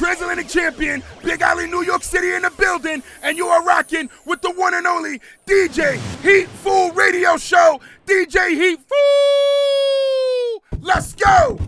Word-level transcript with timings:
Transatlantic 0.00 0.48
Champion, 0.48 1.02
Big 1.22 1.42
Alley, 1.42 1.66
New 1.66 1.82
York 1.84 2.02
City 2.02 2.32
in 2.32 2.40
the 2.40 2.50
building, 2.56 3.02
and 3.22 3.36
you 3.36 3.46
are 3.48 3.62
rocking 3.62 4.08
with 4.24 4.40
the 4.40 4.50
one 4.50 4.72
and 4.72 4.86
only 4.86 5.20
DJ 5.46 6.00
Heat 6.22 6.48
Fool 6.64 6.90
Radio 6.92 7.36
Show. 7.36 7.78
DJ 8.06 8.48
Heat 8.48 8.80
Fool! 8.88 10.62
Let's 10.80 11.14
go! 11.14 11.58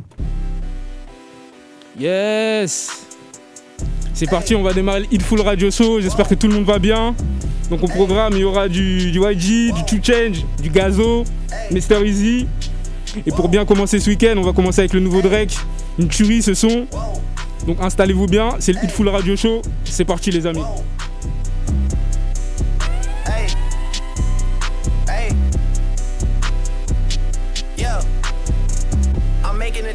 Yes 1.99 3.05
C'est 4.15 4.31
parti, 4.31 4.55
on 4.55 4.63
va 4.63 4.73
démarrer 4.73 5.07
le 5.13 5.19
Full 5.19 5.43
Radio 5.43 5.71
Show. 5.71 6.01
J'espère 6.01 6.27
que 6.27 6.35
tout 6.35 6.49
le 6.49 6.55
monde 6.55 6.65
va 6.65 6.79
bien. 6.79 7.15
Donc 7.69 7.83
au 7.83 7.89
programme, 7.89 8.33
il 8.33 8.39
y 8.39 8.45
aura 8.45 8.67
du, 8.67 9.13
du 9.13 9.21
YG, 9.21 9.75
du 9.75 9.85
Two 9.85 9.99
Change, 10.03 10.43
du 10.63 10.71
Gazo, 10.71 11.25
Mr. 11.71 12.03
Easy. 12.03 12.47
Et 13.27 13.31
pour 13.31 13.51
bien 13.51 13.67
commencer 13.67 14.01
ce 14.01 14.09
week-end, 14.09 14.37
on 14.39 14.43
va 14.43 14.55
commencer 14.55 14.81
avec 14.81 14.95
le 14.95 15.01
nouveau 15.01 15.21
Drake. 15.21 15.55
Une 15.99 16.09
tuerie 16.09 16.41
ce 16.41 16.55
son. 16.55 16.87
Donc 17.67 17.79
installez-vous 17.81 18.27
bien, 18.27 18.57
c'est 18.59 18.73
le 18.73 18.89
Full 18.89 19.09
Radio 19.09 19.37
Show. 19.37 19.63
C'est 19.85 20.05
parti 20.05 20.31
les 20.31 20.47
amis. 20.47 20.63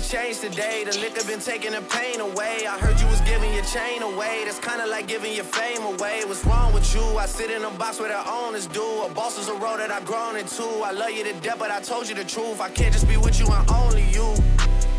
change 0.08 0.40
today. 0.40 0.86
The 0.86 0.98
liquor 1.00 1.24
been 1.28 1.40
taking 1.40 1.72
the 1.74 1.82
pain 1.82 2.22
away. 2.22 2.66
I 2.66 2.78
heard 2.80 3.00
you 3.00 3.08
was 3.08 3.20
giving 3.22 3.54
your 3.54 3.66
chain 3.66 4.02
away. 4.02 4.44
That's 4.46 4.60
kinda 4.60 4.88
like 4.88 5.08
giving 5.08 5.34
your 5.34 5.44
fame 5.44 5.84
away. 5.84 6.24
What's 6.26 6.46
wrong 6.46 6.74
with 6.74 6.88
you? 6.96 7.04
I 7.18 7.26
sit 7.26 7.52
in 7.52 7.64
a 7.64 7.70
box 7.72 8.00
where 8.00 8.10
the 8.10 8.24
owners 8.30 8.68
do. 8.68 8.88
A 9.04 9.10
boss 9.10 9.38
is 9.38 9.50
a 9.50 9.54
road 9.56 9.80
that 9.80 9.92
I've 9.92 10.06
grown 10.06 10.38
into. 10.38 10.64
I 10.64 10.92
love 10.92 11.12
you 11.12 11.24
to 11.26 11.34
death, 11.42 11.60
but 11.60 11.72
I 11.72 11.82
told 11.82 12.08
you 12.08 12.16
the 12.16 12.24
truth. 12.24 12.62
I 12.62 12.70
can't 12.70 12.94
just 12.94 13.08
be 13.08 13.18
with 13.18 13.38
you 13.40 13.48
and 13.48 13.70
only 13.70 14.06
you. 14.12 14.28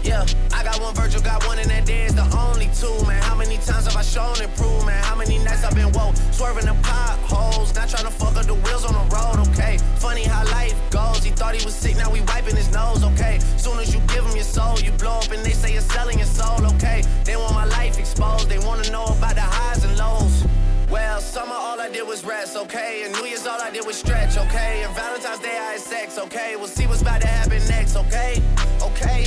Yeah, 0.09 0.25
I 0.55 0.65
got 0.65 0.81
one 0.81 0.95
Virgil, 0.95 1.21
got 1.21 1.47
one, 1.47 1.59
and 1.59 1.69
that 1.69 1.85
day 1.85 2.07
is 2.07 2.15
the 2.15 2.25
only 2.35 2.71
two, 2.73 2.97
man. 3.07 3.21
How 3.21 3.35
many 3.35 3.59
times 3.59 3.85
have 3.85 3.95
I 3.95 4.01
shown 4.01 4.41
and 4.41 4.49
proved, 4.57 4.87
man? 4.87 5.05
How 5.05 5.15
many 5.15 5.37
nights 5.37 5.65
I've 5.65 5.75
been 5.75 5.93
woke, 5.93 6.17
swerving 6.33 6.65
the 6.65 6.73
potholes, 6.83 7.75
not 7.75 7.91
trying 7.91 8.07
to 8.07 8.11
fuck 8.11 8.35
up 8.35 8.47
the 8.47 8.55
wheels 8.55 8.87
on 8.87 8.95
the 8.97 9.05
road, 9.15 9.37
okay? 9.49 9.77
Funny 9.97 10.25
how 10.25 10.47
life 10.47 10.73
goes. 10.89 11.23
He 11.23 11.29
thought 11.31 11.55
he 11.55 11.63
was 11.63 11.75
sick, 11.75 11.95
now 11.99 12.11
we 12.11 12.23
wiping 12.23 12.57
his 12.57 12.73
nose, 12.73 13.05
okay? 13.05 13.39
Soon 13.59 13.79
as 13.81 13.93
you 13.93 14.01
give 14.09 14.25
him 14.25 14.35
your 14.35 14.49
soul, 14.49 14.81
you 14.81 14.93
blow 14.93 15.21
up 15.21 15.31
and 15.31 15.45
they 15.45 15.53
say 15.53 15.75
you're 15.75 15.83
selling 15.83 16.17
your 16.17 16.27
soul, 16.27 16.65
okay? 16.73 17.05
They 17.25 17.37
want 17.37 17.53
my 17.53 17.67
life 17.67 17.99
exposed, 17.99 18.49
they 18.49 18.61
wanna 18.61 18.91
know 18.91 19.05
about 19.05 19.35
the 19.35 19.45
highs 19.45 19.85
and 19.85 19.95
lows. 19.99 20.47
Well, 20.89 21.21
summer 21.21 21.53
all 21.53 21.79
I 21.79 21.91
did 21.91 22.09
was 22.09 22.25
rest, 22.25 22.57
okay? 22.57 23.03
And 23.05 23.13
New 23.13 23.29
Year's 23.29 23.47
all 23.47 23.61
I 23.61 23.71
did 23.71 23.85
was 23.85 23.97
stretch, 23.97 24.39
okay? 24.39 24.85
And 24.85 24.95
Valentine's 24.97 25.41
Day 25.41 25.59
I 25.59 25.73
had 25.73 25.81
sex, 25.81 26.17
okay? 26.17 26.57
We'll 26.57 26.67
see 26.67 26.87
what's 26.87 27.03
about 27.03 27.21
to 27.21 27.27
happen 27.27 27.61
next, 27.69 27.95
okay? 27.95 28.41
Okay? 28.81 29.27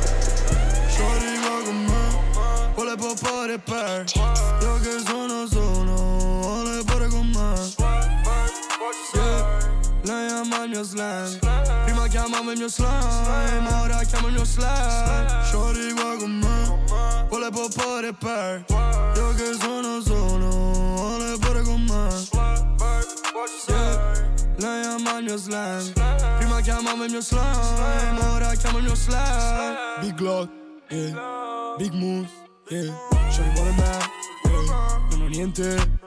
vuole 3.21 3.59
poppare 3.59 3.59
per 3.59 4.05
Io 4.61 4.79
che 4.79 4.99
sono 5.05 5.47
solo, 5.47 5.93
vuole 6.41 6.83
pure 6.83 7.07
con 7.07 7.27
me 7.27 7.53
yeah. 9.13 10.39
Ama 10.41 10.63
il 10.63 10.69
mio 10.69 10.83
slang. 10.83 11.39
Prima 11.83 12.07
chiamava 12.07 12.51
il 12.51 12.57
mio 12.57 12.67
slime, 12.67 13.67
ora 13.81 14.03
chiama 14.03 14.27
il 14.27 14.33
mio 14.33 14.45
slang. 14.45 15.43
Shorty 15.43 15.93
qua 15.93 16.15
con 16.17 16.31
me, 16.31 17.27
vuole 17.29 17.49
poppare 17.51 18.13
per 18.13 18.65
Io 19.15 19.33
che 19.35 19.55
sono 19.59 20.01
solo, 20.01 20.49
vuole 20.49 21.37
pure 21.39 21.61
con 21.61 21.81
me 21.83 22.09
yeah. 23.67 24.29
Lei 24.57 24.85
ama 24.85 25.17
il 25.17 25.23
mio 25.25 25.37
slang. 25.37 25.93
Prima 26.37 26.61
chiamava 26.61 27.05
il 27.05 27.11
mio 27.11 27.21
slime, 27.21 28.19
ora 28.33 28.53
chiama 28.55 28.79
il 28.79 28.83
mio 28.85 28.95
slang. 28.95 29.99
Big 29.99 30.15
Glock, 30.15 30.49
yeah. 30.89 31.75
Big 31.77 31.93
moves 31.93 32.49
yeah. 32.69 32.93
Shorty 33.29 33.51
vuole 33.55 33.71
me, 33.71 33.83
yeah. 34.45 34.99
non 35.11 35.21
ho 35.21 35.27
niente 35.27 35.99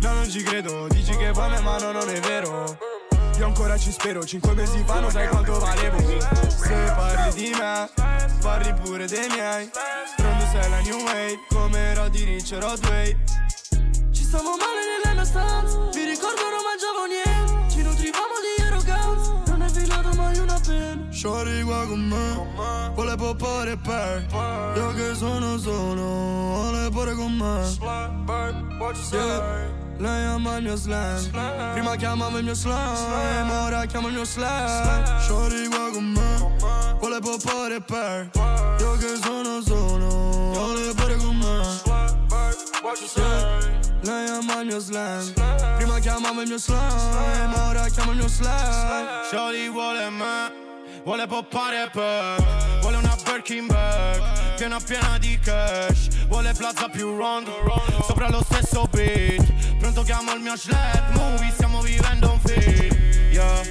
No, 0.00 0.14
non 0.14 0.28
ci 0.28 0.42
credo, 0.42 0.88
dici 0.88 1.16
che 1.16 1.30
vuoi 1.30 1.50
me 1.50 1.60
ma 1.60 1.78
no, 1.78 1.92
non 1.92 2.08
è 2.08 2.20
vero 2.20 2.76
Io 3.38 3.46
ancora 3.46 3.78
ci 3.78 3.92
spero, 3.92 4.24
cinque 4.24 4.52
mesi 4.54 4.82
fa 4.84 5.00
non 5.00 5.10
sai 5.10 5.28
quanto 5.28 5.58
valevo 5.58 5.98
Se 5.98 6.92
parli 6.96 7.32
di 7.34 7.50
me, 7.50 7.88
parli 8.40 8.74
pure 8.74 9.06
dei 9.06 9.28
miei 9.28 9.70
Pronto 10.16 10.44
sei 10.52 10.70
la 10.70 10.80
new 10.80 10.98
wave, 11.04 11.38
come 11.48 11.94
Roddy 11.94 12.24
Rich 12.24 12.52
e 12.52 12.60
Rodway 12.60 13.16
Ci 14.12 14.24
stavo 14.24 14.50
male 14.50 14.80
nella 14.96 15.14
mia 15.14 15.24
stanza, 15.24 15.78
mi 15.78 16.04
ricordo 16.04 16.40
non 16.42 16.62
mangiavo 16.64 17.06
niente 17.06 17.41
Shorty 21.22 21.62
qua 21.62 21.86
con 21.86 22.00
me, 22.00 22.92
vuole 22.94 23.14
poppare 23.14 23.76
per 23.76 24.26
Io 24.74 24.92
che 24.92 25.14
sono 25.14 25.56
solo, 25.56 26.02
vuole 26.02 26.90
pure 26.90 27.14
con 27.14 27.30
me 27.36 27.62
yeah. 29.12 29.70
Lei 29.98 30.24
ama 30.26 30.56
il 30.56 30.64
mio 30.64 30.74
slang 30.74 31.30
Prima 31.74 31.94
chiamava 31.94 32.38
il 32.38 32.44
mio 32.44 32.54
slime. 32.54 33.52
Ora 33.52 33.84
chiama 33.84 34.08
il 34.08 34.14
mio 34.14 34.24
slang 34.24 35.20
Shorty 35.20 35.68
qua 35.68 35.90
con 35.92 36.04
me 36.06 36.98
Vuole 36.98 37.20
poppare 37.20 37.80
per 37.80 38.28
Io 38.80 38.96
che 38.96 39.16
sono 39.22 39.62
solo 39.62 40.08
Vuole 40.08 40.92
pure 40.92 41.16
con 41.18 41.36
me 41.36 41.62
yeah. 43.14 43.58
Lei 44.00 44.28
ama 44.28 44.60
il 44.62 44.66
mio 44.66 44.80
slang 44.80 45.32
Prima 45.76 46.00
chiamava 46.00 46.42
il 46.42 46.48
mio 46.48 46.58
slime. 46.58 47.54
Ora 47.68 47.86
chiama 47.90 48.10
il 48.10 48.18
mio 48.18 48.26
slang 48.26 49.22
Shorty 49.30 49.70
vuole 49.70 50.10
me 50.10 50.61
Vuole 51.04 51.26
poppare 51.26 51.90
per 51.92 52.78
Vuole 52.80 52.96
una 52.96 53.16
Birkin 53.24 53.66
bag 53.66 54.54
Piena 54.56 54.78
piena 54.78 55.18
di 55.18 55.36
cash. 55.40 56.26
Vuole 56.28 56.52
plaza 56.52 56.88
più 56.88 57.16
round 57.16 57.48
Sopra 58.06 58.28
lo 58.30 58.40
stesso 58.44 58.86
beat 58.90 59.42
Pronto 59.78 60.02
chiamo 60.02 60.32
il 60.32 60.40
mio 60.40 60.56
sled 60.56 61.02
Movie 61.14 61.50
stiamo 61.50 61.80
vivendo 61.80 62.30
un 62.30 62.40
film. 62.40 63.32
Yeah. 63.32 63.62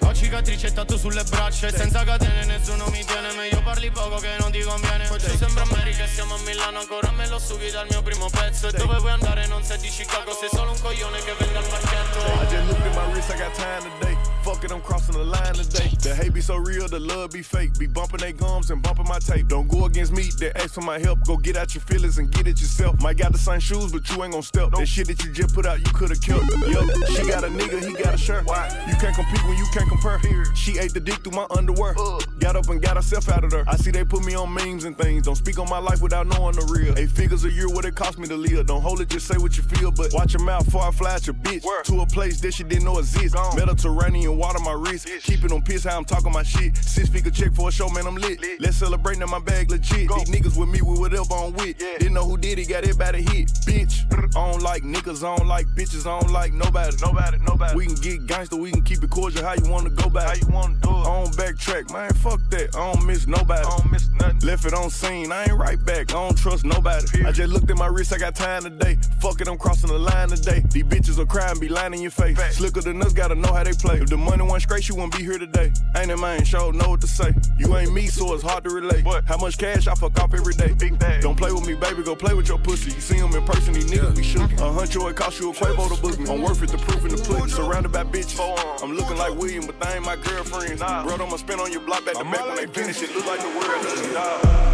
Ho 0.00 0.12
cicatrici 0.12 0.66
e 0.66 0.72
tatu 0.72 0.96
sulle 0.96 1.22
braccia 1.22 1.68
E 1.68 1.70
senza 1.70 2.02
catene 2.02 2.44
nessuno 2.46 2.86
mi 2.88 3.04
tiene 3.04 3.32
Meglio. 3.36 3.62
Parli 3.62 3.90
poco 3.92 4.16
che 4.16 4.34
non 4.40 4.50
ti 4.50 4.60
conviene. 4.62 5.08
Oggi 5.08 5.36
sembra 5.36 5.62
America 5.62 6.02
e 6.02 6.08
siamo 6.08 6.34
a 6.34 6.38
Milano 6.44 6.80
Ancora 6.80 7.12
me 7.12 7.28
lo 7.28 7.38
sughi 7.38 7.70
dal 7.70 7.86
mio 7.90 8.02
primo 8.02 8.28
pezzo. 8.28 8.66
E 8.66 8.72
dove 8.72 8.98
vuoi 8.98 9.12
andare 9.12 9.46
non 9.46 9.62
sei 9.62 9.78
di 9.78 9.88
Chicago 9.88 10.32
Sei 10.32 10.48
solo 10.50 10.72
un 10.72 10.80
coglione 10.80 11.18
che 11.22 11.32
vende 11.38 11.58
al 11.58 11.64
parchetto. 11.64 12.18
I 12.18 12.46
just 12.50 12.66
looked 12.66 12.86
at 12.86 12.94
my 12.96 13.12
wrist, 13.12 13.30
I 13.30 13.38
got 13.38 13.54
time 13.54 13.82
today 14.00 14.21
Fuck 14.42 14.64
it, 14.64 14.72
I'm 14.72 14.80
crossing 14.80 15.14
the 15.14 15.24
line 15.24 15.54
today 15.54 15.90
The 16.00 16.14
hate 16.14 16.34
be 16.34 16.40
so 16.40 16.56
real, 16.56 16.88
the 16.88 16.98
love 16.98 17.30
be 17.30 17.42
fake 17.42 17.78
Be 17.78 17.86
bumping 17.86 18.18
they 18.18 18.32
gums 18.32 18.70
and 18.70 18.82
bumping 18.82 19.06
my 19.06 19.20
tape 19.20 19.46
Don't 19.46 19.68
go 19.68 19.84
against 19.84 20.12
me, 20.12 20.30
they 20.38 20.50
ask 20.54 20.74
for 20.74 20.80
my 20.80 20.98
help 20.98 21.24
Go 21.24 21.36
get 21.36 21.56
out 21.56 21.74
your 21.74 21.82
feelings 21.82 22.18
and 22.18 22.28
get 22.30 22.48
it 22.48 22.60
yourself 22.60 23.00
Might 23.00 23.18
got 23.18 23.30
the 23.32 23.38
same 23.38 23.60
shoes, 23.60 23.92
but 23.92 24.08
you 24.10 24.22
ain't 24.24 24.32
gon' 24.32 24.42
step 24.42 24.72
That 24.72 24.86
shit 24.86 25.06
that 25.06 25.22
you 25.24 25.32
just 25.32 25.54
put 25.54 25.64
out, 25.64 25.78
you 25.78 25.92
could've 25.92 26.20
killed 26.20 26.42
Yup, 26.66 26.90
she 27.08 27.26
got 27.28 27.44
a 27.44 27.48
nigga, 27.48 27.86
he 27.86 27.94
got 28.02 28.14
a 28.14 28.18
shirt 28.18 28.44
Why? 28.44 28.66
You 28.88 28.96
can't 28.96 29.14
compete 29.14 29.44
when 29.44 29.56
you 29.56 29.66
can't 29.72 29.88
compare 29.88 30.18
she 30.54 30.78
ate 30.78 30.94
the 30.94 31.00
dick 31.00 31.16
through 31.24 31.32
my 31.32 31.46
underwear. 31.50 31.94
Got 32.38 32.56
up 32.56 32.68
and 32.68 32.80
got 32.80 32.96
herself 32.96 33.28
out 33.28 33.42
of 33.42 33.50
there. 33.50 33.64
I 33.66 33.76
see 33.76 33.90
they 33.90 34.04
put 34.04 34.24
me 34.24 34.34
on 34.34 34.52
memes 34.54 34.84
and 34.84 34.96
things. 34.96 35.24
Don't 35.24 35.36
speak 35.36 35.58
on 35.58 35.68
my 35.68 35.78
life 35.78 36.00
without 36.00 36.26
knowing 36.26 36.54
the 36.54 36.64
real. 36.66 36.96
Eight 36.96 37.10
figures 37.10 37.44
a 37.44 37.50
year, 37.50 37.68
what 37.68 37.84
it 37.84 37.94
cost 37.94 38.18
me 38.18 38.28
to 38.28 38.36
live. 38.36 38.66
Don't 38.66 38.80
hold 38.80 39.00
it, 39.00 39.08
just 39.08 39.26
say 39.26 39.36
what 39.38 39.56
you 39.56 39.62
feel. 39.64 39.90
But 39.90 40.12
watch 40.12 40.34
your 40.34 40.42
mouth 40.44 40.64
before 40.64 40.82
I 40.82 40.90
fly 40.90 41.14
at 41.14 41.26
your 41.26 41.34
bitch. 41.34 41.64
To 41.84 42.00
a 42.02 42.06
place 42.06 42.40
that 42.42 42.54
she 42.54 42.62
didn't 42.64 42.84
know 42.84 42.98
exists. 42.98 43.36
Mediterranean 43.56 44.31
and 44.32 44.40
water 44.40 44.58
my 44.60 44.72
wrist. 44.72 45.08
Keep 45.22 45.44
it 45.44 45.52
on 45.52 45.62
piss, 45.62 45.84
how 45.84 45.96
I'm 45.96 46.04
talking 46.04 46.32
my 46.32 46.42
shit. 46.42 46.76
Six 46.76 47.08
figure 47.08 47.30
check 47.30 47.52
for 47.54 47.68
a 47.68 47.72
show, 47.72 47.88
man, 47.90 48.06
I'm 48.06 48.16
lit. 48.16 48.40
Let's 48.58 48.76
celebrate 48.76 49.18
now, 49.18 49.26
my 49.26 49.38
bag 49.38 49.70
legit. 49.70 50.08
These 50.08 50.30
niggas 50.30 50.58
with 50.58 50.68
me, 50.68 50.80
with 50.82 50.98
whatever 50.98 51.34
I'm 51.34 51.52
with. 51.52 51.78
Didn't 51.78 52.14
know 52.14 52.24
who 52.24 52.36
did 52.36 52.58
it, 52.58 52.68
got 52.68 52.82
the 52.82 52.88
hit. 52.88 53.48
Bitch, 53.66 54.04
I 54.12 54.50
don't 54.50 54.62
like 54.62 54.82
niggas, 54.82 55.22
I 55.22 55.36
don't 55.36 55.48
like 55.48 55.66
bitches, 55.68 56.06
I 56.06 56.18
don't 56.20 56.32
like 56.32 56.52
nobody. 56.52 56.96
Nobody, 57.02 57.38
nobody. 57.46 57.76
We 57.76 57.86
can 57.86 57.94
get 57.96 58.26
gangster, 58.26 58.56
we 58.56 58.72
can 58.72 58.82
keep 58.82 59.02
it 59.02 59.10
cordial. 59.10 59.44
How 59.44 59.54
you 59.54 59.70
wanna 59.70 59.90
go 59.90 60.08
back? 60.08 60.28
How 60.28 60.34
you 60.34 60.52
wanna 60.52 60.74
do 60.80 60.88
it? 60.88 61.02
I 61.02 61.22
don't 61.22 61.36
backtrack, 61.36 61.92
man. 61.92 62.12
Fuck 62.14 62.40
that. 62.50 62.74
I 62.74 62.92
don't 62.92 63.06
miss 63.06 63.26
nobody. 63.26 63.66
I 63.66 63.76
don't 63.76 63.92
miss 63.92 64.08
nothing. 64.20 64.40
Left 64.40 64.64
it 64.64 64.74
on 64.74 64.90
scene, 64.90 65.30
I 65.30 65.44
ain't 65.44 65.58
right 65.58 65.82
back. 65.84 66.10
I 66.10 66.14
don't 66.14 66.36
trust 66.36 66.64
nobody. 66.64 67.24
I 67.24 67.32
just 67.32 67.52
looked 67.52 67.70
at 67.70 67.76
my 67.76 67.86
wrist, 67.86 68.12
I 68.12 68.18
got 68.18 68.34
time 68.34 68.62
today. 68.62 68.98
Fuck 69.20 69.40
it, 69.40 69.48
I'm 69.48 69.58
crossing 69.58 69.90
the 69.90 69.98
line 69.98 70.28
today. 70.28 70.64
These 70.70 70.84
bitches 70.84 71.18
will 71.18 71.26
cry 71.26 71.50
and 71.50 71.60
be 71.60 71.68
lying 71.68 71.94
in 71.94 72.00
your 72.00 72.10
face. 72.10 72.38
Slicker 72.56 72.80
than 72.80 73.02
us, 73.02 73.12
gotta 73.12 73.34
know 73.34 73.52
how 73.52 73.64
they 73.64 73.72
play. 73.72 73.98
If 73.98 74.08
the 74.08 74.16
money 74.22 74.42
wasn't 74.42 74.62
straight, 74.62 74.88
you 74.88 74.94
wouldn't 74.94 75.16
be 75.16 75.22
here 75.22 75.38
today. 75.38 75.72
Ain't 75.96 76.10
it 76.10 76.18
man, 76.18 76.44
sure 76.44 76.72
know 76.72 76.90
what 76.90 77.00
to 77.00 77.06
say. 77.06 77.34
You 77.58 77.76
ain't 77.76 77.92
me, 77.92 78.06
so 78.06 78.34
it's 78.34 78.42
hard 78.42 78.64
to 78.64 78.70
relate. 78.70 79.04
But 79.04 79.24
How 79.24 79.36
much 79.36 79.58
cash 79.58 79.86
I 79.86 79.94
fuck 79.94 80.18
off 80.20 80.34
every 80.34 80.54
day? 80.54 80.72
Big 80.72 80.98
bag. 80.98 81.22
Don't 81.22 81.36
play 81.36 81.52
with 81.52 81.66
me, 81.66 81.74
baby, 81.74 82.02
go 82.02 82.14
play 82.14 82.34
with 82.34 82.48
your 82.48 82.58
pussy. 82.58 82.92
You 82.92 83.00
see 83.00 83.16
him 83.16 83.34
in 83.34 83.44
person, 83.44 83.74
these 83.74 83.90
niggas 83.90 84.16
be 84.16 84.22
shook. 84.22 84.52
A 84.52 84.70
huncho, 84.70 85.10
it 85.10 85.16
cost 85.16 85.40
you 85.40 85.50
a 85.50 85.54
Quavo 85.54 85.94
to 85.94 86.00
book 86.00 86.18
me. 86.18 86.30
I'm 86.30 86.42
worth 86.42 86.62
it, 86.62 86.70
the 86.70 86.78
proof 86.78 87.04
in 87.04 87.16
the 87.16 87.22
pudding. 87.22 87.48
Surrounded 87.48 87.92
by 87.92 88.04
bitches. 88.04 88.38
I'm 88.82 88.94
looking 88.94 89.16
like 89.16 89.34
William, 89.34 89.66
but 89.66 89.78
they 89.80 89.96
ain't 89.96 90.04
my 90.04 90.16
girlfriend. 90.16 90.78
Bro, 90.78 91.14
I'ma 91.14 91.36
spin 91.36 91.60
on 91.60 91.72
your 91.72 91.82
block 91.82 92.04
back 92.04 92.14
to 92.14 92.24
back 92.24 92.46
when 92.46 92.56
they 92.56 92.66
finish 92.66 93.02
it. 93.02 93.14
Look 93.14 93.26
like 93.26 93.40
the 93.40 93.48
world 93.48 93.82
doesn't 93.82 94.72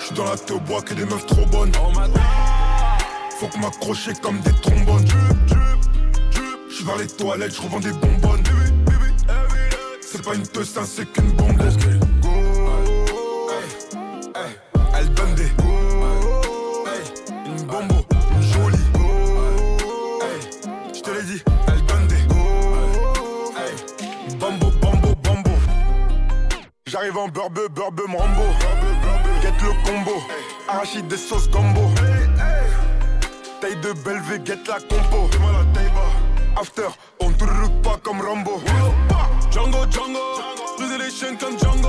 J'suis 0.00 0.14
dans 0.14 0.24
la 0.24 0.36
au 0.54 0.60
bois 0.60 0.80
que 0.82 0.94
des 0.94 1.04
meufs 1.04 1.26
trop 1.26 1.44
bonnes. 1.46 1.72
Faut 3.38 3.48
que 3.48 3.58
m'accrocher 3.58 4.12
comme 4.22 4.40
des 4.40 4.52
trombones. 4.62 5.06
J'suis 6.70 6.84
vers 6.84 6.96
les 6.96 7.06
toilettes, 7.06 7.54
j'revends 7.54 7.80
des 7.80 7.92
bonbonnes. 7.92 8.37
C'est 10.10 10.24
pas 10.24 10.34
une 10.34 10.46
teuse, 10.48 10.74
c'est 10.86 11.04
qu'une 11.12 11.32
bombe. 11.32 11.60
Elle 14.96 15.12
donne 15.12 15.34
des 15.34 15.50
Une 17.44 17.62
bombo, 17.66 18.06
une 18.34 18.42
jolie 18.42 18.78
Je 20.94 21.00
te 21.02 21.10
l'ai 21.10 21.22
dit, 21.24 21.42
elle 21.66 21.84
donne 21.84 22.06
des 22.06 22.24
Bambo, 24.38 24.70
bambo, 24.80 25.14
bambo. 25.22 25.50
J'arrive 26.86 27.18
en 27.18 27.28
burbe, 27.28 27.68
burbe, 27.74 28.00
rambo 28.00 28.44
Get 29.42 29.52
le 29.60 29.72
combo 29.84 30.22
Arachide 30.68 31.08
des 31.08 31.18
sauces 31.18 31.50
gombo. 31.50 31.90
Taille 33.60 33.76
de 33.76 33.92
Belvé, 33.92 34.40
get 34.42 34.66
la 34.68 34.80
compo 34.80 35.28
After, 36.60 36.88
on 37.20 37.26
route 37.28 37.82
pas 37.82 37.98
comme 38.02 38.20
Rambo. 38.20 38.60
Django, 39.52 39.78
Django. 39.90 40.18
Briser 40.76 40.98
les 40.98 41.10
chaînes 41.10 41.38
comme 41.38 41.56
Django. 41.56 41.88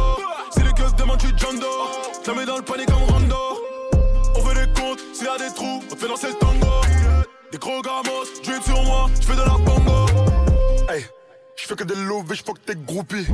Si 0.51 0.61
les 0.61 0.73
keufs 0.73 0.95
demandent, 0.95 1.17
tu 1.17 1.29
Django 1.35 1.65
Ça 2.23 2.33
met 2.35 2.45
dans 2.45 2.57
le 2.57 2.61
panier 2.61 2.85
comme 2.85 3.01
Rondo. 3.11 3.35
On 4.35 4.41
fait 4.41 4.53
des 4.53 4.71
comptes, 4.79 4.99
s'il 5.11 5.25
y 5.25 5.27
a 5.27 5.37
des 5.39 5.51
trous, 5.55 5.81
on 5.91 5.95
fait 5.95 6.07
danser 6.07 6.27
le 6.27 6.33
tango. 6.35 6.67
Des 7.51 7.57
gros 7.57 7.81
gamos, 7.81 8.25
drip 8.43 8.63
sur 8.63 8.83
moi, 8.83 9.09
j'fais 9.19 9.33
de 9.33 9.41
la 9.41 9.57
bongo. 9.57 10.05
Hey, 10.87 11.03
j'fais 11.55 11.75
que 11.75 11.83
des 11.83 11.95
lovés, 11.95 12.35
j'fuck 12.35 12.63
tes 12.63 12.75
groupies 12.75 13.25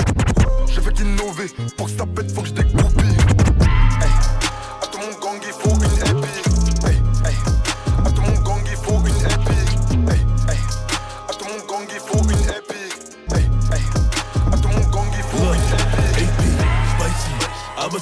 J'ai 0.68 0.80
fait 0.80 0.94
qu'innover, 0.94 1.48
pour 1.76 1.88
que 1.88 1.92
ça 1.92 2.06
pète, 2.06 2.32
faut 2.32 2.44
que 2.44 2.48
j'dégoupille 2.48 3.18
Hey, 3.28 3.44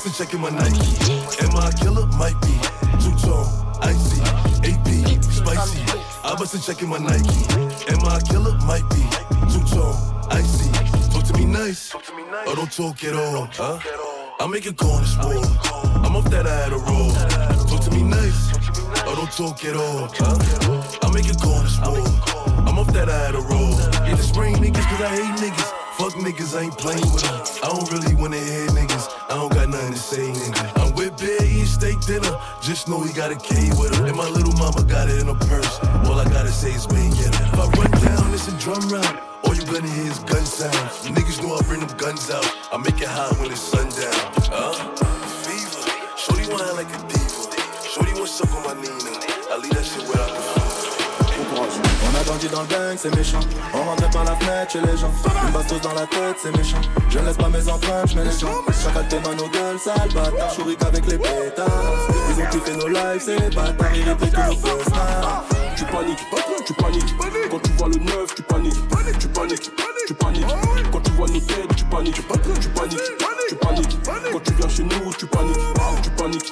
Must 0.03 0.19
have 0.19 0.27
checking 0.27 0.41
my 0.41 0.49
Nike. 0.49 0.99
Am 1.39 1.55
I 1.55 1.69
a 1.69 1.71
killer? 1.71 2.05
Might 2.17 2.35
be. 2.41 2.51
Two 2.99 3.15
tone, 3.23 3.47
icy. 3.81 4.19
AP, 4.67 5.23
spicy. 5.23 5.79
I 6.25 6.35
must 6.37 6.51
have 6.51 6.65
checking 6.65 6.89
my 6.89 6.97
Nike. 6.97 7.47
Am 7.87 8.03
I 8.03 8.17
a 8.17 8.21
killer? 8.21 8.51
Might 8.67 8.83
be. 8.89 8.99
Two 9.47 9.63
tone, 9.63 9.95
icy. 10.29 10.69
Talk 11.09 11.23
to 11.23 11.33
me 11.37 11.45
nice. 11.45 11.95
Or 11.95 12.01
oh, 12.03 12.55
don't 12.55 12.69
talk 12.69 13.01
at 13.05 13.13
all, 13.13 13.47
huh? 13.53 13.79
I 14.41 14.47
make 14.47 14.67
on 14.67 14.75
the 14.75 15.05
sport. 15.05 15.37
I'm 16.03 16.17
off 16.17 16.29
that 16.31 16.47
I 16.47 16.53
had 16.53 16.73
a 16.73 16.79
roll. 16.79 17.11
Talk 17.69 17.79
to 17.85 17.91
me 17.91 18.03
nice. 18.03 18.51
Or 19.07 19.15
don't 19.15 19.31
talk 19.31 19.63
at 19.63 19.77
all, 19.77 20.09
huh? 20.11 20.99
I 21.01 21.13
make 21.13 21.31
on 21.31 21.63
the 21.63 21.69
sport. 21.69 22.67
I'm 22.67 22.77
off 22.77 22.91
that 22.91 23.07
I 23.07 23.17
had 23.27 23.35
a 23.35 23.39
roll. 23.39 23.71
Yeah, 24.05 24.15
the 24.15 24.23
spring 24.23 24.55
niggas, 24.55 24.83
cause 24.83 25.01
I 25.01 25.15
hate 25.15 25.49
niggas. 25.49 25.82
Fuck 25.97 26.13
niggas, 26.13 26.57
I 26.57 26.63
ain't 26.63 26.77
playing 26.77 27.05
with 27.13 27.21
them. 27.21 27.37
I 27.61 27.69
don't 27.69 27.85
really 27.93 28.15
wanna 28.15 28.41
hear 28.41 28.65
niggas. 28.73 29.13
I 29.29 29.37
don't 29.37 29.53
got 29.53 29.69
nothing 29.69 29.93
to 29.93 29.99
say, 29.99 30.25
nigga. 30.25 30.81
I'm 30.81 30.95
with 30.95 31.15
Bear 31.21 31.45
eating 31.45 31.65
steak 31.65 32.01
dinner. 32.01 32.33
Just 32.61 32.89
know 32.89 33.03
he 33.03 33.13
got 33.13 33.31
a 33.31 33.35
K 33.35 33.69
with 33.77 33.93
her. 33.95 34.07
And 34.07 34.17
my 34.17 34.27
little 34.27 34.53
mama 34.53 34.81
got 34.83 35.07
it 35.07 35.21
in 35.21 35.27
her 35.27 35.37
purse. 35.45 35.79
All 36.09 36.17
I 36.17 36.25
gotta 36.25 36.49
say 36.49 36.73
is 36.73 36.87
get 36.87 37.05
it. 37.05 37.41
If 37.45 37.59
I 37.61 37.69
run 37.77 37.91
down, 38.01 38.33
it's 38.33 38.47
a 38.47 38.57
drum 38.57 38.81
round. 38.89 39.19
All 39.45 39.53
you 39.53 39.61
gonna 39.69 39.87
hear 39.87 40.09
is 40.09 40.17
gun 40.25 40.43
sounds. 40.43 41.05
Niggas 41.13 41.43
know 41.43 41.53
I 41.53 41.61
bring 41.61 41.85
them 41.85 41.95
guns 41.95 42.31
out. 42.31 42.49
I 42.73 42.77
make 42.77 42.99
it 42.99 43.07
hot 43.07 43.37
when 43.37 43.51
it's 43.51 43.61
sundown. 43.61 44.17
Huh? 44.49 44.73
Fever. 45.45 45.85
Shorty 46.17 46.49
wanna 46.49 46.73
like 46.73 46.89
a 46.89 46.99
diva. 47.05 47.53
Shorty 47.85 48.13
want 48.17 48.29
suck 48.29 48.49
on 48.49 48.65
my 48.65 48.73
Nina. 48.81 49.13
I 49.53 49.61
leave 49.61 49.77
that 49.77 49.85
shit 49.85 50.01
where 50.09 50.32
Grandi 52.25 52.47
dans 52.47 52.61
le 52.61 52.67
bang, 52.67 52.95
c'est 52.97 53.15
méchant. 53.15 53.39
On 53.73 53.83
rentrait 53.83 54.09
par 54.11 54.23
la 54.23 54.35
fenêtre 54.35 54.71
chez 54.71 54.79
les 54.79 54.97
gens. 54.97 55.11
Une 55.45 55.51
bastos 55.51 55.81
dans 55.81 55.93
la 55.93 56.07
tête, 56.07 56.37
c'est 56.41 56.55
méchant. 56.55 56.81
Je 57.09 57.19
ne 57.19 57.25
laisse 57.25 57.37
pas 57.37 57.49
mes 57.49 57.69
empreintes, 57.69 58.09
je 58.09 58.15
mets 58.15 58.23
les 58.23 58.31
gens. 58.31 58.47
Chacal 58.83 59.07
tes 59.07 59.19
mains 59.19 59.35
nos 59.35 59.49
gueules, 59.49 59.79
sale 59.79 60.09
bâtard. 60.13 60.55
Chourique 60.55 60.83
avec 60.83 61.05
les 61.05 61.17
pétards. 61.17 61.67
Ils 62.29 62.41
ont 62.41 62.49
kiffé 62.49 62.75
nos 62.77 62.87
lives, 62.87 63.21
ces 63.21 63.37
bâtards. 63.55 63.95
Ils 63.95 64.03
répliquent 64.03 64.37
nos 64.37 64.55
faux 64.55 64.83
snaps. 64.85 65.53
Tu 66.65 66.73
paniques. 66.73 67.15
Quand 67.49 67.59
tu 67.59 67.71
vois 67.71 67.89
le 67.89 67.95
neuf, 67.97 68.35
tu 68.35 68.41
paniques. 68.43 68.73
Tu 69.19 69.27
paniques, 69.27 69.59
tu 69.59 70.13
paniques. 70.13 70.45
Quand 70.91 71.01
tu 71.01 71.11
vois 71.11 71.27
nos 71.27 71.39
têtes, 71.39 71.75
tu 71.75 71.83
paniques. 71.85 72.15
Tu 72.15 72.21
paniques, 72.21 72.59
tu 72.61 72.69
paniques. 72.69 73.97
Quand 74.31 74.43
tu 74.43 74.53
viens 74.53 74.69
chez 74.69 74.83
nous, 74.83 75.13
tu 75.17 75.25
paniques. 75.27 75.57
Tu 76.01 76.09
paniques, 76.11 76.43
tu 76.43 76.51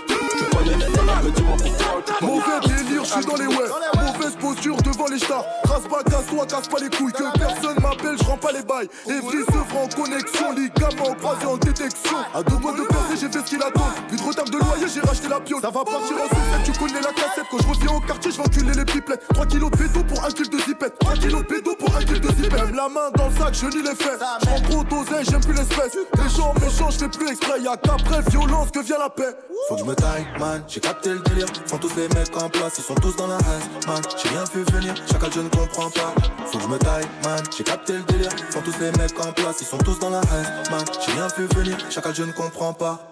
paniques. 0.51 0.77
Mais 1.23 1.31
dis-moi 1.31 1.55
pourquoi. 1.57 2.01
Mauvais 2.21 2.59
délire, 2.67 3.03
je 3.05 3.11
suis 3.11 3.25
dans 3.25 3.35
les 3.35 3.47
ouais. 3.47 3.69
Mauvaise 3.95 4.35
posture 4.39 4.77
devant 4.77 5.07
les 5.07 5.19
stars. 5.19 5.45
Rase 5.65 5.87
pas, 5.89 6.03
casse-toi, 6.03 6.45
casse 6.45 6.67
pas 6.67 6.79
les 6.79 6.89
couilles. 6.89 7.13
Que 7.13 7.37
personne 7.37 7.79
m'appelle, 7.81 8.17
je 8.19 8.23
rends 8.25 8.37
pas 8.37 8.51
les 8.51 8.63
bails. 8.63 8.89
Evry 9.07 9.37
se 9.45 9.51
fera 9.51 9.83
en 9.83 9.87
connexion. 9.87 10.51
Ligament 10.51 11.15
croisé 11.19 11.45
en 11.45 11.57
détection. 11.57 12.17
À 12.33 12.43
deux 12.43 12.57
mois 12.57 12.73
de 12.73 12.83
percer, 12.83 13.17
j'ai 13.19 13.29
fait 13.29 13.39
ce 13.39 13.49
qu'il 13.49 13.63
attend. 13.63 13.89
Plus 14.07 14.17
de 14.17 14.23
retard 14.23 14.45
de 14.45 14.57
loyer, 14.57 14.87
j'ai 14.93 15.01
racheté 15.01 15.27
la 15.27 15.39
piole. 15.39 15.61
Ça 15.61 15.69
va 15.69 15.83
partir 15.83 16.17
en 16.17 16.27
sucette, 16.27 16.63
tu 16.65 16.71
connais 16.79 17.01
la 17.01 17.13
cassette. 17.13 17.45
Quand 17.49 17.57
je 17.59 17.67
reviens 17.67 17.95
au 17.95 17.99
quartier, 18.01 18.31
je 18.31 18.37
vais 18.37 18.43
enculer 18.43 18.73
les 18.73 18.85
pipelettes. 18.85 19.23
3 19.33 19.45
kilos 19.45 19.71
de 19.71 19.77
pour 20.03 20.24
1 20.24 20.30
kg 20.30 20.50
de 20.50 20.59
zipette. 20.59 21.00
3 21.00 21.13
kilos 21.13 21.44
de 21.44 21.48
bédo 21.48 21.75
pour 21.75 21.95
1 21.95 22.01
kg 22.01 22.19
de 22.19 22.27
zipette. 22.30 22.53
Même 22.53 22.75
la 22.75 22.89
main 22.89 23.09
dans 23.15 23.30
le 23.30 23.36
sac, 23.36 23.53
je 23.53 23.68
lis 23.68 23.83
les 23.83 23.95
faits. 23.95 24.19
Je 24.42 24.45
prends 24.45 24.62
trop 24.62 24.83
d'oseille, 24.83 25.25
j'aime 25.30 25.42
plus 25.42 25.53
l'espèce. 25.53 25.95
Les 25.95 26.30
gens 26.30 26.53
méchants, 26.62 26.89
je 26.89 26.98
fais 26.98 27.09
plus 27.09 27.30
exprès. 27.30 27.62
Y'a 27.62 27.77
qu'après 27.77 28.21
violence 28.30 28.71
que 28.71 28.80
vient 28.80 28.97
la 28.97 29.09
paix. 29.09 29.35
Faut 29.68 29.75
que 29.75 29.81
je 29.81 29.85
me 29.85 29.95
taille, 29.95 30.25
man, 30.40 30.64
j'ai 30.68 30.80
capté 30.80 31.09
le 31.09 31.19
délire. 31.19 31.47
Font 31.68 31.78
tous 31.78 31.95
les 31.95 32.07
mecs 32.09 32.35
en 32.35 32.49
place, 32.49 32.73
ils 32.78 32.83
sont 32.83 32.95
tous 32.95 33.16
dans 33.16 33.28
la 33.28 33.37
haine, 33.37 33.87
man. 33.87 34.02
J'ai 34.21 34.30
rien 34.30 34.44
vu 34.54 34.64
venir, 34.73 34.94
chacal 35.09 35.31
je 35.33 35.42
ne 35.42 35.49
comprends 35.49 35.90
pas. 35.90 36.14
Faut 36.47 36.57
que 36.57 36.64
je 36.64 36.69
me 36.69 36.78
taille, 36.78 37.07
man, 37.23 37.44
j'ai 37.56 37.64
capté 37.64 37.94
le 37.94 38.04
délire. 38.04 38.31
Font 38.49 38.61
tous 38.61 38.80
les 38.80 38.92
mecs 38.92 39.19
en 39.19 39.31
place, 39.31 39.57
ils 39.61 39.68
sont 39.68 39.78
tous 39.78 39.99
dans 39.99 40.09
la 40.09 40.21
haine, 40.21 40.71
man. 40.71 40.83
J'ai 41.06 41.11
rien 41.11 41.28
vu 41.37 41.45
venir, 41.56 41.78
chacal 41.90 42.16
je 42.16 42.23
ne 42.23 42.31
comprends 42.31 42.73
pas. 42.73 43.10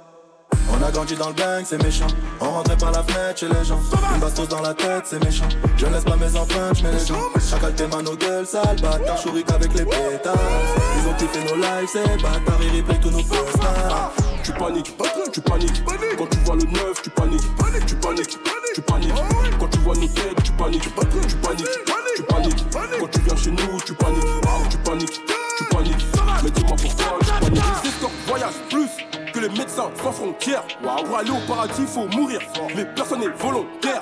On 0.79 0.85
a 0.85 0.91
grandi 0.91 1.15
dans 1.15 1.27
le 1.27 1.33
bang, 1.33 1.63
c'est 1.65 1.81
méchant. 1.83 2.07
On 2.39 2.51
rentrait 2.51 2.77
par 2.77 2.91
la 2.91 3.03
fenêtre 3.03 3.39
chez 3.39 3.49
les 3.49 3.65
gens. 3.65 3.79
Une 4.13 4.21
bastos 4.21 4.47
dans 4.47 4.61
la 4.61 4.73
tête, 4.73 5.03
c'est 5.05 5.21
méchant. 5.23 5.49
Je 5.75 5.85
ne 5.85 5.93
laisse 5.93 6.05
pas 6.05 6.15
mes 6.15 6.33
empreintes, 6.37 6.77
je 6.77 6.83
mets 6.83 6.91
les 6.93 7.05
gens. 7.05 7.19
Chacal 7.49 7.73
tes 7.73 7.87
mains 7.87 8.01
nos 8.01 8.15
gueules, 8.15 8.45
sale 8.45 8.79
bâtard. 8.81 9.21
Chourique 9.21 9.51
avec 9.51 9.73
les 9.73 9.83
pétards. 9.83 10.35
Ils 10.97 11.09
ont 11.09 11.13
kiffé 11.15 11.39
nos 11.43 11.55
lives, 11.55 11.89
ces 11.91 12.03
bâtards. 12.23 12.59
Ils 12.61 12.79
replay 12.79 12.99
tous 13.01 13.11
nos 13.11 13.19
snaps. 13.19 13.49
Tu 14.43 14.53
paniques, 14.53 14.95
tu 15.33 15.41
paniques. 15.41 15.83
Quand 16.17 16.27
tu 16.27 16.37
vois 16.45 16.55
le 16.55 16.63
neuf, 16.63 17.01
tu 17.03 17.09
paniques. 17.09 17.41
Tu 17.85 17.95
paniques, 17.95 18.27
tu 18.73 18.81
paniques. 18.81 19.13
Quand 19.59 19.67
tu 19.67 19.79
vois 19.79 19.95
nos 19.95 20.07
têtes, 20.07 20.43
tu 20.43 20.51
paniques. 20.53 20.81
Tu 20.81 20.89
paniques, 20.89 21.27
tu 21.27 21.35
paniques. 21.35 22.65
Quand 22.99 23.07
tu 23.11 23.19
viens 23.19 23.35
chez 23.35 23.51
nous, 23.51 23.79
tu 23.85 23.93
paniques. 23.93 24.23
Tu 24.69 24.77
paniques, 24.77 25.19
tu 25.57 25.63
paniques. 25.65 26.05
Mais 26.41 26.51
dis-moi 26.51 26.75
pourquoi 26.81 27.19
tu 27.19 27.31
paniques. 27.45 27.63
Les 27.91 28.07
voyagent 28.27 28.53
plus 28.69 29.18
que 29.39 29.45
les 29.45 29.57
médecins 29.57 29.89
sans 30.01 30.11
frontières. 30.11 30.63
Pour 31.05 31.17
aller 31.17 31.31
au 31.31 31.47
paradis, 31.47 31.85
faut 31.85 32.07
mourir. 32.07 32.39
Mais 32.75 32.85
personne 32.85 33.19
n'est 33.19 33.27
volontaire. 33.27 34.01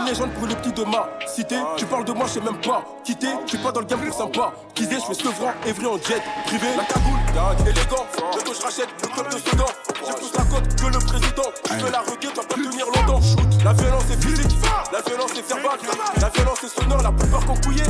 Une 0.00 0.08
légende 0.08 0.30
pour 0.32 0.46
les 0.46 0.54
petits 0.56 0.72
de 0.72 0.84
ma 0.84 1.08
cité. 1.26 1.56
Tu 1.76 1.86
parles 1.86 2.04
de 2.04 2.12
moi, 2.12 2.26
je 2.26 2.34
sais 2.34 2.40
même 2.40 2.60
pas. 2.60 2.84
Quitter, 3.04 3.28
je 3.44 3.50
suis 3.50 3.58
pas 3.58 3.72
dans 3.72 3.80
le 3.80 3.86
game 3.86 4.00
pour 4.00 4.14
sympa. 4.14 4.52
Quiser, 4.74 4.96
je 4.96 5.06
fais 5.06 5.14
sevran, 5.14 5.52
Evry 5.66 5.86
en 5.86 5.96
jet. 5.96 6.22
Privé, 6.46 6.68
la 6.76 6.84
cagoule, 6.84 7.66
élégant. 7.66 8.06
Bientôt 8.32 8.54
je 8.54 8.62
rachète 8.62 8.88
le 9.02 9.08
club 9.08 9.26
de 9.26 9.38
Sedan. 9.38 9.66
J'ai 10.06 10.14
plus 10.14 10.32
la 10.36 10.44
cote 10.44 10.76
que 10.76 10.86
le 10.86 10.98
président. 10.98 11.50
Je 11.64 11.84
fais 11.84 11.90
la 11.90 12.00
requête, 12.00 12.34
dois 12.34 12.44
pas 12.44 12.54
tenir 12.54 12.86
longtemps. 12.86 13.20
La 13.64 13.72
violence 13.72 14.04
est 14.12 14.22
physique, 14.22 14.56
la 14.92 15.00
violence 15.00 15.32
est 15.32 15.48
verbale. 15.48 15.78
La 16.20 16.28
violence 16.28 16.64
est 16.64 16.80
sonore, 16.80 17.02
la 17.02 17.12
plupart 17.12 17.44
qu'on 17.46 17.56
couillait. 17.56 17.82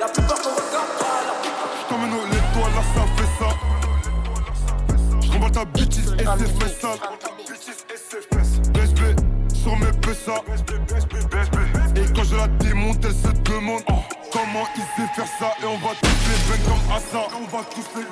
La 0.00 0.06
plupart 0.06 0.40
qu'on 0.40 0.50
regarde. 0.50 1.03
Et 5.64 6.24
sur 9.54 9.76
mes. 9.76 9.86
Et 11.96 12.12
quand 12.14 12.24
je 12.24 12.36
la 12.36 12.48
démonte, 12.48 13.04
elle 13.04 13.14
se 13.14 13.28
demande 13.50 13.82
oh, 13.88 13.94
comment 14.32 14.66
il 14.76 14.82
sait 14.82 15.08
faire 15.14 15.26
ça. 15.38 15.54
Et 15.62 15.66
on 15.66 15.78
va 15.78 15.94
tous 16.00 16.08
les 16.28 16.38
bains 16.48 16.62
comme 16.68 16.92
Assa. 16.92 17.22
On 17.36 17.46
va 17.56 17.64
tous 17.64 17.88
les 17.96 18.04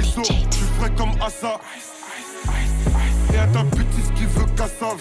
je 0.00 0.22
suis 0.22 0.66
frais 0.78 0.90
comme 0.96 1.12
Assa. 1.20 1.60
Et 3.34 3.38
à 3.38 3.46
ta 3.46 3.62
bêtise 3.64 4.10
qui 4.14 4.24
veut 4.26 4.46
Kassav. 4.56 4.96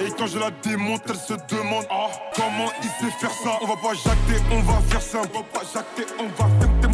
Et 0.00 0.10
quand 0.18 0.26
je 0.26 0.38
la 0.38 0.50
démonte, 0.62 1.02
elle 1.08 1.16
se 1.16 1.34
demande 1.54 1.86
oh, 1.90 2.10
comment 2.34 2.70
il 2.82 2.88
sait 2.88 3.12
faire 3.18 3.30
ça. 3.30 3.58
On 3.62 3.66
va 3.66 3.76
pas 3.76 3.94
jacter, 3.94 4.42
on 4.50 4.60
va 4.60 4.80
faire 4.88 5.02
ça. 5.02 5.18
On 5.18 5.38
va 5.38 5.44
pas 5.44 5.62
jacter, 5.72 6.04
on 6.18 6.24
va 6.24 6.48
faire. 6.60 6.85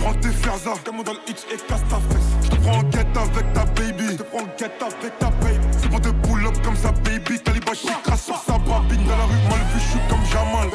Prends 0.00 0.14
tes 0.14 0.28
ferzas. 0.28 0.78
T'es 0.84 0.92
mon 0.92 1.02
dans 1.02 1.12
le 1.12 1.20
hitch 1.28 1.44
et 1.52 1.56
casse 1.68 1.82
ta 1.88 1.96
fesse. 2.08 2.28
Je 2.42 2.48
te 2.50 2.56
prends 2.56 2.78
en 2.78 2.82
guette 2.82 3.16
avec 3.16 3.52
ta 3.52 3.64
baby. 3.64 4.06
Je 4.10 4.16
te 4.16 4.22
prends 4.22 4.40
en 4.40 4.56
guette 4.58 4.82
avec 4.82 5.18
ta 5.18 5.30
baby. 5.30 5.66
C'est 5.78 5.88
pour 5.88 6.00
te 6.00 6.08
pull 6.08 6.46
up 6.46 6.56
comme 6.64 6.76
ça, 6.76 6.92
baby. 7.04 7.38
Taliban 7.40 7.72
crasse 8.02 8.24
sur 8.24 8.36
sa 8.36 8.58
babine. 8.58 9.04
Dans 9.04 9.16
la 9.16 9.24
rue, 9.24 9.42
mal 9.48 9.60
vu, 9.72 9.80
je 9.80 9.90
suis 9.90 10.00
comme 10.08 10.24
Jamal. 10.26 10.68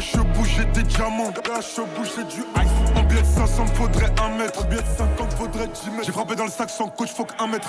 Chebou, 0.00 0.44
j'ai 0.44 0.64
des 0.66 0.82
diamants. 0.82 1.32
Chebou, 1.60 2.04
j'ai 2.04 2.24
du 2.24 2.40
ice. 2.40 2.96
En 2.96 3.02
billet 3.02 3.20
de 3.20 3.26
500, 3.26 3.66
faudrait 3.74 4.12
un 4.20 4.36
mètre. 4.36 4.60
En 4.60 4.68
billet 4.68 4.82
de 4.82 4.96
50, 4.96 5.32
faudrait 5.34 5.66
10 5.66 5.90
mètres. 5.90 6.04
J'ai 6.06 6.12
frappé 6.12 6.34
dans 6.34 6.44
le 6.44 6.50
sac 6.50 6.70
sans 6.70 6.88
coach, 6.88 7.10
faut 7.14 7.24
qu'un 7.24 7.46
mètre. 7.46 7.68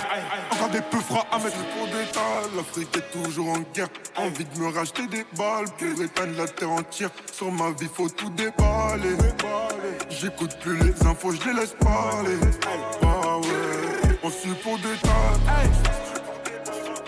Encore 0.51 0.69
des 0.69 0.81
peu 0.81 1.00
fera 1.00 1.25
un 1.31 1.39
mètre. 1.39 1.57
Pour 1.75 1.88
détail, 1.88 2.55
l'Afrique 2.55 2.97
est 2.97 3.11
toujours 3.11 3.50
en 3.50 3.59
guerre. 3.73 3.89
Envie 4.15 4.45
de 4.45 4.59
me 4.59 4.73
racheter 4.73 5.07
des 5.07 5.25
balles 5.38 5.65
pour 5.77 6.03
éteindre 6.03 6.38
la 6.38 6.47
terre 6.47 6.71
entière. 6.71 7.09
Sur 7.31 7.51
ma 7.51 7.71
vie, 7.71 7.89
faut 7.93 8.09
tout 8.09 8.29
déballer. 8.29 9.17
J'écoute 10.09 10.57
plus 10.59 10.77
les 10.77 11.07
infos, 11.07 11.31
je 11.31 11.50
les 11.50 11.53
laisse 11.53 11.75
parler. 11.79 12.38
Bah 13.01 13.38
ouais, 13.38 14.17
on 14.23 14.29
suit 14.29 14.53
pour 14.63 14.77
détail. 14.77 15.69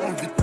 Envie 0.03 0.27
de 0.27 0.42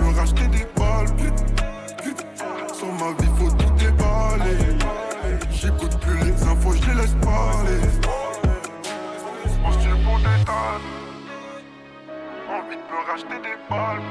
Envie 12.71 12.79
de 12.79 13.11
racheter 13.11 13.37
des 13.43 13.57
balles. 13.69 14.01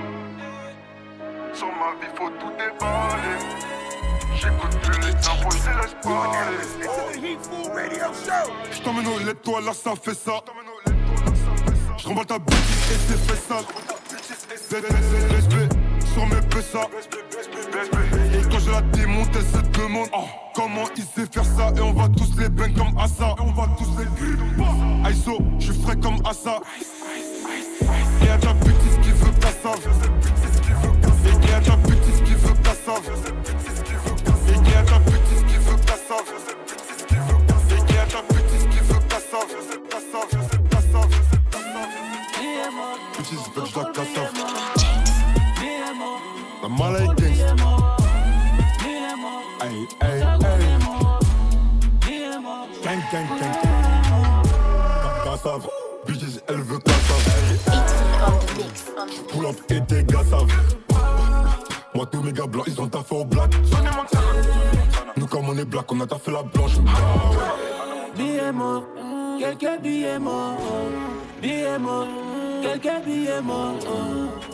Sur 1.55 1.69
ma 1.69 1.93
vie, 1.99 2.12
faut 2.14 2.29
tout 2.29 2.50
déballer. 2.59 3.38
J'écoute 4.35 4.79
plus 4.83 5.00
les 5.00 5.17
infos, 5.17 5.50
je 5.50 5.81
laisse 5.81 5.97
parler. 6.02 6.38
Je 8.71 8.83
t'emmène 8.83 9.07
au 9.07 9.19
lait, 9.19 9.35
toi 9.35 9.61
là 9.62 9.73
ça 9.73 9.93
fait 10.02 10.14
ça. 10.14 10.40
Je 11.97 12.09
remballe 12.09 12.26
ta 12.26 12.38
bêtise 12.38 12.90
et 12.90 12.99
c'est 13.09 13.19
fait 13.31 13.37
sale. 13.37 13.64
ZZZSB 14.57 15.55
sur 16.12 16.26
mes 16.26 16.40
PSA. 16.49 16.83
Et 18.35 18.43
quand 18.50 18.59
je 18.59 18.71
la 18.71 18.83
démonte, 18.83 19.29
elle 19.35 19.71
demande 19.73 20.09
oh, 20.12 20.25
comment 20.55 20.85
il 20.97 21.05
sait 21.05 21.31
faire 21.33 21.45
ça? 21.45 21.73
Et 21.76 21.81
on 21.81 21.93
va 21.93 22.09
tous 22.09 22.38
les 22.38 22.49
bains 22.49 22.73
comme 22.75 22.99
Assa. 22.99 23.35
Et 23.38 23.40
on 23.40 23.52
va 23.52 23.69
tous 23.79 23.90
les 23.99 25.07
Aïso, 25.07 25.38
je 25.59 25.73
suis 25.73 25.83
frais 25.83 25.97
comme 25.97 26.19
Assa. 26.26 26.61
La 46.62 46.69
mala 46.69 46.99
est 47.00 47.07
gangsta. 47.07 47.55
Hey, 49.62 49.87
hey, 50.03 50.40
Up 59.11 59.57
et 59.71 59.81
tes 59.87 60.05
gars 60.05 60.23
savent. 60.31 60.47
Moi, 61.95 62.07
tous 62.07 62.23
mes 62.23 62.33
gars 62.33 62.47
blancs, 62.47 62.67
ils 62.69 62.81
ont 62.81 62.87
taffé 62.88 63.14
au 63.17 63.25
black. 63.25 63.50
Nous, 65.17 65.26
comme 65.26 65.49
on 65.49 65.57
est 65.57 65.64
black, 65.64 65.90
on 65.90 66.00
a 66.00 66.07
taffé 66.07 66.31
la 66.31 66.43
blanche. 66.43 66.79
Billets 68.17 68.52
morts, 68.52 68.85
quelques 69.38 69.83
billets 69.83 70.19
morts. 70.19 70.57
Billets 71.43 71.79
morts, 71.79 72.07
quelques 72.62 73.05
billets 73.05 73.43
morts. 73.43 73.75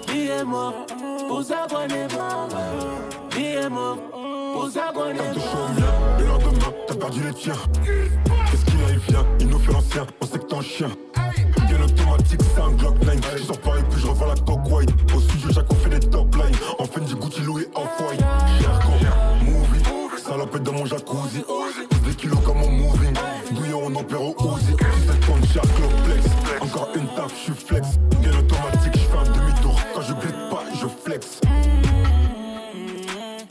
Billets 0.07 0.45
morts, 0.45 0.87
pour 1.29 1.43
qu'on 1.47 1.89
est 1.89 2.15
mort. 2.15 2.49
Pour 4.55 4.69
est 4.69 4.73
Carte 4.73 5.35
chaud 5.35 5.69
mort. 5.79 6.19
le 6.19 6.27
lendemain, 6.27 6.73
t'as 6.87 6.95
perdu 6.95 7.21
les 7.23 7.35
tiens. 7.35 7.55
Qu'est-ce 7.85 8.65
qu'il 8.65 8.81
a, 8.85 8.91
il 8.91 8.99
vient, 8.99 9.27
il 9.41 9.49
nous 9.49 9.59
fait 9.59 9.73
l'ancien, 9.73 10.07
on 10.23 10.27
sait 10.27 10.39
que 10.39 10.45
t'es 10.47 10.57
un 10.57 10.63
chien. 10.63 10.89
Automatique, 12.27 12.41
c'est 12.55 12.61
un 12.61 12.71
Glock 12.71 13.03
9. 13.03 13.37
Je 13.37 13.43
sors 13.45 13.57
et 13.57 13.83
puis 13.91 14.01
je 14.01 14.07
revends 14.07 14.27
la 14.27 14.35
coque 14.35 14.71
white. 14.71 14.91
Au 15.15 15.21
studio, 15.21 15.51
Jack, 15.53 15.67
on 15.71 15.75
fait 15.77 15.91
des 15.91 16.01
top 16.01 16.35
lines. 16.35 16.57
En 16.79 16.85
fin 16.85 17.01
du 17.01 17.15
Gucci, 17.15 17.41
Louis 17.43 17.67
Off-White. 17.75 18.21
Jargon, 18.61 18.93
movie, 19.45 19.83
salopette 20.23 20.63
dans 20.63 20.73
mon 20.73 20.87
jacuzzi. 20.87 21.45
Des 22.05 22.15
kilos 22.15 22.39
comme 22.45 22.59
mon 22.59 22.71
moving. 22.71 23.15
Bouillon, 23.53 23.83
on 23.87 23.95
opère 23.97 24.23
au 24.23 24.35
Uzi. 24.57 24.75
17 24.77 25.21
tonnes, 25.21 25.45
Flex. 26.05 26.27
Encore 26.61 26.89
une 26.97 27.07
taf, 27.15 27.33
je 27.37 27.43
suis 27.43 27.53
flex. 27.53 27.89
Bien 28.21 28.31
automatique, 28.31 28.76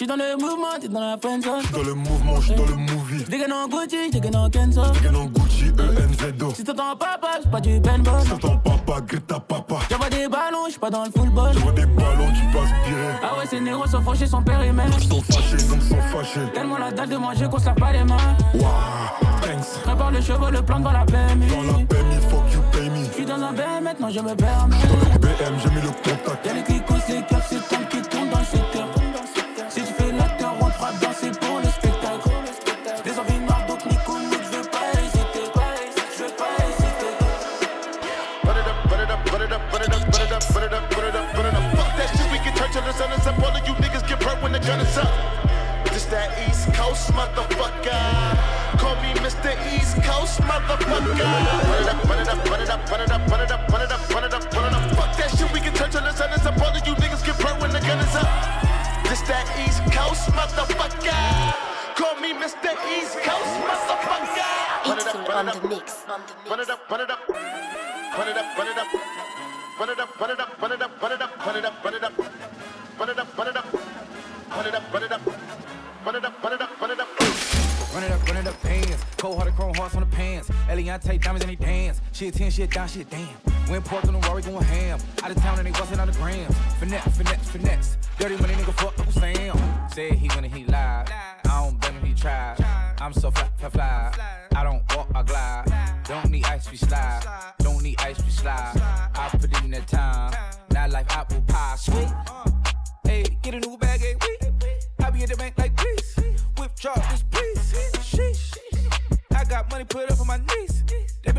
J'suis 0.05 0.17
dans 0.19 0.23
le 0.23 0.37
mouvement, 0.37 0.67
t'es 0.79 0.87
dans 0.87 0.99
la 0.99 1.17
friendzone. 1.17 1.63
Dans 1.73 1.81
le 1.81 1.95
mouvement, 1.95 2.39
je 2.39 2.45
suis 2.45 2.55
dans 2.55 2.65
le 2.65 2.75
movie. 2.75 3.25
J'dégaine 3.25 3.53
en 3.53 3.67
Gucci, 3.67 3.97
j'dégaine 4.11 4.35
en 4.35 4.49
Kenzo. 4.51 4.83
Gagne 5.03 5.15
en 5.15 5.25
Gucci, 5.25 5.71
ENZO. 5.71 6.53
Si 6.53 6.63
t'entends 6.63 6.95
papa, 6.95 7.39
c'est 7.41 7.49
pas 7.49 7.59
du 7.59 7.81
paintball. 7.81 8.23
T'entends 8.29 8.57
papa, 8.57 9.01
Greta 9.01 9.39
papa. 9.39 9.75
J'envoie 9.89 10.09
des 10.09 10.27
ballons, 10.27 10.67
j'suis 10.67 10.79
pas 10.79 10.91
dans 10.91 11.05
le 11.05 11.09
football. 11.09 11.53
J'envoie 11.53 11.71
des 11.71 11.87
ballons, 11.87 12.31
tu 12.35 12.45
peux 12.51 12.59
aspirer. 12.59 13.13
Ah 13.23 13.39
ouais, 13.39 13.47
ces 13.49 13.59
négros 13.59 13.87
sont 13.87 14.01
franchis, 14.01 14.27
son 14.27 14.43
périmètre. 14.43 14.95
Ils 14.99 15.09
sont 15.09 15.23
fâchés, 15.23 15.67
donc 15.67 15.81
sont 15.81 16.01
fâchés. 16.15 16.51
Tellement 16.53 16.77
la 16.77 16.91
dalle 16.91 17.09
de 17.09 17.17
manger 17.17 17.47
qu'on 17.49 17.57
se 17.57 17.65
lave 17.65 17.75
pas 17.75 17.91
les 17.91 18.03
mains. 18.03 18.17
Waouh, 18.53 18.61
thanks. 19.41 19.81
Prépare 19.85 20.11
le 20.11 20.21
chevaux, 20.21 20.51
le 20.51 20.61
plan 20.61 20.81
dans 20.81 20.91
la 20.91 21.05
PMI. 21.05 21.47
Dans 21.47 21.63
la 21.63 21.83
PMI, 21.83 22.15
fuck 22.29 22.53
you, 22.53 22.61
pay 22.71 22.89
me. 22.91 23.05
J'suis 23.11 23.25
dans 23.25 23.41
un 23.41 23.53
BM, 23.53 23.83
maintenant 23.83 24.09
je 24.11 24.19
me 24.19 24.35
permets. 24.35 24.75
Dans 24.87 25.13
le 25.13 25.19
BM, 25.19 25.55
j'ai 25.63 25.69
mis 25.71 25.81
le 25.81 25.87
contact. 25.87 26.45
Y'a 26.45 26.53
les 26.53 26.61
caps, 26.61 27.01
c'est 27.49 27.67
temps 27.69 27.85
qui 27.89 28.14
Coast 46.95 47.11
motherfucker. 47.11 48.79
Call 48.79 48.95
me 49.03 49.11
Mr. 49.19 49.51
East 49.75 49.99
Coast 50.01 50.39
motherfucker. 50.39 51.27
Run 51.67 51.83
it 51.83 51.89
up, 51.91 52.07
run 52.07 52.19
it 52.21 52.29
up, 52.29 52.49
run 52.49 52.61
it 52.61 52.69
up, 52.69 52.89
run 52.89 53.01
it 53.01 53.11
up, 53.11 53.27
run 53.27 53.41
it 53.41 53.51
up, 53.51 53.67
run 53.67 53.81
it 53.83 53.91
up, 53.91 54.09
run 54.15 54.23
it 54.23 54.33
up, 54.33 54.53
run 54.55 54.63
it 54.63 54.73
up. 54.73 54.95
Fuck 54.95 55.11
that 55.17 55.29
shit, 55.35 55.51
we 55.51 55.59
can 55.59 55.73
turn 55.73 55.91
till 55.91 55.99
the 55.99 56.13
sun 56.13 56.31
is 56.31 56.45
up. 56.45 56.55
All 56.61 56.71
of 56.71 56.87
you 56.87 56.95
niggas 56.95 57.19
get 57.25 57.37
burnt 57.43 57.59
when 57.59 57.71
the 57.71 57.81
gun 57.81 57.99
is 57.99 58.15
up. 58.15 58.31
This 59.11 59.19
that 59.27 59.43
East 59.59 59.83
Coast 59.91 60.31
motherfucker. 60.39 61.19
Call 61.99 62.15
me 62.23 62.31
Mr. 62.31 62.71
East 62.87 63.19
Coast 63.27 63.55
motherfucker. 63.67 64.87
Run 64.87 64.95
it 64.95 65.07
up, 65.11 65.27
run 65.27 65.49
it 65.49 65.51
up, 65.51 65.63
run 66.47 66.59
it 66.61 66.69
up, 66.69 66.79
run 66.89 67.01
it 67.01 67.09
up. 67.11 67.19
Run 67.27 68.27
it 68.31 68.37
up, 68.39 68.57
run 68.57 68.67
it 68.71 68.77
up. 68.79 68.87
Run 69.77 69.89
it 69.89 69.99
up, 69.99 70.21
run 70.21 70.31
it 70.31 70.39
up, 70.39 70.61
run 70.61 70.71
it 70.71 70.81
up, 70.81 71.01
run 71.01 71.11
it 71.11 71.21
up, 71.21 71.45
run 71.45 71.55
it 71.57 71.65
up, 71.65 71.83
run 71.83 71.93
it 71.93 72.03
up. 72.05 72.14
Pants. 80.99 81.07
Eliante 81.07 81.23
diamonds 81.23 81.45
and 81.45 81.57
they 81.57 81.65
dance. 81.65 82.01
Shit 82.11 82.33
10, 82.33 82.51
shit 82.51 82.71
down, 82.71 82.87
shit 82.87 83.09
damn. 83.09 83.27
Went 83.69 83.85
pork 83.85 84.05
on 84.05 84.13
the 84.13 84.27
Rory 84.27 84.41
going 84.41 84.63
ham. 84.63 84.99
Out 85.23 85.31
of 85.31 85.37
town 85.37 85.57
and 85.57 85.67
they 85.67 85.71
bustin' 85.71 85.99
on 85.99 86.07
the 86.07 86.13
grams. 86.13 86.55
Finesse, 86.79 87.17
finesse, 87.17 87.49
finesse. 87.49 87.97
Dirty 88.19 88.37
money 88.37 88.53
nigga 88.53 88.73
fuck 88.73 88.97
Uncle 88.99 89.13
Sam. 89.13 89.89
Said 89.89 90.13
he 90.13 90.27
when 90.29 90.43
he 90.43 90.65
live. 90.65 90.75
I 90.75 91.35
don't 91.43 91.79
blame 91.79 91.93
him, 91.95 92.05
he 92.05 92.13
tried. 92.13 92.57
I'm 92.99 93.13
so 93.13 93.31
fly, 93.31 93.49
fly, 93.57 93.69
fly. 93.69 94.13
I 94.55 94.63
don't 94.63 94.83
walk, 94.95 95.07
I 95.15 95.23
glide. 95.23 96.03
Don't 96.05 96.29
need 96.29 96.45
ice, 96.45 96.69
we 96.71 96.77
slide. 96.77 97.23
Don't 97.59 97.81
need 97.81 97.99
ice, 97.99 98.23
we 98.23 98.29
slide. 98.29 98.73
I 99.15 99.29
put 99.29 99.63
in 99.63 99.71
the 99.71 99.81
time. 99.81 100.33
Not 100.71 100.91
like 100.91 101.15
apple 101.15 101.41
pie, 101.47 101.75
sweet. 101.77 102.07
Hey, 103.03 103.23
get 103.41 103.55
a 103.55 103.59
new 103.59 103.77
bag, 103.77 103.99
hey, 103.99 104.15
we. 104.21 104.47
I 105.03 105.09
be 105.09 105.23
at 105.23 105.29
the 105.29 105.37
bank 105.37 105.55
like 105.57 105.75
please. 105.75 106.15
Withdraw 106.57 106.95
this, 106.95 107.23
please. 107.29 107.73
Sheesh. 107.99 108.57
I 109.35 109.43
got 109.43 109.69
money 109.69 109.83
put 109.83 110.09
up 110.09 110.19
on 110.19 110.27
my 110.27 110.37
knees 110.37 110.84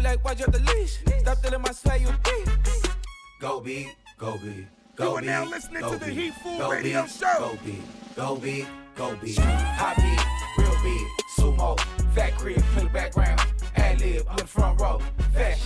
like, 0.06 0.24
why 0.24 0.32
you 0.32 0.46
the 0.46 0.60
leash? 0.60 0.98
Stop 1.20 1.42
telling 1.42 1.62
my 1.62 1.72
swag, 1.72 2.00
you 2.00 2.08
thief. 2.24 2.96
Go 3.40 3.60
big, 3.60 3.88
go 4.16 4.38
big. 4.38 4.68
Go 4.94 5.10
you 5.10 5.16
are 5.16 5.20
now 5.20 5.44
listening 5.44 5.82
to 5.82 5.96
the 5.98 6.06
Heat 6.06 6.34
Food 6.34 6.58
go 6.58 6.70
Radio 6.70 7.02
beat, 7.02 7.10
Show. 7.10 7.36
Go 7.38 7.58
big, 7.64 7.82
go 8.14 8.36
big, 8.36 8.66
go 8.94 9.16
big. 9.16 9.38
Hot 9.38 9.96
big, 9.96 10.20
real 10.58 10.76
big, 10.82 11.06
sumo, 11.36 11.78
fat 12.14 12.34
crib, 12.36 12.62
to 12.74 12.84
the 12.84 12.90
background, 12.90 13.40
ad 13.74 14.00
lib, 14.00 14.26
I'm 14.30 14.36
the 14.36 14.46
front 14.46 14.80
row, 14.80 15.00
fat. 15.34 15.58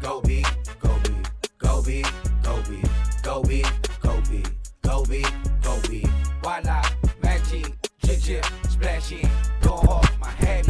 Go 0.00 0.20
big, 0.22 0.46
go 0.80 0.98
big, 1.04 1.28
go 1.58 1.82
big, 1.82 2.06
go 2.42 2.62
big, 2.62 2.86
go 3.22 3.42
big, 3.42 3.66
go 4.02 4.20
big, 4.28 4.48
go 4.82 5.04
big, 5.04 5.26
go 5.62 5.80
big. 5.88 6.08
Why 6.40 6.60
not? 6.64 6.92
Magic, 7.22 7.66
jib 8.02 8.20
jib, 8.20 8.44
splashing, 8.68 9.28
go 9.60 9.74
off 9.74 10.18
my 10.18 10.30
head, 10.30 10.66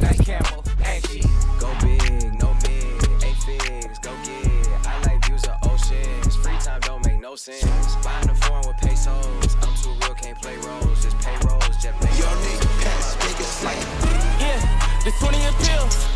like 0.00 0.22
camel, 0.26 0.64
action. 0.82 1.22
Go 1.60 1.72
big 1.80 2.03
go 4.04 4.14
get. 4.22 4.86
I 4.86 5.00
like 5.06 5.24
views 5.24 5.42
of 5.44 5.56
oceans. 5.62 6.36
Free 6.36 6.58
time 6.58 6.80
don't 6.80 7.04
make 7.06 7.20
no 7.20 7.34
sense. 7.36 7.96
Buying 8.04 8.26
the 8.26 8.34
foreign 8.34 8.66
with 8.68 8.76
pesos. 8.76 9.56
I'm 9.62 9.74
too 9.82 9.90
real, 10.02 10.14
can't 10.14 10.40
play 10.40 10.56
roles. 10.56 11.02
Just 11.02 11.18
pay 11.20 11.34
rolls, 11.46 11.76
jet 11.82 11.94
play. 11.98 12.10
Your 12.18 12.28
nigga 12.44 12.82
pass, 12.84 13.16
biggest 13.16 13.64
like. 13.64 13.78
Yeah, 14.38 14.60
the 15.04 15.12
20 15.18 15.44
a 15.46 15.52
pill. 15.64 16.13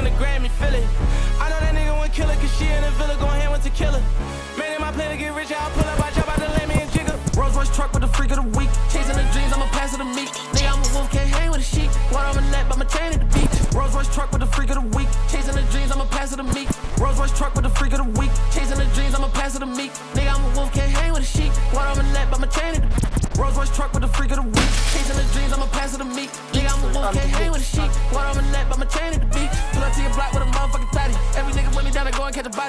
On 0.00 0.04
the 0.04 0.16
Grammy, 0.16 0.48
feel 0.56 0.72
it. 0.72 0.86
I 1.36 1.52
know 1.52 1.60
that 1.60 1.76
nigga 1.76 1.92
won't 1.92 2.12
kill 2.12 2.26
her, 2.26 2.38
cause 2.40 2.52
she 2.56 2.64
in 2.64 2.80
the 2.80 2.90
villa 2.96 3.16
going 3.20 3.36
hand 3.36 3.52
with 3.52 3.62
tequila. 3.62 4.00
Man, 4.56 4.72
in 4.72 4.80
my 4.80 4.90
plan 4.92 5.12
to 5.12 5.18
get 5.20 5.36
rich, 5.36 5.52
I'll 5.52 5.70
pull 5.76 5.84
up, 5.84 6.00
I 6.00 6.08
jump 6.16 6.28
out 6.32 6.40
the 6.40 6.48
me 6.64 6.80
and 6.80 6.90
jigger. 6.90 7.16
Rolls 7.36 7.54
Royce 7.54 7.68
truck 7.76 7.92
with 7.92 8.00
the 8.00 8.08
freak 8.08 8.32
of 8.32 8.40
the 8.40 8.48
week. 8.56 8.72
Chasing 8.88 9.12
the 9.12 9.26
dreams, 9.36 9.52
I'ma 9.52 9.68
pass 9.76 9.92
it 9.92 10.00
to 10.00 10.08
me. 10.08 10.24
Nigga, 10.56 10.72
I'm 10.72 10.80
a 10.80 10.88
wolf, 10.96 11.12
can't 11.12 11.28
hang 11.28 11.50
with 11.52 11.60
a 11.60 11.68
sheep. 11.68 11.92
Water 12.08 12.32
on 12.32 12.48
my 12.48 12.64
but 12.64 12.78
my 12.80 12.88
chain 12.88 13.12
at 13.12 13.20
the 13.20 13.28
beach. 13.28 13.52
Rolls 13.76 13.92
Royce 13.92 14.08
truck 14.08 14.32
with 14.32 14.40
the 14.40 14.48
freak 14.48 14.70
of 14.72 14.80
the 14.80 14.88
week. 14.96 15.08
Chasing 15.28 15.52
the 15.52 15.64
dreams, 15.68 15.92
I'ma 15.92 16.08
pass 16.08 16.32
it 16.32 16.40
to 16.40 16.48
me. 16.48 16.64
Rolls 16.96 17.18
Royce 17.20 17.36
truck 17.36 17.52
with 17.54 17.64
the 17.68 17.72
freak 17.76 17.92
of 17.92 18.00
the 18.00 18.10
week. 18.16 18.32
Chasing 18.56 18.80
the 18.80 18.88
dreams, 18.96 19.12
I'ma 19.12 19.28
pass 19.36 19.52
it 19.52 19.60
to 19.60 19.68
me. 19.68 19.92
Nigga, 20.16 20.32
I'm 20.32 20.40
a 20.48 20.50
wolf, 20.56 20.72
can't 20.72 20.92
hang 20.96 21.12
with 21.12 21.28
a 21.28 21.28
sheep. 21.28 21.52
Water 21.76 22.00
on 22.00 22.08
my 22.16 22.24
but 22.32 22.40
my 22.40 22.48
chain 22.48 22.72
at 22.72 22.82
the 22.88 22.88
Rolls 23.36 23.56
Royce 23.56 23.72
truck 23.76 23.92
with 23.92 24.00
the 24.00 24.08
freak 24.08 24.32
of 24.32 24.40
the 24.40 24.48
week. 24.48 24.72
Chasing 24.96 25.18
the 25.20 25.26
dreams, 25.36 25.52
I'ma 25.52 25.68
pass 25.76 25.92
it 25.92 25.98
to 25.98 26.08
me. 26.08 26.24
Nigga, 26.56 26.72
I'm 26.72 26.80
a 26.88 26.88
wolf, 26.96 27.12
can't 27.12 27.28
hang 27.36 27.52
with 27.52 27.60
a 27.60 27.64
sheep. 27.64 27.79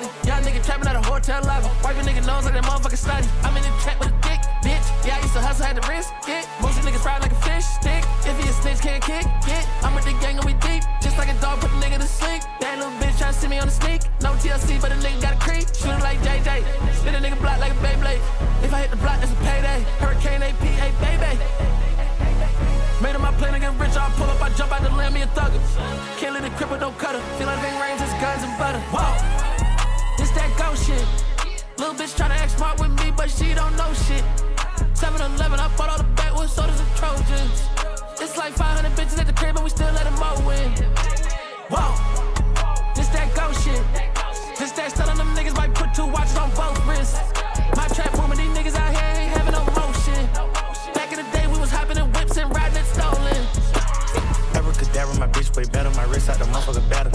Body. 0.01 0.27
Y'all 0.27 0.41
nigga 0.41 0.63
trapping 0.63 0.87
at 0.87 0.95
a 0.95 1.01
hotel 1.01 1.41
lobby. 1.43 1.67
Wipe 1.83 1.95
your 1.95 2.05
nigga 2.05 2.25
nose 2.25 2.45
like 2.45 2.53
that 2.53 2.63
motherfucking 2.63 2.97
study. 2.97 3.27
I'm 3.43 3.55
in 3.57 3.63
the 3.63 3.69
trap 3.81 3.99
with 3.99 4.09
a 4.09 4.17
dick, 4.21 4.41
bitch. 4.65 4.85
Yeah, 5.05 5.17
I 5.17 5.21
used 5.21 5.33
to 5.33 5.41
hustle, 5.41 5.65
had 5.65 5.81
to 5.81 5.85
risk 5.89 6.13
it. 6.27 6.47
Most 6.61 6.79
of 6.79 6.85
niggas 6.85 7.03
fried 7.03 7.21
like 7.21 7.31
a 7.31 7.41
fish 7.41 7.65
stick. 7.65 8.03
If 8.25 8.35
he 8.41 8.49
a 8.49 8.53
snitch, 8.53 8.81
can't 8.81 9.03
kick 9.03 9.25
it. 9.25 9.65
I'm 9.83 9.93
with 9.95 10.05
the 10.05 10.13
gang 10.19 10.37
and 10.37 10.45
we 10.45 10.53
deep. 10.65 10.83
Just 11.01 11.17
like 11.17 11.29
a 11.29 11.37
dog, 11.41 11.59
put 11.61 11.69
the 11.71 11.79
nigga 11.81 11.97
to 11.99 12.09
sleep. 12.09 12.41
That 12.61 12.77
little 12.77 12.93
bitch 12.97 13.17
tryna 13.21 13.33
see 13.33 13.47
me 13.47 13.59
on 13.59 13.67
the 13.67 13.73
sneak. 13.73 14.01
No 14.21 14.33
TLC, 14.41 14.81
but 14.81 14.89
the 14.89 14.99
nigga 15.01 15.21
got 15.21 15.33
a 15.37 15.39
creep. 15.39 15.65
Shoot 15.75 15.93
him 15.93 16.01
like 16.01 16.19
JJ. 16.21 16.65
Spit 16.95 17.13
a 17.13 17.19
nigga 17.21 17.39
block 17.39 17.59
like 17.59 17.71
a 17.71 17.79
Beyblade. 17.81 18.21
If 18.63 18.73
I 18.73 18.81
hit 18.81 18.91
the 18.91 18.97
block, 18.97 19.19
that's 19.19 19.31
a 19.31 19.39
payday. 19.45 19.85
Hurricane 20.01 20.41
AP, 20.41 20.63
hey 20.81 20.91
baby. 21.01 21.33
Made 23.01 23.15
him 23.15 23.21
my 23.21 23.33
plan 23.33 23.53
to 23.53 23.59
get 23.59 23.73
rich, 23.81 23.97
I'll 23.97 24.13
pull 24.13 24.29
up, 24.29 24.39
I 24.39 24.53
jump 24.53 24.71
out 24.71 24.83
the 24.83 24.93
lamb, 24.93 25.13
me 25.13 25.23
a 25.23 25.27
thugger. 25.33 25.57
Can't 26.21 26.35
let 26.35 26.45
it 26.45 26.53
cripple, 26.53 26.79
don't 26.79 26.95
cut 26.99 27.17
her. 27.17 27.21
Feel 27.41 27.47
like 27.47 27.57
big 27.57 27.73
rains, 27.81 27.97
it's 27.99 28.13
guns 28.21 28.45
and 28.45 28.53
butter. 28.61 28.77
Whoa, 28.93 29.09
Little 31.81 31.95
bitch 31.95 32.13
tryna 32.15 32.37
act 32.37 32.51
smart 32.51 32.79
with 32.79 32.91
me, 33.01 33.11
but 33.17 33.27
she 33.31 33.55
don't 33.55 33.75
know 33.75 33.91
shit. 34.05 34.23
7 34.93 35.19
Eleven, 35.19 35.59
I 35.59 35.67
bought 35.75 35.89
all 35.89 35.97
the 35.97 36.03
backwoods 36.13 36.53
sodas 36.53 36.79
and 36.79 36.89
Trojans. 36.95 37.65
It's 38.21 38.37
like 38.37 38.53
500 38.53 38.91
bitches 38.91 39.17
at 39.17 39.25
the 39.25 39.33
crib, 39.33 39.55
and 39.55 39.63
we 39.63 39.71
still 39.71 39.91
let 39.93 40.03
them 40.03 40.13
mow 40.21 40.37
in. 40.51 40.69
Whoa, 41.73 41.89
this 42.93 43.07
that 43.17 43.33
ghost 43.33 43.65
shit. 43.65 43.81
This 44.59 44.71
that 44.73 44.93
telling 44.93 45.17
them 45.17 45.33
niggas 45.33 45.57
might 45.57 45.73
put 45.73 45.91
two 45.95 46.05
watches 46.05 46.37
on 46.37 46.51
both 46.51 46.77
wrists. 46.85 47.17
My 47.75 47.87
trap 47.87 48.13
my 55.21 55.27
bitch 55.27 55.55
way 55.55 55.65
better. 55.65 55.91
My 55.91 56.03
wrist 56.05 56.29
out 56.29 56.39
the 56.39 56.45
motherfucker 56.45 56.89
better. 56.89 57.11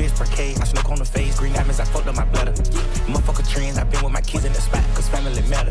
Bitch 0.00 0.16
parquet, 0.16 0.54
I 0.56 0.64
smoke 0.64 0.90
on 0.90 0.98
the 0.98 1.04
face. 1.04 1.38
Green 1.38 1.52
diamonds, 1.52 1.78
I 1.78 1.84
fucked 1.84 2.06
up 2.06 2.16
my 2.16 2.24
bladder. 2.24 2.52
Motherfucker 3.12 3.46
trends, 3.52 3.76
I 3.76 3.84
been 3.84 4.02
with 4.02 4.12
my 4.12 4.22
kids 4.22 4.46
in 4.46 4.52
the 4.54 4.60
spot, 4.60 4.82
cause 4.94 5.08
family 5.10 5.42
matter. 5.42 5.70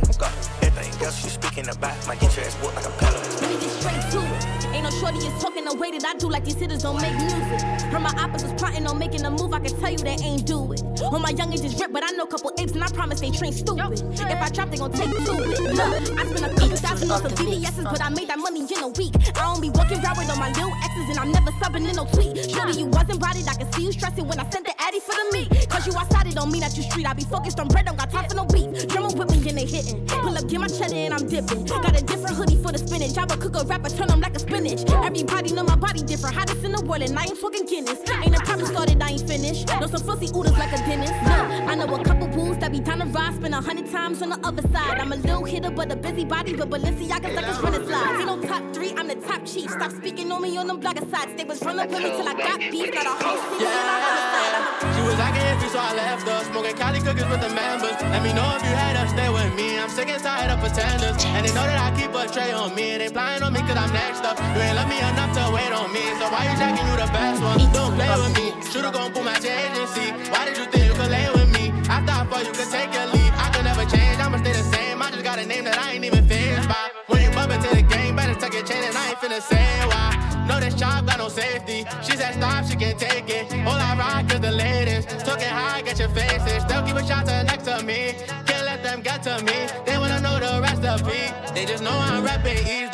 Everything 0.62 1.06
else 1.06 1.24
you 1.24 1.32
speaking 1.32 1.68
about, 1.68 1.96
might 2.08 2.20
get 2.20 2.36
your 2.38 2.46
ass 2.46 2.54
whooped 2.62 2.76
like 2.76 2.86
a 2.86 2.92
pedal. 3.02 3.20
Let 3.42 3.50
me 3.50 3.60
get 3.60 3.72
straight 3.72 4.12
to 4.12 4.20
it. 4.22 4.62
No 4.84 4.89
shorty 4.89 5.19
is 5.19 5.41
talking 5.41 5.63
the 5.63 5.74
way 5.76 5.91
that 5.91 6.04
I 6.04 6.13
do, 6.17 6.28
like 6.28 6.43
these 6.43 6.60
hitters 6.60 6.84
don't 6.84 7.00
make 7.02 7.15
music. 7.15 7.62
Heard 7.88 8.02
my 8.02 8.12
opposites 8.19 8.52
plotting 8.60 8.86
on 8.86 9.00
making 9.00 9.24
a 9.24 9.32
move, 9.32 9.54
I 9.54 9.60
can 9.60 9.72
tell 9.80 9.91
you 9.91 9.98
they 9.98 10.19
ain't 10.19 10.46
do 10.46 10.74
it. 10.74 10.84
On 11.02 11.22
my 11.22 11.30
young 11.30 11.54
ages 11.54 11.80
rip, 11.80 11.93
but 11.93 12.04
I 12.04 12.12
know 12.12 12.26
a 12.26 12.28
couple 12.28 12.52
apes 12.60 12.74
and 12.74 12.84
I 12.84 12.89
promise 12.89 13.22
they 13.22 13.32
train 13.32 13.54
stupid. 13.54 14.04
If 14.12 14.41
I 14.41 14.50
drop, 14.50 14.72
they 14.72 14.78
gon' 14.78 14.91
take 14.91 15.08
two. 15.24 15.39
Look, 15.39 16.19
I 16.19 16.28
spent 16.28 16.43
a 16.43 16.50
couple 16.52 16.76
thousand 16.76 17.12
on 17.12 17.22
some 17.22 17.32
VVS's, 17.32 17.86
but 17.86 18.02
I 18.02 18.10
made 18.10 18.28
that 18.28 18.39
money 18.39 18.67
in 18.67 18.84
a 18.84 18.89
week. 18.89 19.15
I 19.39 19.48
don't 19.48 19.62
be 19.62 19.69
walking 19.69 20.04
around 20.04 20.17
with 20.17 20.30
all 20.30 20.36
my 20.36 20.52
little 20.52 20.76
exes, 20.84 21.15
and 21.15 21.17
I'm 21.17 21.32
never 21.32 21.52
subbing 21.63 21.88
in 21.88 21.96
no 21.96 22.04
tweet. 22.04 22.52
Shorty, 22.52 22.80
you 22.80 22.88
wasn't 22.88 23.22
bodied, 23.22 23.48
I 23.48 23.56
can 23.56 23.72
see 23.72 23.86
you 23.86 23.93
stressing 23.93 24.28
when 24.28 24.38
I 24.38 24.50
sent 24.50 24.65
the 24.65 24.76
addy 24.84 25.00
for 25.00 25.15
the 25.15 25.26
meat. 25.32 25.69
Cause 25.69 25.88
you 25.88 25.93
outside, 25.96 26.28
it 26.28 26.36
don't 26.36 26.52
mean 26.52 26.60
that 26.60 26.76
you 26.76 26.84
street. 26.84 27.08
I 27.08 27.13
be 27.13 27.24
focused 27.24 27.58
on 27.58 27.69
bread, 27.69 27.86
don't 27.86 27.98
got 27.98 28.12
time 28.12 28.28
for 28.28 28.36
no 28.36 28.43
beef. 28.43 28.67
Drummer 28.89 29.15
with 29.15 29.32
me 29.32 29.48
and 29.48 29.58
they 29.58 29.65
hitting. 29.65 30.06
Pull 30.08 30.38
up, 30.38 30.46
get 30.50 30.60
my 30.60 30.67
cheddar 30.67 30.96
and 30.96 31.13
I'm 31.13 31.26
dipping. 31.28 31.63
Got 31.65 31.96
a 31.96 32.04
different 32.04 32.36
hoodie 32.36 32.62
for 32.62 32.74
the 32.74 32.80
spinach. 32.80 33.17
I 33.17 33.24
would 33.24 33.39
cook 33.39 33.56
a 33.56 33.63
rapper, 33.65 33.89
turn 33.89 34.08
them 34.08 34.19
like 34.19 34.36
a 34.36 34.39
spinach. 34.39 34.73
Everybody 34.82 35.54
know 35.54 35.64
my 35.64 35.76
body 35.76 36.02
different. 36.02 36.36
Hottest 36.36 36.64
in 36.64 36.72
the 36.72 36.82
world, 36.82 37.04
and 37.04 37.18
I 37.18 37.24
ain't 37.26 37.40
talking 37.40 37.66
Guinness. 37.66 38.00
Ain't 38.10 38.36
a 38.36 38.40
problem 38.40 38.66
started, 38.66 39.02
I 39.02 39.10
ain't 39.10 39.28
finished. 39.28 39.68
Know 39.80 39.88
some 39.88 40.02
fussy 40.02 40.28
oodles 40.28 40.58
like 40.58 40.74
a 40.74 40.78
dentist. 40.78 41.14
Look, 41.14 41.46
I 41.70 41.76
know 41.76 41.94
a 41.94 42.04
couple 42.04 42.28
bulls 42.28 42.58
that 42.58 42.72
be 42.72 42.80
down 42.80 43.00
the 43.00 43.06
ride, 43.06 43.36
spend 43.36 43.54
a 43.54 43.62
hundred 43.62 43.92
times 43.92 44.22
on 44.22 44.30
the 44.30 44.40
other 44.44 44.64
side. 44.74 45.00
I'm 45.00 45.12
a 45.12 45.16
little 45.16 45.46
hitter, 45.46 45.70
but 45.70 45.92
a 45.92 45.96
busy 45.96 46.26
body, 46.26 46.56
but 46.56 46.70
Balenciaga's 46.70 47.36
like 47.36 47.46
a 47.46 47.62
running 47.62 47.88
slide. 47.88 48.16
Ain't 48.18 48.26
no 48.26 48.42
top 48.42 48.74
three, 48.74 48.94
I'm 48.98 49.08
the 49.08 49.16
top 49.16 49.46
chief. 49.46 49.70
Stop 49.70 49.92
speaking 49.92 50.32
on 50.32 50.42
me 50.42 50.58
on 50.58 50.68
them 50.68 50.82
blogger 50.82 51.10
sides. 51.12 51.34
They 51.38 51.44
was 51.44 51.62
running 51.62 51.88
with 51.92 52.04
me 52.04 52.10
till 52.10 52.28
I 52.28 52.34
got 52.34 52.60
beef. 52.60 52.92
Got 52.94 53.06
a 53.06 53.24
whole 53.24 53.38
city 53.54 53.66
on 53.66 53.86
my 53.86 54.00
homicide. 54.02 54.96
She 54.96 55.02
was 55.06 55.20
acting 55.20 55.46
hippie, 55.46 55.70
so 55.72 55.80
I 55.80 55.94
left 55.94 56.28
her. 56.28 56.44
Smoking 56.52 56.76
Cali 56.76 57.00
cookies 57.00 57.30
with 57.30 57.42
the 57.42 57.50
members. 57.54 58.02
Let 58.02 58.24
me 58.24 58.34
know 58.34 58.58
if 58.58 58.64
you 58.64 58.74
had 58.74 58.98
her, 58.98 59.08
stay 59.08 59.30
with 59.30 59.54
me. 59.54 59.78
I'm 59.78 59.90
sick 59.90 60.10
and 60.10 60.22
tired 60.22 60.50
of 60.50 60.60
pretenders. 60.60 61.24
And 61.26 61.46
they 61.46 61.54
know 61.54 61.62
that 61.62 61.78
I 61.78 61.94
keep 62.00 62.10
a 62.14 62.26
tray 62.34 62.52
on 62.52 62.74
me. 62.74 62.98
They 62.98 63.10
flying 63.10 63.44
on 63.44 63.54
me 63.54 63.60
cause 63.62 63.78
I'm 63.78 63.94
next 63.94 64.24
up. 64.24 64.38
You 64.56 64.62
ain't 64.63 64.76
love 64.76 64.89
me 64.89 64.97
enough 64.99 65.32
to 65.38 65.43
wait 65.52 65.71
on 65.71 65.91
me. 65.91 66.04
So 66.19 66.26
why 66.32 66.47
you 66.47 66.56
checking 66.58 66.88
you 66.88 66.95
the 66.95 67.10
best 67.12 67.41
one? 67.43 67.60
Don't 67.76 67.93
play 67.95 68.12
with 68.21 68.34
me. 68.39 68.47
Should've 68.71 68.93
gone 68.93 69.12
pull 69.12 69.23
my 69.23 69.36
agency. 69.38 70.08
Why 70.32 70.45
did 70.45 70.58
you 70.58 70.65
think 70.71 70.86
you 70.89 70.95
could 70.95 71.12
lay 71.12 71.28
with 71.36 71.49
me? 71.54 71.71
I 71.89 71.99
thought 72.06 72.26
for 72.32 72.39
you 72.39 72.54
could 72.58 72.71
take 72.71 72.91
a 72.95 73.06
lead. 73.13 73.32
I 73.36 73.52
could 73.54 73.65
never 73.65 73.86
change, 73.86 74.17
I'ma 74.19 74.38
stay 74.39 74.54
the 74.54 74.65
same. 74.76 75.02
I 75.02 75.12
just 75.12 75.23
got 75.23 75.39
a 75.39 75.45
name 75.45 75.65
that 75.65 75.78
I 75.78 75.93
ain't 75.93 76.06
even 76.06 76.26
finished 76.28 76.67
by. 76.69 76.89
When 77.08 77.21
you 77.21 77.30
bump 77.32 77.52
into 77.52 77.69
the 77.76 77.84
game, 77.84 78.15
better 78.15 78.36
tuck 78.39 78.54
your 78.54 78.63
chain 78.63 78.84
and 78.84 78.95
I 78.95 79.10
ain't 79.10 79.19
finna 79.19 79.41
say 79.41 79.67
why. 79.91 80.23
Know 80.47 80.60
this 80.60 80.76
job 80.76 81.08
got 81.08 81.19
no 81.19 81.30
safety. 81.30 81.86
She 82.02 82.17
said 82.17 82.34
stop, 82.36 82.65
she 82.65 82.76
can't 82.76 82.99
take 82.99 83.30
it. 83.30 83.52
All 83.67 83.80
I 83.80 83.95
rock 83.97 84.32
is 84.34 84.39
the 84.39 84.52
latest. 84.52 85.26
Talking 85.26 85.47
high, 85.47 85.82
get 85.82 85.99
your 85.99 86.10
faces. 86.10 86.63
They'll 86.65 86.84
keep 86.84 86.95
a 86.95 87.06
shot 87.06 87.26
to 87.28 87.43
next 87.43 87.65
to 87.65 87.84
me. 87.84 88.15
Can't 88.47 88.65
let 88.65 88.84
them 88.84 89.02
get 89.02 89.23
to 89.23 89.43
me. 89.43 89.67
They 89.86 89.97
wanna 89.97 90.19
know 90.21 90.39
the 90.39 90.62
recipe. 90.62 91.21
They 91.54 91.65
just 91.65 91.84
know 91.84 91.95
I'm 91.95 92.23
rapping 92.23 92.58
E's 92.67 92.92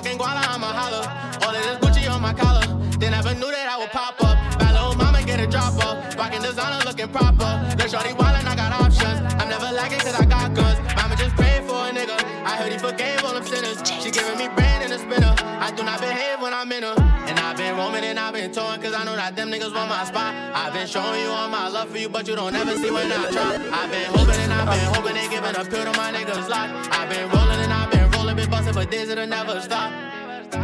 Talking 0.00 0.16
guala, 0.16 0.40
I'm 0.48 0.64
a 0.64 0.72
holler. 0.72 1.04
All 1.44 1.52
of 1.52 1.60
this 1.60 1.76
Gucci 1.76 2.08
on 2.08 2.22
my 2.22 2.32
collar. 2.32 2.64
They 2.96 3.10
never 3.10 3.34
knew 3.34 3.52
that 3.52 3.68
I 3.68 3.76
would 3.76 3.92
pop 3.92 4.16
up. 4.24 4.32
Bad 4.56 4.72
little 4.72 4.96
mama 4.96 5.20
get 5.22 5.40
a 5.40 5.46
drop 5.46 5.76
up. 5.84 6.16
Rocking 6.16 6.40
designer 6.40 6.80
looking 6.88 7.12
proper. 7.12 7.52
The 7.76 7.84
shorty 7.84 8.16
wildin', 8.16 8.48
I 8.48 8.56
got 8.56 8.72
options. 8.80 9.20
I'm 9.36 9.52
never 9.52 9.68
lagging 9.76 10.00
cause 10.00 10.16
I 10.16 10.24
got 10.24 10.56
guns. 10.56 10.80
Mama 10.96 11.20
just 11.20 11.36
prayed 11.36 11.68
for 11.68 11.76
a 11.76 11.92
nigga. 11.92 12.16
I 12.48 12.56
heard 12.56 12.72
he 12.72 12.78
forgave 12.80 13.20
all 13.28 13.34
them 13.36 13.44
sinners. 13.44 13.84
She 13.84 14.08
giving 14.10 14.40
me 14.40 14.48
brain 14.56 14.80
in 14.80 14.88
a 14.88 14.96
spinner. 14.96 15.36
I 15.36 15.68
do 15.76 15.84
not 15.84 16.00
behave 16.00 16.40
when 16.40 16.54
I'm 16.56 16.72
in 16.72 16.80
her. 16.80 16.96
And 17.28 17.36
I've 17.36 17.58
been 17.60 17.76
roaming 17.76 18.04
and 18.04 18.16
I've 18.18 18.32
been 18.32 18.52
torn 18.56 18.80
cause 18.80 18.96
I 18.96 19.04
know 19.04 19.16
that 19.20 19.36
them 19.36 19.52
niggas 19.52 19.76
want 19.76 19.92
my 19.92 20.08
spot. 20.08 20.32
I've 20.56 20.72
been 20.72 20.88
showing 20.88 21.20
you 21.20 21.28
all 21.28 21.52
my 21.52 21.68
love 21.68 21.92
for 21.92 22.00
you, 22.00 22.08
but 22.08 22.24
you 22.26 22.36
don't 22.40 22.56
ever 22.56 22.72
see 22.80 22.90
when 22.90 23.12
I 23.12 23.28
try. 23.28 23.52
I've 23.68 23.92
been 23.92 24.08
hoping 24.16 24.40
and 24.48 24.52
I've 24.52 24.64
been 24.64 24.88
hoping 24.96 25.12
they 25.20 25.28
giving 25.28 25.56
a 25.60 25.64
pill 25.68 25.84
to 25.84 25.92
my 25.92 26.08
niggas 26.08 26.48
lot. 26.48 26.72
I've 26.88 27.10
been 27.12 27.28
rolling 27.28 27.69
busting 28.50 28.74
for 28.74 28.84
days 28.84 29.08
it'll 29.08 29.26
never 29.26 29.60
stop. 29.60 29.92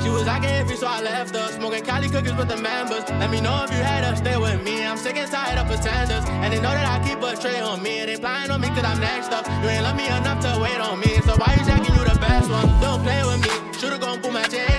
She 0.02 0.10
was 0.10 0.26
acting 0.26 0.50
iffy, 0.50 0.76
so 0.76 0.86
I 0.86 1.00
left 1.00 1.34
her. 1.34 1.46
Smoking 1.52 1.84
Cali 1.84 2.08
cookies 2.08 2.34
with 2.34 2.48
the 2.48 2.56
members. 2.56 3.04
Let 3.08 3.30
me 3.30 3.40
know 3.40 3.64
if 3.64 3.70
you 3.70 3.78
had 3.78 4.04
her, 4.04 4.16
stay 4.16 4.36
with 4.36 4.62
me. 4.64 4.84
I'm 4.84 4.98
sick 4.98 5.16
and 5.16 5.30
tired 5.30 5.58
of 5.58 5.66
pretenders. 5.68 6.24
And 6.42 6.52
they 6.52 6.60
know 6.60 6.74
that 6.74 6.86
I 6.86 6.98
keep 7.06 7.22
a 7.22 7.40
tray 7.40 7.60
on 7.60 7.82
me. 7.82 8.00
And 8.00 8.08
they 8.10 8.16
flying 8.16 8.50
on 8.50 8.60
me 8.60 8.68
cause 8.68 8.84
I'm 8.84 9.00
next 9.00 9.30
up. 9.32 9.46
You 9.62 9.68
ain't 9.68 9.84
love 9.84 9.96
me 9.96 10.06
enough 10.06 10.40
to 10.42 10.60
wait 10.60 10.80
on 10.80 10.98
me. 11.00 11.20
So 11.22 11.32
why 11.38 11.54
you 11.56 11.64
jacking 11.64 11.94
you 11.94 12.04
the 12.04 12.18
best 12.18 12.50
one? 12.50 12.66
Don't 12.80 13.02
play 13.02 13.22
with 13.22 13.40
me. 13.46 13.78
Should've 13.78 14.00
gone 14.00 14.20
pull 14.20 14.32
my 14.32 14.44
agency. 14.44 14.75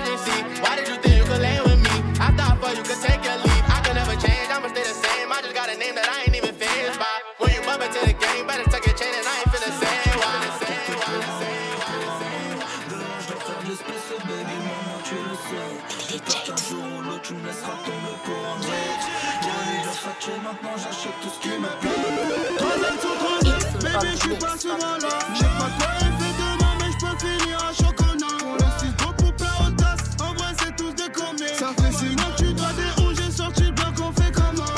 Souvent 24.67 24.97
là. 25.01 25.19
Je 25.33 25.39
sais 25.39 25.45
pas 25.45 25.69
quoi 25.77 25.89
il 26.01 26.13
fait 26.19 26.35
demain 26.37 26.73
mais 26.79 26.91
je 26.91 26.97
peux 27.05 27.17
finir 27.19 27.57
à 27.63 27.73
chocolat 27.73 28.37
On 28.45 28.55
laisse 28.55 28.77
six 28.79 28.91
gros 28.97 29.13
pour 29.13 29.33
plaire 29.33 29.61
aux 29.67 29.71
tasses, 29.71 30.09
en 30.21 30.33
vrai 30.33 30.53
c'est 30.59 30.75
tous 30.75 30.93
des 30.93 31.11
comiers 31.11 31.55
Ça 31.57 31.69
fait 31.79 31.93
six 31.93 32.15
mois 32.15 32.31
que 32.35 32.43
tu 32.43 32.53
dois 32.53 32.73
des 32.73 33.01
rouges, 33.01 33.15
j'ai 33.23 33.31
sorti 33.31 33.63
le 33.63 33.71
bloc, 33.71 33.93
on 34.01 34.11
fait 34.11 34.31
comment 34.31 34.75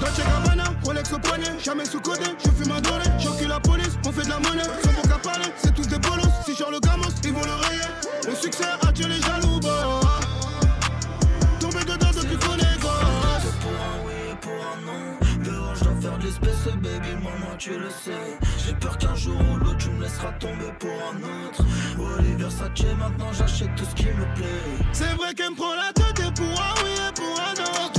Dolce 0.00 0.18
Gabbana, 0.18 0.64
Rolex 0.84 1.12
au 1.12 1.18
poignet, 1.18 1.58
jamais 1.62 1.84
sous 1.84 2.00
côté 2.00 2.30
Je 2.44 2.50
fume 2.50 2.72
un 2.72 2.80
dolé, 2.80 3.04
j'encule 3.18 3.48
la 3.48 3.60
police, 3.60 3.98
on 4.06 4.12
fait 4.12 4.24
de 4.24 4.30
la 4.30 4.38
monnaie. 4.40 4.62
Sans 4.82 4.92
pour 4.92 5.02
qu'à 5.08 5.18
parler, 5.18 5.46
c'est 5.56 5.74
tous 5.74 5.86
des 5.86 5.98
bolos. 5.98 6.22
Si 6.44 6.54
genre 6.54 6.70
le 6.70 6.80
gamos, 6.80 7.04
ils 7.24 7.32
vont 7.32 7.44
le 7.44 7.54
rayer. 7.66 7.90
Le 8.28 8.34
succès 8.34 8.64
attire 8.86 9.08
les 9.08 9.20
jaloux, 9.20 9.60
bah. 9.60 10.00
Tombé 11.60 11.80
dedans 11.80 12.10
depuis 12.14 12.36
qu'on 12.36 12.56
est 12.56 12.80
gosse 12.80 13.52
pour 13.60 13.72
un 13.72 14.04
oui 14.04 14.12
et 14.32 14.36
pour 14.36 14.52
un 14.52 14.78
non 14.84 15.44
Dehors 15.44 15.74
je 15.74 15.84
dois 15.84 15.94
faire 16.00 16.18
de 16.18 16.24
l'espèce 16.24 16.74
baby. 16.76 17.14
Maman 17.22 17.56
tu 17.58 17.78
le 17.78 17.88
sais 17.88 18.38
qu'un 18.94 19.14
jour 19.14 19.36
ou 19.52 19.56
l'autre 19.58 19.78
tu 19.78 19.90
me 19.90 20.02
laisseras 20.02 20.32
tomber 20.32 20.72
pour 20.78 20.90
un 20.90 21.16
autre. 21.46 21.64
Oliver 21.98 22.44
Versace 22.44 22.96
maintenant 22.98 23.32
j'achète 23.32 23.74
tout 23.74 23.84
ce 23.84 23.94
qui 23.94 24.06
me 24.06 24.34
plaît. 24.34 24.86
C'est 24.92 25.14
vrai 25.16 25.34
qu'elle 25.34 25.50
me 25.50 25.56
prend 25.56 25.74
la 25.74 25.92
tête 25.92 26.20
et 26.20 26.32
pour 26.32 26.60
un 26.60 26.74
oui 26.84 26.90
et 27.08 27.12
pour 27.14 27.40
un 27.40 27.54
non 27.54 27.95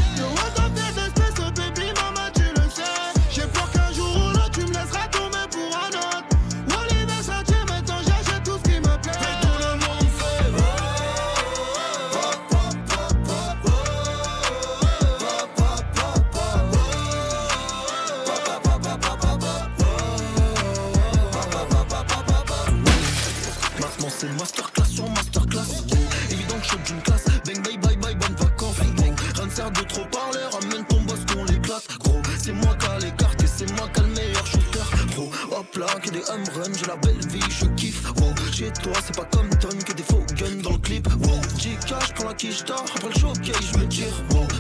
J'ai 36.27 36.87
la 36.87 36.97
belle 36.97 37.25
vie 37.29 37.39
je 37.49 37.65
kiffe. 37.77 38.03
Wow 38.17 38.33
chez 38.51 38.69
toi 38.83 38.91
c'est 39.05 39.15
pas 39.15 39.23
comme 39.31 39.47
Tom 39.59 39.81
Que 39.85 39.93
des 39.93 40.03
faux 40.03 40.25
guns 40.35 40.61
dans 40.61 40.71
le 40.71 40.77
clip. 40.79 41.07
Wow 41.21 41.39
J-Cash 41.57 42.13
pour 42.15 42.25
la 42.25 42.33
quiche 42.33 42.65
tard 42.65 42.83
Après 42.95 43.07
le 43.07 43.17
showcase 43.17 43.71
je 43.71 43.79
me 43.79 43.87
tire. 43.87 44.07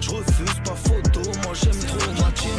Je 0.01 0.09
refuse 0.11 0.61
pas 0.63 0.75
photo 0.75 1.21
Moi 1.43 1.53
j'aime 1.61 1.77
trop 1.85 2.23
ma 2.23 2.31
team. 2.31 2.51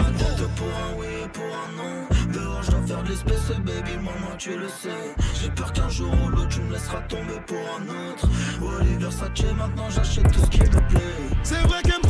Pour 0.56 0.66
un 0.66 0.98
oui 0.98 1.06
et 1.24 1.28
pour 1.28 1.42
un 1.42 1.72
non. 1.76 2.32
Dehors 2.34 2.62
je 2.62 2.70
dois 2.70 2.86
faire 2.86 3.02
de 3.02 3.08
l'espèce 3.08 3.48
baby 3.64 3.96
maman 3.96 4.36
tu 4.36 4.58
le 4.58 4.68
sais. 4.68 5.14
J'ai 5.40 5.50
peur 5.50 5.72
qu'un 5.72 5.88
jour 5.88 6.12
ou 6.12 6.28
l'autre 6.28 6.48
tu 6.50 6.60
me 6.60 6.74
laisseras 6.74 7.00
tomber 7.08 7.40
pour 7.46 7.56
un 7.56 7.88
autre. 7.88 8.28
Oliver 8.60 9.04
Versace 9.04 9.54
maintenant 9.56 9.88
j'achète 9.88 10.30
tout 10.32 10.40
ce 10.44 10.50
qui 10.50 10.60
me 10.60 10.88
plaît. 10.88 11.00
C'est 11.44 11.66
vrai 11.66 11.80
qu'elle 11.82 12.07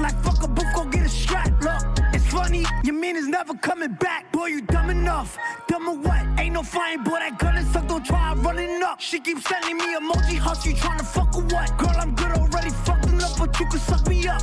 like 0.00 0.18
fuck 0.22 0.42
a 0.42 0.48
booth, 0.48 0.72
go 0.74 0.84
get 0.86 1.06
a 1.06 1.08
strap. 1.08 1.50
Look, 1.62 1.82
it's 2.14 2.26
funny, 2.26 2.64
your 2.84 2.94
man 2.94 3.16
is 3.16 3.28
never 3.28 3.54
coming 3.54 3.94
back. 3.94 4.32
Boy, 4.32 4.46
you 4.46 4.60
dumb 4.62 4.90
enough. 4.90 5.36
Dumb 5.68 5.88
or 5.88 5.96
what? 5.96 6.22
Ain't 6.38 6.54
no 6.54 6.62
flying, 6.62 7.02
boy, 7.02 7.18
that 7.18 7.38
gun 7.38 7.56
is 7.56 7.70
suck, 7.72 7.86
don't 7.88 8.04
try 8.04 8.34
running 8.34 8.82
up. 8.82 9.00
She 9.00 9.20
keeps 9.20 9.44
sending 9.48 9.76
me 9.76 9.94
emoji 9.94 10.38
hush, 10.38 10.66
you 10.66 10.74
tryna 10.74 11.04
fuck 11.04 11.36
or 11.36 11.42
what? 11.42 11.76
Girl, 11.78 11.94
I'm 11.98 12.14
good 12.14 12.32
already, 12.32 12.70
fucking 12.70 13.22
up, 13.22 13.38
but 13.38 13.58
you 13.58 13.66
can 13.66 13.80
suck 13.80 14.06
me 14.08 14.26
up. 14.28 14.42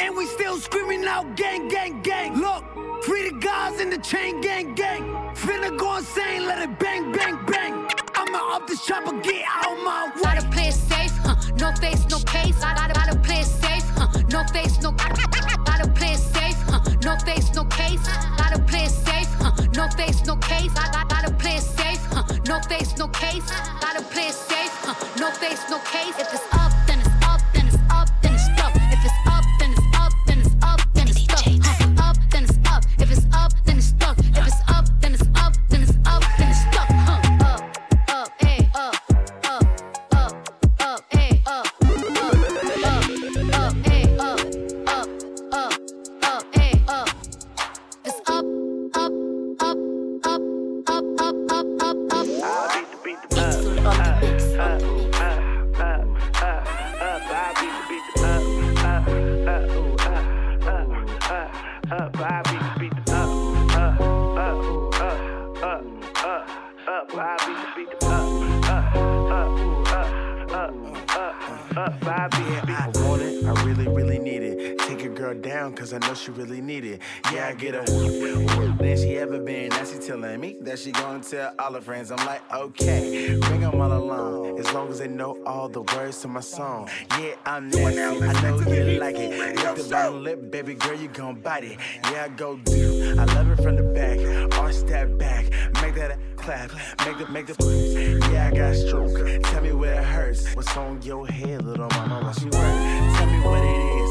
And 0.00 0.16
we 0.16 0.26
still 0.26 0.58
screaming 0.58 1.04
out 1.06 1.36
gang, 1.36 1.68
gang, 1.68 2.02
gang. 2.02 2.40
Look, 2.40 2.64
free 3.04 3.28
the 3.28 3.36
guys 3.38 3.80
in 3.80 3.90
the 3.90 3.98
chain 3.98 4.40
gang, 4.40 4.74
gang. 4.74 5.02
Finna 5.34 5.76
go 5.78 5.96
insane, 5.96 6.46
let 6.46 6.58
it 6.62 6.78
bang, 6.78 7.12
bang, 7.12 7.38
bang. 7.46 7.88
I'ma 8.14 8.56
up 8.56 8.66
this 8.66 8.84
chopper, 8.84 9.18
get 9.20 9.44
out 9.48 9.76
my 9.84 10.12
way. 10.16 10.22
Gotta 10.22 10.48
play 10.50 10.68
it 10.68 10.74
safe, 10.74 11.16
huh? 11.22 11.36
No 11.58 11.72
face, 11.76 12.04
no 12.08 12.18
case. 12.20 12.58
Gotta, 12.58 12.92
gotta 12.92 13.19
No 14.30 14.44
face, 14.44 14.80
no. 14.80 14.92
Gotta 14.92 15.88
play 15.90 16.12
it 16.12 16.18
safe, 16.18 16.56
huh? 16.68 16.80
No 17.02 17.16
face, 17.18 17.52
no 17.52 17.64
case. 17.64 18.06
Gotta 18.38 18.60
play 18.62 18.84
it 18.84 18.90
safe, 18.90 19.28
huh? 19.40 19.52
No 19.74 19.88
face, 19.96 20.24
no 20.24 20.36
case. 20.36 20.72
Gotta, 20.72 21.04
gotta 21.08 21.34
play 21.34 21.56
it 21.56 21.62
safe, 21.62 22.04
huh? 22.12 22.22
No 22.46 22.60
face, 22.68 22.96
no 22.96 23.08
case. 23.08 23.50
Gotta 23.80 24.02
play 24.02 24.28
it 24.28 24.34
safe, 24.34 24.70
huh? 24.84 24.94
No 25.18 25.30
face, 25.32 25.68
no 25.68 25.78
case. 25.80 26.14
If 26.18 26.32
it's 26.32 26.46
up, 26.52 26.70
she 76.34 76.40
really 76.40 76.60
need 76.60 76.84
it. 76.84 77.00
Yeah, 77.32 77.48
I 77.48 77.54
get 77.54 77.74
her. 77.74 77.84
Then 77.84 78.96
she 78.96 79.18
ever 79.18 79.38
been, 79.38 79.70
now 79.70 79.84
she 79.84 79.98
telling 79.98 80.40
me 80.40 80.56
that 80.62 80.78
she 80.78 80.92
gonna 80.92 81.22
tell 81.22 81.54
all 81.58 81.72
her 81.72 81.80
friends. 81.80 82.10
I'm 82.10 82.24
like, 82.26 82.42
okay, 82.52 83.38
bring 83.40 83.60
them 83.60 83.80
all 83.80 83.92
along. 83.92 84.58
As 84.58 84.72
long 84.72 84.88
as 84.90 84.98
they 84.98 85.08
know 85.08 85.42
all 85.44 85.68
the 85.68 85.82
words 85.82 86.20
to 86.22 86.28
my 86.28 86.40
song. 86.40 86.88
Yeah, 87.18 87.34
I'm 87.46 87.68
nasty, 87.68 87.98
I 87.98 88.42
know 88.42 88.58
you 88.60 89.00
like 89.00 89.16
it. 89.16 89.56
Lick 89.56 89.76
the 89.76 89.88
bottom 89.90 90.22
lip, 90.22 90.50
baby 90.50 90.74
girl, 90.74 90.94
you 90.94 91.08
gon' 91.08 91.36
bite 91.40 91.64
it. 91.64 91.78
Yeah, 92.04 92.24
I 92.24 92.28
go 92.28 92.56
do. 92.56 93.16
I 93.18 93.24
love 93.24 93.50
it 93.50 93.62
from 93.62 93.76
the 93.76 93.82
back, 93.82 94.18
arch 94.58 94.76
that 94.88 95.18
back, 95.18 95.50
make 95.82 95.94
that 95.94 96.12
a 96.12 96.18
clap, 96.36 96.70
make 97.04 97.18
the, 97.18 97.28
make 97.30 97.46
the. 97.46 98.20
Yeah, 98.32 98.50
I 98.52 98.56
got 98.56 98.74
stroke. 98.76 99.42
Tell 99.44 99.62
me 99.62 99.72
where 99.72 100.00
it 100.00 100.04
hurts. 100.04 100.54
What's 100.54 100.76
on 100.76 101.02
your 101.02 101.26
head, 101.26 101.64
little 101.64 101.88
mama? 101.90 102.24
What 102.24 102.40
you 102.40 102.46
work? 102.46 103.16
Tell 103.16 103.26
me 103.26 103.40
what 103.40 103.62
it 103.62 104.02
is. 104.02 104.09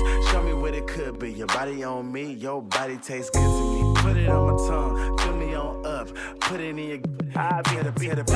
What 0.60 0.76
it 0.76 0.88
could 0.88 1.19
be. 1.19 1.32
Your 1.32 1.48
body 1.48 1.84
on 1.84 2.12
me, 2.12 2.34
your 2.34 2.62
body 2.62 2.98
tastes 2.98 3.30
good 3.32 3.41
to 3.41 3.74
me. 3.74 3.93
Put 3.95 4.17
it 4.17 4.30
on 4.30 4.52
my 4.52 4.58
tongue, 4.67 5.17
fill 5.17 5.36
me 5.36 5.56
on 5.56 5.86
up. 5.86 6.10
Put 6.41 6.60
it 6.60 6.78
in 6.78 6.78
your. 6.78 7.00
I 7.36 7.62
be 7.62 7.78
the 7.78 7.91
beat 7.93 8.15
the 8.15 8.22
up, 8.22 8.28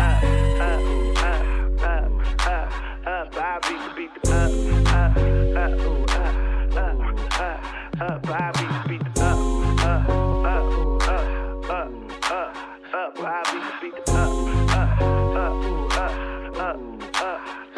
up, 0.00 0.22
up, 0.60 0.82
up, 1.82 2.10
up, 2.46 2.72
up. 3.06 3.36
I 3.36 3.60
beat 3.62 3.78
the 3.78 3.90
beat 3.96 4.10
the 4.22 4.30
up, 4.32 4.52
up, 4.88 5.16
up, 5.56 5.80
ooh, 5.86 6.04
up, 6.04 6.34
up, 6.76 6.96
up, 7.40 7.58
up. 8.00 8.28
I 8.28 8.50
beat 8.52 8.68
the 8.68 8.88
beat 8.88 9.04
the 9.04 9.22
up, 9.22 9.38
up, 9.82 10.08
up, 10.08 10.66
ooh, 10.72 10.96
up, 10.98 11.70
up, 11.70 11.88
up, 12.30 12.50
up. 12.92 13.18
I 13.18 13.42
beat 13.52 13.62
the 13.62 13.74
beat 13.80 14.06
the 14.06 14.12
up, 14.12 14.30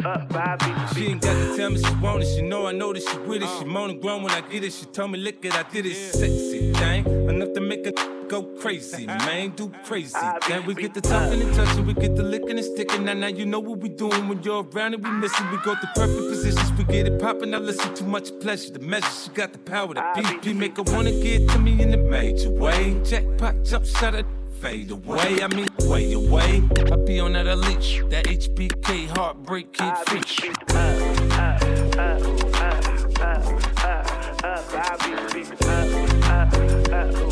up, 0.05 0.33
up. 0.33 0.35
I 0.35 0.55
beat 0.57 0.75
the 0.75 0.95
She 0.95 1.07
ain't 1.07 1.21
got 1.21 1.33
to 1.33 1.57
tell 1.57 1.69
me 1.69 1.83
she 1.83 1.93
want 1.95 2.23
it. 2.23 2.27
She 2.27 2.41
know 2.41 2.67
I 2.67 2.71
know 2.71 2.93
that 2.93 3.01
she 3.01 3.17
with 3.19 3.41
it. 3.41 3.49
She 3.57 3.63
uh. 3.63 3.67
moaning 3.67 3.99
grown 3.99 4.23
when 4.23 4.31
I 4.31 4.41
get 4.41 4.63
it. 4.63 4.73
She 4.73 4.85
told 4.85 5.11
me, 5.11 5.19
look 5.19 5.43
it, 5.43 5.53
I 5.53 5.63
did 5.63 5.85
it. 5.85 5.95
Sexy 5.95 6.73
thing, 6.73 7.05
enough 7.29 7.53
to 7.53 7.61
make 7.61 7.85
her 7.85 7.91
go 8.27 8.43
crazy, 8.59 9.05
man, 9.05 9.51
do 9.51 9.71
crazy. 9.83 10.17
Then 10.47 10.65
we 10.65 10.73
get 10.73 10.93
the 10.93 11.01
talking 11.01 11.41
and 11.41 11.53
touching, 11.53 11.85
we 11.85 11.93
get 11.93 12.15
the 12.15 12.23
licking 12.23 12.57
and 12.57 12.65
sticking. 12.65 13.05
Now, 13.05 13.13
now 13.13 13.27
you 13.27 13.45
know 13.45 13.59
what 13.59 13.79
we 13.79 13.89
doing 13.89 14.27
when 14.27 14.41
you're 14.43 14.63
around 14.63 14.95
and 14.95 15.03
we 15.03 15.11
missing. 15.11 15.49
We 15.51 15.57
go 15.57 15.75
through 15.75 15.89
perfect 15.95 16.29
positions, 16.29 16.71
we 16.77 16.83
get 16.85 17.07
it 17.07 17.21
popping. 17.21 17.51
Now 17.51 17.59
listen, 17.59 17.93
too 17.95 18.05
much 18.05 18.31
pleasure. 18.39 18.71
The 18.71 18.79
measure, 18.79 19.07
she 19.23 19.29
got 19.31 19.53
the 19.53 19.59
power. 19.59 19.93
The 19.93 20.01
BP 20.01 20.55
make 20.55 20.77
her 20.77 20.83
wanna 20.83 21.11
get 21.11 21.47
to 21.49 21.59
me 21.59 21.81
in 21.81 21.93
a 21.93 21.97
major 21.97 22.51
way. 22.51 22.99
Jackpot, 23.03 23.63
jump 23.63 23.85
shot 23.85 24.15
it 24.15 24.25
fade 24.65 24.89
away. 24.89 25.43
I 25.43 25.47
mean, 25.47 25.67
way 25.81 26.13
away. 26.13 26.63
I 26.91 26.95
be 27.05 27.19
on 27.19 27.33
that 27.33 27.45
elite, 27.45 28.01
that 28.09 28.25
HBK 28.25 29.07
heartbreak 29.15 29.71
kid 29.73 29.93
fish. 30.07 30.39
Up, 30.43 30.73
up, 30.73 31.61
up, 31.97 32.21
up, 32.25 32.81
up, 33.21 33.45
up, 33.83 34.03
up. 34.43 34.73
I 34.73 34.97
be 35.03 35.13
up, 35.13 35.35
up, 35.35 35.91
up, 36.25 36.53
up, 36.53 37.13
up, 37.13 37.31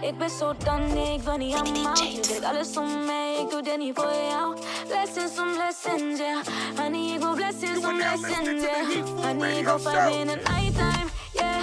ik 0.00 0.18
ben 0.18 0.30
zo 0.30 0.54
dan, 0.64 0.94
nee, 0.94 1.14
ik 1.14 1.22
wil 1.22 1.36
niet 1.36 1.54
allemaal. 1.54 1.96
Je 1.96 2.20
deed 2.28 2.44
alles 2.44 2.76
om 2.76 3.04
mij, 3.04 3.36
ik 3.40 3.50
doe 3.50 3.62
dit 3.62 3.78
niet 3.78 3.94
voor 3.94 4.12
jou. 4.30 4.56
Blessings 4.86 5.38
on 5.38 5.52
blessings, 5.52 6.18
yeah. 6.18 6.38
Honey, 6.76 7.14
ik 7.14 7.18
wil 7.18 7.34
blessings 7.34 7.84
on 7.86 7.96
blessings, 7.96 8.64
yeah. 8.64 9.24
Honey, 9.24 9.58
ik 9.58 9.64
wil 9.64 9.78
vibe 9.78 10.18
in 10.18 10.26
the 10.26 10.36
nighttime, 10.36 11.08
yeah. 11.32 11.60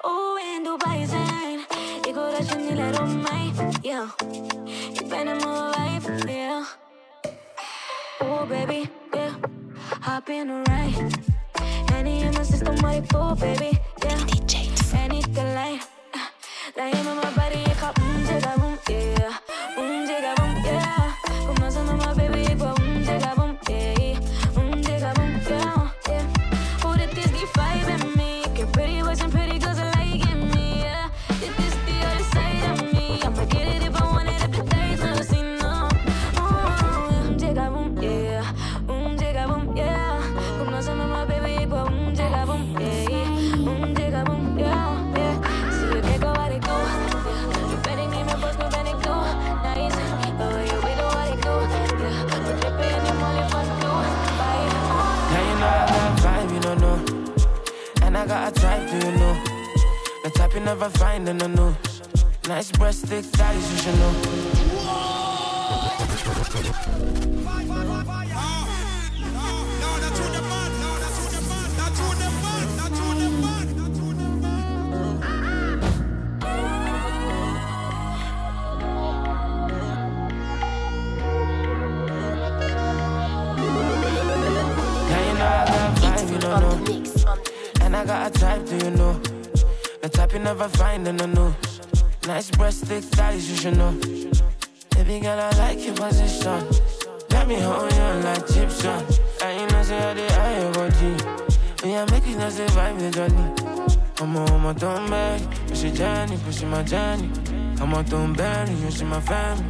Oh, 0.00 0.40
in 0.40 0.62
Dubai 0.64 1.06
zijn. 1.06 1.58
Ik 2.06 2.14
wil 2.14 2.30
dat 2.30 2.48
je 2.48 2.54
niet 2.54 2.76
let 2.76 2.98
op 3.00 3.06
mij, 3.06 3.52
yeah. 3.82 4.08
Ik 4.92 5.08
ben 5.08 5.28
in 5.28 5.36
mijn 5.36 5.72
vibe, 5.72 6.32
yeah. 6.32 6.64
Oh, 8.18 8.48
baby, 8.48 8.90
yeah. 9.10 9.32
Hop 10.00 10.28
in 10.28 10.50
a 10.50 10.62
ride. 10.62 11.36
Any 11.98 12.22
in 12.22 12.32
my 12.32 12.44
system, 12.44 12.76
what 12.76 12.94
it 12.94 13.08
for, 13.10 13.34
baby? 13.34 13.76
Yeah. 14.04 14.18
DJ. 14.28 14.94
Anything 14.94 15.54
like, 15.56 15.82
uh, 16.14 16.28
like 16.76 16.94
him 16.94 17.06
my 17.06 17.30
body, 17.34 17.58
it 17.58 17.76
caught, 17.76 17.96
mm, 17.96 18.24
jigga, 18.24 18.54
boom, 18.60 18.78
yeah. 18.88 19.38
Mm, 19.76 20.06
jigga, 20.06 20.36
boom, 20.36 20.62
yeah. 20.64 21.14
Come 21.24 21.64
on, 21.64 21.72
son 21.72 21.88
of 21.88 21.98
my 21.98 22.14
baby. 22.14 22.27
never 60.68 60.90
find 60.98 61.26
in 61.26 61.38
the. 61.38 61.74
Nice 62.46 62.70
breast, 62.72 63.06
thick 63.06 63.24
thighs, 63.24 63.70
you 63.72 63.78
should 63.78 63.98
know. 64.00 64.12
I 85.40 85.54
got 86.02 86.30
you 86.30 86.38
know. 86.40 86.84
And 87.80 87.96
I 87.96 88.04
got 88.04 88.36
a 88.36 88.38
type, 88.38 88.66
do 88.66 88.76
you 88.76 88.90
know? 88.90 89.27
The 90.08 90.16
type 90.16 90.32
you 90.32 90.38
never 90.38 90.70
find 90.70 91.06
in 91.06 91.18
the 91.18 91.26
news. 91.26 91.80
Nice 92.26 92.50
breasts, 92.52 92.80
thick 92.80 93.04
thighs, 93.04 93.50
you 93.50 93.56
should 93.56 93.76
know. 93.76 93.92
Baby 94.96 95.20
girl, 95.20 95.38
I 95.38 95.50
like 95.58 95.84
your 95.84 95.94
position. 95.96 96.64
Let 97.28 97.46
me 97.46 97.60
hold 97.60 97.92
you 97.92 98.08
like 98.24 98.40
Egyptian. 98.48 99.04
I 99.42 99.50
ain't 99.50 99.70
no 99.70 99.82
say 99.82 99.98
I 99.98 100.14
the 100.14 100.26
eye 100.40 100.60
of 100.64 101.84
Me, 101.84 101.94
I 101.94 102.10
make 102.10 102.26
it 102.26 102.38
no 102.38 102.48
say 102.48 102.64
vibe 102.68 102.98
the 103.00 103.10
journey. 103.10 103.52
I'm 104.20 104.34
a 104.34 104.50
woman, 104.50 104.76
don't 104.78 105.10
beg. 105.10 105.42
Push 105.68 105.82
your 105.82 105.92
journey, 105.92 106.38
push 106.42 106.62
my 106.62 106.82
journey. 106.84 107.30
I'm 107.78 107.92
a 107.92 108.02
don't 108.02 108.32
bury, 108.32 108.72
you 108.76 108.90
see 108.90 109.04
my 109.04 109.20
family. 109.20 109.62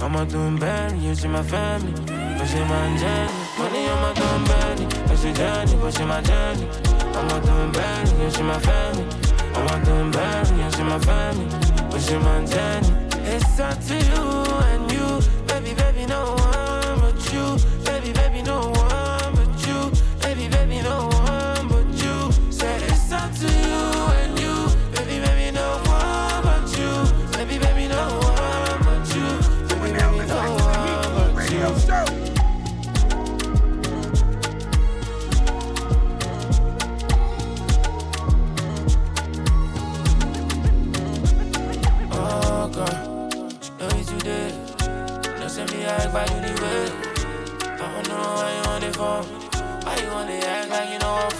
I'm 0.00 0.16
a 0.16 0.24
don't 0.24 0.58
bury, 0.58 0.98
you 1.00 1.14
see 1.14 1.28
my 1.28 1.42
family. 1.42 1.92
Push 1.92 2.54
my 2.54 2.96
journey. 2.96 3.32
Money 3.58 3.88
on 3.88 4.00
my 4.00 4.12
don't 4.14 4.44
bury. 4.48 4.86
Push 5.06 5.24
your 5.24 5.34
journey, 5.34 5.76
push 5.76 5.98
my 6.00 6.22
journey. 6.22 6.66
I'm 7.12 7.28
a 7.28 7.44
don't 7.44 7.72
bury, 7.74 8.24
you 8.24 8.30
see 8.30 8.42
my 8.42 8.58
family. 8.58 9.11
On 9.54 9.64
va 9.64 9.78
d'un 9.78 10.10
j'ai 10.76 10.82
ma 10.82 10.98
famille, 11.00 11.48
j'ai 11.98 12.18
ma 12.18 12.40
dernière. 12.40 12.80
Et 13.26 13.38
ça, 13.56 13.70
c'est 13.80 14.02
où 14.18 14.71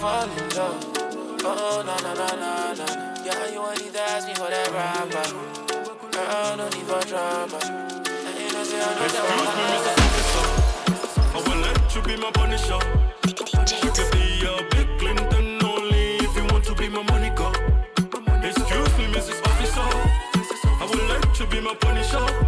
fall 0.03 0.23
in 0.23 0.49
love. 0.57 0.83
Oh, 1.45 1.81
no, 1.87 1.95
no, 2.03 2.11
no, 2.19 2.27
no, 2.43 2.51
no. 2.79 2.87
Yeah, 3.23 3.47
you 3.53 3.59
only 3.59 3.87
ask 3.97 4.27
me 4.27 4.35
for 4.35 4.49
that. 4.51 4.67
Girl, 6.11 6.57
no 6.57 6.65
need 6.75 6.87
for 6.89 6.99
drama. 7.07 7.59
And 8.27 8.35
you 8.37 8.51
know, 8.51 8.63
say 8.67 8.81
I 8.83 8.91
know 8.99 9.07
that 9.15 9.25
I'm 9.31 9.47
Officer. 10.03 10.47
I 11.35 11.39
will 11.45 11.59
let 11.65 11.95
you 11.95 12.01
be 12.01 12.15
my 12.17 12.31
punisher. 12.31 12.81
You 13.27 13.91
be 14.11 14.43
a 14.45 14.53
big 14.71 14.89
Clinton 14.99 15.63
only 15.63 16.17
if 16.25 16.35
you 16.35 16.45
want 16.51 16.65
to 16.65 16.75
be 16.75 16.89
my 16.89 17.01
Monica. 17.03 17.47
Excuse 18.43 18.93
me, 18.99 19.05
Mrs. 19.15 19.39
Officer. 19.49 19.87
I 20.81 20.85
will 20.85 21.05
let 21.07 21.39
you 21.39 21.45
be 21.47 21.61
my 21.61 21.75
punisher. 21.75 22.42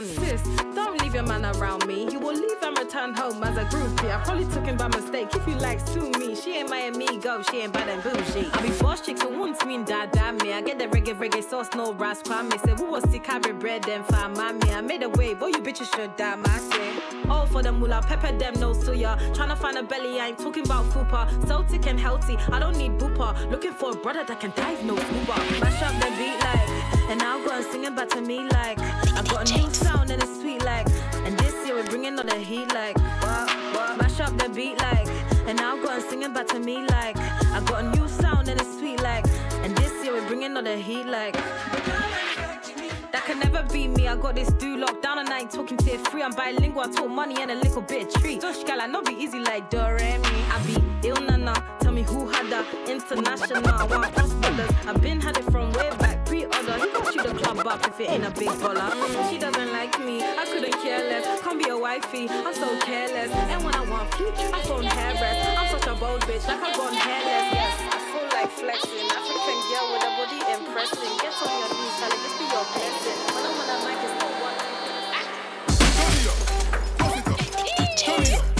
Money. 0.00 0.14
Sis, 0.14 0.42
don't 0.74 1.00
leave 1.02 1.14
your 1.14 1.24
man 1.24 1.44
around 1.44 1.86
me. 1.86 2.08
You 2.10 2.20
will 2.20 2.34
leave 2.34 2.62
and 2.62 2.78
return 2.78 3.14
home 3.14 3.42
as 3.42 3.56
a 3.56 3.64
groupie. 3.64 4.10
I 4.14 4.22
probably 4.24 4.46
took 4.46 4.64
him 4.64 4.76
by 4.76 4.88
mistake. 4.88 5.28
If 5.34 5.46
you 5.46 5.56
like, 5.56 5.80
sue 5.86 6.10
me. 6.18 6.34
She 6.36 6.56
ain't 6.56 6.70
my 6.70 6.80
amigo, 6.92 7.42
she 7.42 7.58
ain't 7.62 7.72
bad 7.72 7.88
and 7.88 8.02
bougie. 8.02 8.48
I 8.52 8.62
be 8.62 8.70
boss 8.80 9.00
chicks 9.00 9.22
who 9.22 9.38
wants 9.38 9.64
me 9.64 9.76
and 9.76 9.86
dada 9.86 10.32
me. 10.44 10.52
I 10.52 10.60
get 10.62 10.78
the 10.78 10.86
reggae 10.86 11.18
reggae 11.18 11.42
sauce, 11.42 11.70
no 11.74 11.92
raspa 11.94 12.42
me. 12.44 12.58
Say, 12.58 12.74
who 12.76 12.90
was 12.90 13.04
sick, 13.10 13.24
carry 13.24 13.52
bread, 13.52 13.82
then 13.84 14.04
find 14.04 14.34
me. 14.36 14.70
I 14.72 14.80
made 14.80 15.02
a 15.02 15.08
wave, 15.08 15.40
boy, 15.40 15.48
you 15.48 15.60
bitches 15.62 15.92
should 15.94 16.14
die, 16.16 16.36
my 16.36 16.58
say. 16.58 17.27
For 17.50 17.62
the 17.62 17.72
moolah, 17.72 18.02
pepper 18.02 18.36
them, 18.36 18.54
no 18.60 18.72
suya. 18.72 19.18
Tryna 19.34 19.56
find 19.56 19.78
a 19.78 19.82
belly, 19.82 20.20
I 20.20 20.28
ain't 20.28 20.38
talking 20.38 20.64
about 20.64 20.84
fupa. 20.86 21.28
Celtic 21.46 21.86
and 21.86 21.98
healthy, 21.98 22.36
I 22.52 22.58
don't 22.58 22.76
need 22.76 22.92
booper. 22.92 23.50
Looking 23.50 23.72
for 23.72 23.92
a 23.92 23.94
brother 23.94 24.22
that 24.24 24.40
can 24.40 24.52
dive, 24.54 24.84
no 24.84 24.96
scuba. 24.96 25.36
Mash 25.60 25.82
up 25.82 25.94
the 26.00 26.10
beat 26.18 26.38
like, 26.40 26.68
and 27.10 27.18
now 27.18 27.38
go 27.44 27.52
and 27.52 27.64
sing 27.64 27.84
it 27.84 27.96
back 27.96 28.10
to 28.10 28.20
me 28.20 28.48
like. 28.50 28.78
I 28.78 29.22
got 29.22 29.50
a 29.50 29.58
new 29.58 29.72
sound 29.72 30.10
and 30.10 30.22
it's 30.22 30.40
sweet 30.40 30.62
like. 30.62 30.86
And 31.24 31.38
this 31.38 31.54
year 31.66 31.74
we're 31.74 31.88
bringing 31.88 32.18
all 32.18 32.24
the 32.24 32.36
heat 32.36 32.72
like. 32.74 32.98
What, 33.22 33.48
what? 33.74 33.96
Mash 33.98 34.20
up 34.20 34.36
the 34.36 34.48
beat 34.50 34.78
like, 34.78 35.08
and 35.46 35.56
now 35.56 35.76
go 35.76 35.88
and 35.88 36.02
sing 36.02 36.22
it 36.22 36.34
back 36.34 36.48
to 36.48 36.60
me 36.60 36.86
like. 36.86 37.16
I 37.16 37.62
got 37.64 37.82
a 37.82 37.96
new 37.96 38.08
sound 38.08 38.48
and 38.48 38.60
it's 38.60 38.78
sweet 38.78 39.02
like. 39.02 39.26
And 39.62 39.76
this 39.78 40.04
year 40.04 40.12
we're 40.12 40.26
bringing 40.26 40.56
all 40.56 40.62
the 40.62 40.76
heat 40.76 41.06
like. 41.06 41.34
Can 43.28 43.40
never 43.40 43.62
be 43.70 43.86
me. 43.88 44.08
I 44.08 44.16
got 44.16 44.36
this 44.36 44.48
do 44.54 44.78
locked 44.78 45.02
down 45.02 45.18
and 45.18 45.28
I 45.28 45.40
ain't 45.40 45.50
talking 45.50 45.76
tier 45.76 45.98
free. 45.98 46.22
I'm 46.22 46.32
bilingual, 46.32 46.80
I 46.80 46.88
talk 46.88 47.10
money 47.10 47.36
and 47.42 47.50
a 47.50 47.56
little 47.56 47.82
bit 47.82 48.06
of 48.06 48.22
treat. 48.22 48.40
Josh 48.40 48.64
gal, 48.64 48.80
I 48.80 48.86
know 48.86 49.02
be 49.02 49.12
easy 49.12 49.38
like 49.38 49.70
Doremi. 49.70 50.24
I 50.50 50.58
be 50.64 50.82
ill 51.06 51.20
nana. 51.20 51.52
Tell 51.80 51.92
me 51.92 52.04
who 52.04 52.26
had 52.26 52.46
that 52.48 52.64
international. 52.88 53.68
I 53.68 53.84
want 53.84 54.16
us 54.16 54.32
brothers. 54.32 54.70
I've 54.86 55.02
been 55.02 55.20
had 55.20 55.36
it 55.36 55.44
from 55.52 55.70
way 55.72 55.90
back 55.98 56.24
pre-order. 56.24 56.72
He 56.78 56.90
got 56.90 57.14
you 57.14 57.22
the 57.22 57.34
club 57.34 57.66
up 57.66 57.86
if 57.86 58.00
it 58.00 58.08
ain't 58.08 58.24
a 58.24 58.30
big 58.30 58.48
baller. 58.48 58.88
Mm, 58.92 59.30
she 59.30 59.36
doesn't 59.38 59.72
like 59.72 60.00
me. 60.00 60.22
I 60.22 60.46
couldn't 60.46 60.80
care 60.80 61.00
less. 61.00 61.42
Can't 61.42 61.62
be 61.62 61.68
a 61.68 61.76
wifey. 61.76 62.30
I'm 62.30 62.54
so 62.54 62.78
careless. 62.78 63.30
And 63.30 63.62
when 63.62 63.74
I 63.74 63.84
want 63.90 64.14
future, 64.14 64.48
I 64.54 64.62
phone 64.62 64.84
hair 64.84 65.12
rest. 65.20 65.58
I'm 65.58 65.68
such 65.68 65.86
a 65.86 65.94
bold 66.00 66.22
bitch, 66.22 66.48
like 66.48 66.62
I'm 66.62 66.74
gone 66.74 66.94
hairless. 66.94 67.52
Yes, 67.52 67.94
I 67.94 67.97
like 68.40 68.50
flexing. 68.50 69.10
African 69.10 69.58
girl 69.68 69.86
with 69.92 70.04
a 70.06 70.10
body 70.14 70.38
impressing. 70.54 71.14
Get 71.18 71.34
on 71.42 71.50
your 71.58 71.70
knees, 71.74 71.94
Charlie. 71.98 72.22
Just 72.22 72.38
be 72.38 72.44
your 72.46 72.64
blessing. 72.70 73.18
When 73.34 73.42
I'm 73.46 73.58
on 73.58 73.66
a 73.66 73.76
mic, 73.82 73.98
it's 74.06 74.14
not 74.22 74.32
one. 74.46 74.58
Here 77.98 78.57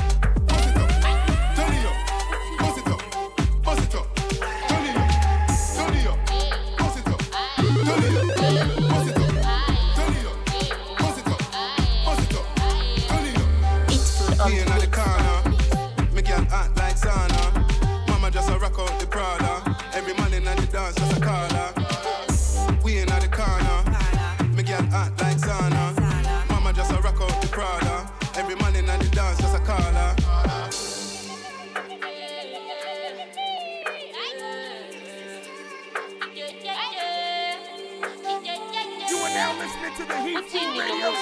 Radio 40.67 41.15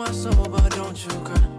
my 0.00 0.10
soul, 0.12 0.32
but 0.48 0.66
don't 0.70 1.04
you, 1.04 1.12
girl. 1.20 1.49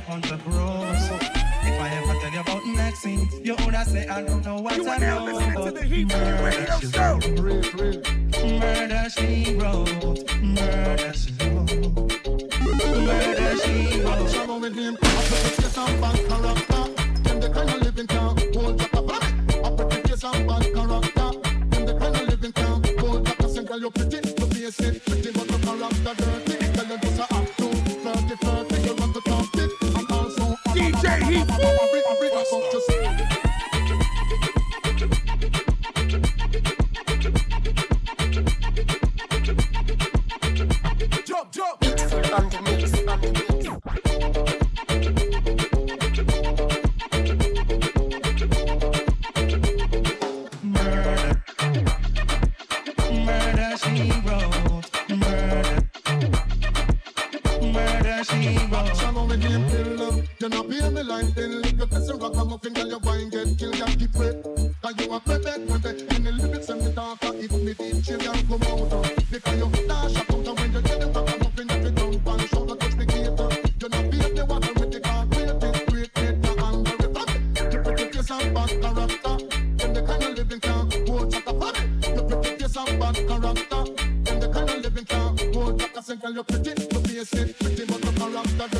up 0.00 0.10
on 0.10 0.20
the. 0.20 0.34
If 1.62 1.80
I 1.80 1.88
ever 1.88 2.14
tell 2.20 2.32
you 2.32 2.40
about 2.40 2.66
next 2.66 3.02
thing, 3.02 3.28
you 3.44 3.54
woulda 3.56 3.84
say 3.84 4.08
I 4.08 4.22
don't 4.22 4.44
know 4.44 4.60
what 4.60 4.76
you 4.76 4.88
I 4.88 4.98
know. 4.98 5.26
But 5.54 5.74
the 5.74 6.04
murder, 6.04 6.66
she 6.80 6.86
wrote. 6.98 7.26
murder 7.36 8.72
she 8.72 9.56
wrote, 9.56 9.90
murder 10.80 11.12
she 11.12 11.34
wrote, 11.52 11.90
murder 13.06 13.54
she 13.58 14.00
wrote. 14.00 14.30
I 14.30 14.44
you 15.58 15.68
some 15.68 16.00
bad 16.00 16.18
character. 16.28 16.84
Them 17.22 17.40
the 17.40 17.48
kind 17.52 17.70
of 17.70 17.82
living 17.82 18.06
back. 18.06 19.34
I 19.64 20.08
you 20.08 20.16
some 20.16 20.46
bad 20.46 20.64
character. 20.74 21.28
Them 21.70 21.84
the 21.86 21.92
kind 21.98 22.16
of 22.16 22.22
living. 22.28 22.52
You're 23.80 23.90
pretty. 23.90 24.29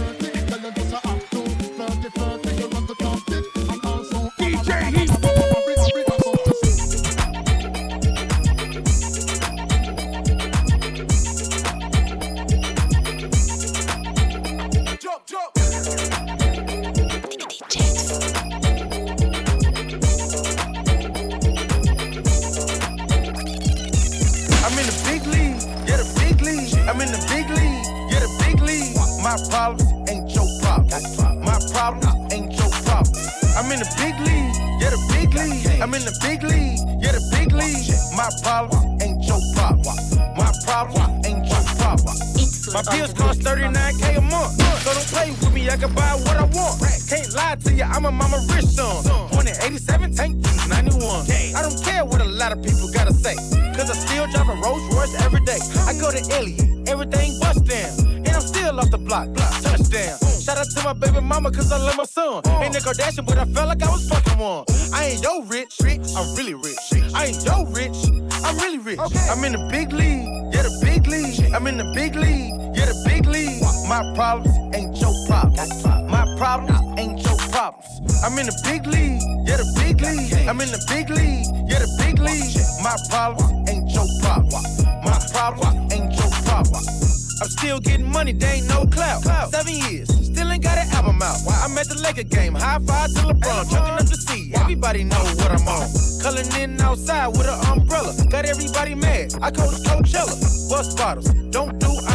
Thank. 0.01 0.30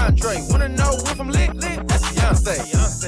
Andre. 0.05 0.37
Wanna 0.51 0.69
know 0.69 0.93
if 0.93 1.19
I'm 1.19 1.29
lit, 1.29 1.55
lit? 1.55 1.87
That's 1.87 2.05
Beyonce. 2.13 2.61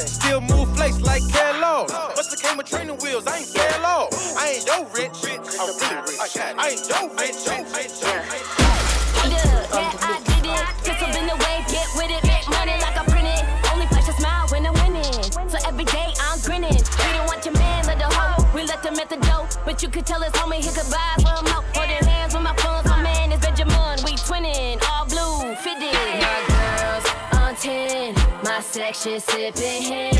Still 0.08 0.41
move 0.41 0.76
flakes 0.76 1.00
like 1.02 1.22
Kellogg. 1.30 1.91
Must 1.91 2.32
have 2.32 2.41
came 2.41 2.58
with 2.58 2.66
training 2.66 2.98
wheels, 2.98 3.28
I 3.28 3.38
ain't 3.38 3.48
fell 3.48 3.86
off. 3.86 4.10
I 4.36 4.58
ain't 4.58 4.66
no 4.66 4.84
rich. 4.98 5.14
I'm 5.22 5.70
really 5.78 6.02
rich. 6.10 6.38
I 6.58 6.74
ain't 6.74 6.89
no 6.89 7.06
rich, 7.14 7.38
rich. 7.45 8.02
Look, 9.30 9.45
yeah, 9.78 10.10
I 10.10 10.18
did 10.26 10.50
it. 10.50 10.66
Just 10.82 11.18
in 11.20 11.28
the 11.30 11.38
way, 11.38 11.62
get 11.70 11.88
with 11.93 12.10
it. 12.10 12.24
Make 12.26 12.50
money 12.50 12.74
like 12.82 12.98
I 12.98 13.06
print 13.06 13.28
it. 13.30 13.45
Only 13.72 13.86
flash 13.93 14.10
a 14.10 14.14
smile 14.14 14.48
when 14.50 14.66
I'm 14.66 14.74
winning. 14.82 15.22
So 15.54 15.58
every 15.68 15.86
day 15.86 16.14
I'm 16.20 16.39
grinning. 16.41 16.74
We 16.74 17.06
didn't 17.14 17.28
want 17.28 17.45
your 17.45 17.54
man, 17.54 17.86
let 17.86 18.00
the 18.00 18.10
hoe. 18.10 18.41
We 18.56 18.64
left 18.64 18.84
him 18.84 18.98
at 18.98 19.10
the. 19.10 19.18
But 19.68 19.84
you 19.84 19.89
could 19.89 20.06
tell 20.06 20.22
his 20.22 20.32
homie 20.32 20.64
he 20.64 20.72
could 20.72 20.89
buy 20.89 21.14
from 21.22 21.47
section 28.78 29.19
sipping 29.19 29.82
hen. 29.82 30.13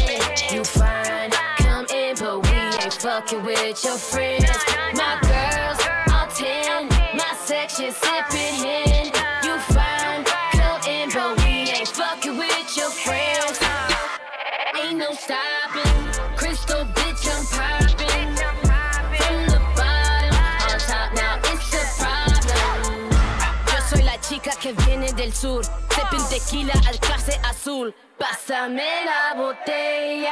You 0.52 0.64
fine, 0.64 1.30
come 1.60 1.86
in, 1.94 2.16
but 2.18 2.42
we 2.42 2.58
ain't 2.82 2.94
fucking 2.94 3.44
with 3.44 3.84
your 3.86 3.98
friends. 4.00 4.50
My 4.96 5.20
girls 5.22 5.80
all 6.12 6.26
ten, 6.34 6.90
my 7.16 7.36
section 7.46 7.92
sipping 7.92 8.56
hen. 8.66 9.12
You 9.44 9.60
fine, 9.76 10.24
come 10.54 10.82
in, 10.90 11.10
but 11.12 11.38
we 11.44 11.70
ain't 11.70 11.88
fucking 11.88 12.36
with 12.36 12.76
your 12.76 12.90
friends. 12.90 13.60
Ain't 14.76 14.98
no 14.98 15.12
style. 15.14 15.67
Del 25.18 25.34
sur. 25.34 25.64
Sipping 25.90 26.26
tequila 26.30 26.74
al 26.88 27.00
clase 27.00 27.40
azul. 27.44 27.94
Pásame 28.18 28.86
la 29.04 29.36
botella. 29.36 30.32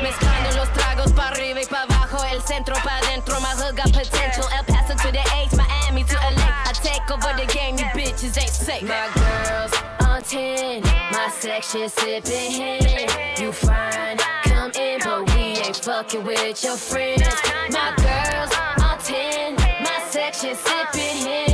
Mezclando 0.00 0.56
los 0.56 0.72
tragos 0.72 1.12
para 1.12 1.28
arriba 1.30 1.60
y 1.62 1.66
para 1.66 1.82
abajo, 1.82 2.24
el 2.32 2.40
centro 2.42 2.74
para 2.76 2.98
adentro. 2.98 3.38
My 3.40 3.48
hood 3.48 3.76
got 3.76 3.92
potential. 3.92 4.46
El 4.56 4.64
Paso 4.64 4.94
to 5.02 5.10
the 5.10 5.20
H, 5.34 5.56
Miami 5.56 6.04
to 6.04 6.14
LA. 6.14 6.48
I 6.64 6.72
take 6.72 7.10
over 7.10 7.34
the 7.36 7.46
game, 7.52 7.76
you 7.76 7.86
bitches 7.86 8.38
ain't 8.38 8.50
safe. 8.50 8.82
My 8.82 9.08
girls 9.14 9.72
on 10.06 10.22
10, 10.22 10.82
my 11.10 11.28
section 11.30 11.88
sipping 11.88 12.52
hen. 12.52 13.08
You 13.40 13.52
fine, 13.52 14.18
come 14.44 14.70
in, 14.78 15.00
but 15.04 15.34
we 15.34 15.58
ain't 15.58 15.76
fucking 15.76 16.24
with 16.24 16.62
your 16.62 16.76
friends. 16.76 17.22
My 17.70 17.92
girls 17.96 18.52
on 18.78 18.98
10, 18.98 19.56
my 19.82 20.00
section 20.08 20.54
sipping 20.54 21.26
hen. 21.26 21.53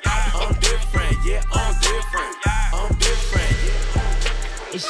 Yeah, 1.23 1.43
I'm 1.53 1.73
different. 1.79 2.40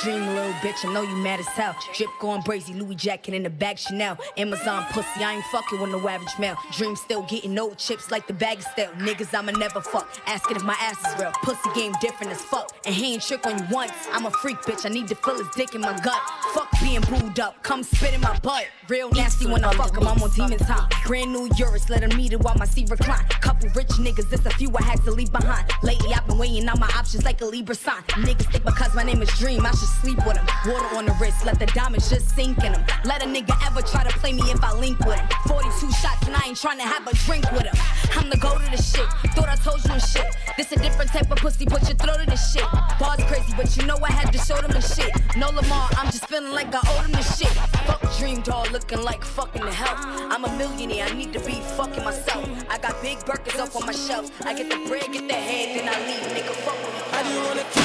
Dream, 0.04 0.26
little 0.26 0.52
bitch. 0.54 0.84
I 0.84 0.91
know 0.93 1.04
you 1.04 1.16
mad 1.16 1.39
as 1.39 1.47
hell. 1.47 1.76
Drip 1.93 2.10
going 2.20 2.41
brazy, 2.41 2.76
Louis 2.76 2.95
jacket 2.95 3.36
in 3.36 3.43
the 3.43 3.52
bag 3.52 3.78
Chanel. 3.78 4.18
Amazon 4.36 4.84
pussy, 4.89 5.24
I 5.24 5.34
ain't 5.34 5.43
fucking 5.45 5.80
with 5.80 5.91
no 5.91 6.08
average 6.08 6.39
male. 6.39 6.58
Dream 6.72 6.95
still 6.95 7.22
getting 7.24 7.58
old 7.60 7.78
chips 7.78 8.10
like 8.10 8.26
the 8.26 8.34
bag 8.34 8.60
is 8.60 8.66
stale. 8.66 8.89
Niggas, 8.93 9.32
I'ma 9.38 9.52
never 9.52 9.80
fuck. 9.80 10.10
Asking 10.26 10.56
if 10.56 10.64
my 10.64 10.76
ass 10.80 10.97
is 11.06 11.20
real. 11.20 11.32
Pussy 11.43 11.70
game 11.76 11.93
different 12.02 12.32
as 12.32 12.41
fuck. 12.41 12.76
And 12.86 12.95
he 12.95 13.14
ain't 13.14 13.22
trick 13.22 13.45
on 13.45 13.60
you 13.60 13.66
once. 13.72 13.93
I'm 14.12 14.26
a 14.26 14.32
freak, 14.32 14.58
bitch. 14.62 14.88
I 14.88 14.89
need 14.89 15.08
to 15.10 15.16
feel 15.16 15.38
his 15.38 15.47
dick 15.56 15.76
in 15.76 15.82
my 15.82 15.95
gut. 15.99 16.20
Fuck 16.54 16.72
being 16.82 17.02
booed 17.02 17.39
up. 17.39 17.62
Come 17.62 17.84
spit 17.84 18.16
in 18.16 18.22
my 18.22 18.38
butt. 18.39 18.66
Real 18.89 19.12
nasty 19.12 19.45
when 19.45 19.64
I 19.64 19.72
fuck 19.74 19.95
him. 19.95 20.08
I'm 20.08 20.22
on 20.22 20.32
demon 20.32 20.58
time. 20.58 20.89
Brand 21.06 21.32
new 21.32 21.47
Urus, 21.58 21.89
let 21.89 22.02
him 22.02 22.18
meet 22.18 22.34
it 22.34 22.39
while 22.39 22.56
my 22.56 22.66
seat 22.66 22.89
recline. 22.89 23.24
Couple 23.41 23.70
rich 23.70 23.88
niggas, 23.89 24.30
this 24.30 24.45
a 24.45 24.49
few 24.52 24.72
I 24.76 24.82
had 24.84 25.04
to 25.04 25.12
leave 25.12 25.32
behind. 25.32 25.70
Lately, 25.84 26.14
I've 26.14 26.26
been 26.26 26.38
weighing 26.38 26.68
out 26.68 26.80
my 26.80 26.89
options 26.95 27.24
like 27.24 27.41
a 27.41 27.45
Libra 27.45 27.76
sign. 27.76 28.02
Niggas 28.26 28.52
think 28.52 28.66
because 28.66 28.95
my 28.95 29.04
name 29.04 29.22
is 29.22 29.30
Dream, 29.38 29.66
I 29.66 29.72
should 29.72 29.91
sleep 29.92 30.18
with 30.26 30.38
him. 30.38 30.48
Water 30.68 30.96
on 30.96 31.06
the 31.06 31.14
wrist, 31.20 31.46
let 31.46 31.60
the 31.60 31.66
diamonds 31.68 32.10
just 32.10 32.36
sink 32.36 32.58
in 32.64 32.74
him. 32.74 32.84
Let 33.06 33.24
a 33.24 33.26
nigga 33.26 33.56
ever 33.68 33.82
try 33.82 34.04
to 34.04 34.14
play 34.20 34.34
me 34.34 34.44
if 34.52 34.64
I 34.64 34.74
link 34.74 35.00
with 35.00 35.20
him. 35.20 35.28
42 35.48 35.92
shots 35.92 36.28
and 36.28 36.36
I 36.36 36.48
ain't 36.48 36.58
trying 36.58 36.78
to 36.78 36.84
have 36.84 37.06
a 37.08 37.14
drink 37.26 37.50
with 37.52 37.64
him. 37.64 37.76
I'm 38.16 38.30
the 38.30 38.38
go 38.38 38.58
to 38.58 38.72
the 38.72 38.82
shit. 38.82 39.08
Thought 39.36 39.50
I 39.50 39.56
told 39.56 39.84
you 39.86 39.92
and 39.92 40.02
shit. 40.02 40.26
This 40.58 40.72
a 40.72 40.76
different 40.78 41.12
type 41.12 41.32
of 41.32 41.38
pussy, 41.38 41.66
put 41.66 41.82
your 41.88 41.98
throat 41.98 42.20
to 42.20 42.26
the 42.26 42.36
shit. 42.36 42.66
Bars 43.00 43.24
crazy, 43.28 43.54
but 43.56 43.76
you 43.76 43.86
know 43.86 43.98
I 44.02 44.12
had 44.12 44.32
to 44.32 44.39
show 44.39 44.60
them 44.62 44.72
the 44.72 44.82
shit. 44.82 45.12
No 45.38 45.50
Lamar, 45.50 45.89
I'm 45.98 46.12
just 46.12 46.28
feeling 46.28 46.52
like 46.52 46.74
I 46.74 46.82
owe 46.88 47.02
them 47.04 47.12
the 47.12 47.24
shit. 47.24 47.54
Fuck 47.88 48.02
Dream 48.18 48.42
doll 48.42 48.66
looking 48.72 49.02
like 49.02 49.24
fucking 49.24 49.64
the 49.64 49.72
hell. 49.72 49.96
I'm 50.32 50.46
a 50.46 50.58
millionaire, 50.58 51.08
I 51.08 51.14
need 51.14 51.34
to 51.34 51.39
be 51.39 51.62
fucking 51.78 52.04
myself. 52.04 52.48
I 52.70 52.78
got 52.78 53.02
big 53.02 53.26
burgers 53.26 53.56
up 53.56 53.76
on 53.76 53.86
my 53.86 53.94
shelf. 53.94 54.30
I 54.46 54.54
get 54.54 54.70
the 54.70 54.78
bread, 54.88 55.12
get 55.12 55.28
the 55.28 55.34
head, 55.34 55.80
then 55.80 55.89
I 55.89 55.98
leave. 56.06 56.28
Nigga, 56.36 56.54
fuck 56.66 56.78
with 56.86 56.94
me. 56.94 57.02
I 57.14 57.22
want 57.48 57.81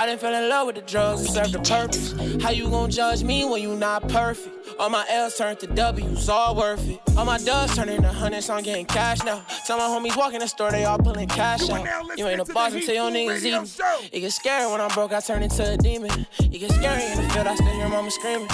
I 0.00 0.06
didn't 0.06 0.22
fall 0.22 0.32
in 0.32 0.48
love 0.48 0.66
with 0.66 0.76
the 0.76 0.80
drugs, 0.80 1.20
it 1.20 1.28
served 1.30 1.54
a 1.54 1.58
purpose. 1.58 2.14
How 2.42 2.48
you 2.52 2.70
gon' 2.70 2.90
judge 2.90 3.22
me 3.22 3.44
when 3.44 3.60
you 3.60 3.76
not 3.76 4.08
perfect? 4.08 4.56
All 4.78 4.88
my 4.88 5.04
L's 5.10 5.36
turned 5.36 5.60
to 5.60 5.66
W's, 5.66 6.26
all 6.26 6.56
worth 6.56 6.88
it. 6.88 6.98
All 7.18 7.26
my 7.26 7.36
dubs 7.36 7.76
turn 7.76 7.90
into 7.90 8.08
hundreds, 8.08 8.48
I'm 8.48 8.62
getting 8.62 8.86
cash 8.86 9.22
now. 9.24 9.44
Tell 9.66 9.76
my 9.76 9.84
homies 9.84 10.16
walk 10.16 10.32
in 10.32 10.40
the 10.40 10.48
store, 10.48 10.70
they 10.70 10.86
all 10.86 10.96
pulling 10.96 11.28
cash 11.28 11.68
out. 11.68 12.16
You 12.16 12.28
ain't 12.28 12.40
a 12.40 12.46
boss 12.46 12.72
until 12.72 12.94
your 12.94 13.10
niggas 13.10 13.44
eat. 13.44 14.10
It 14.10 14.20
gets 14.20 14.36
scary 14.36 14.72
when 14.72 14.80
I'm 14.80 14.88
broke, 14.88 15.12
I 15.12 15.20
turn 15.20 15.42
into 15.42 15.70
a 15.70 15.76
demon. 15.76 16.26
It 16.38 16.48
gets 16.48 16.76
scary 16.76 17.04
in 17.04 17.22
the 17.22 17.28
field, 17.34 17.46
I 17.46 17.54
still 17.56 17.66
hear 17.66 17.88
mama 17.90 18.10
screaming. 18.10 18.48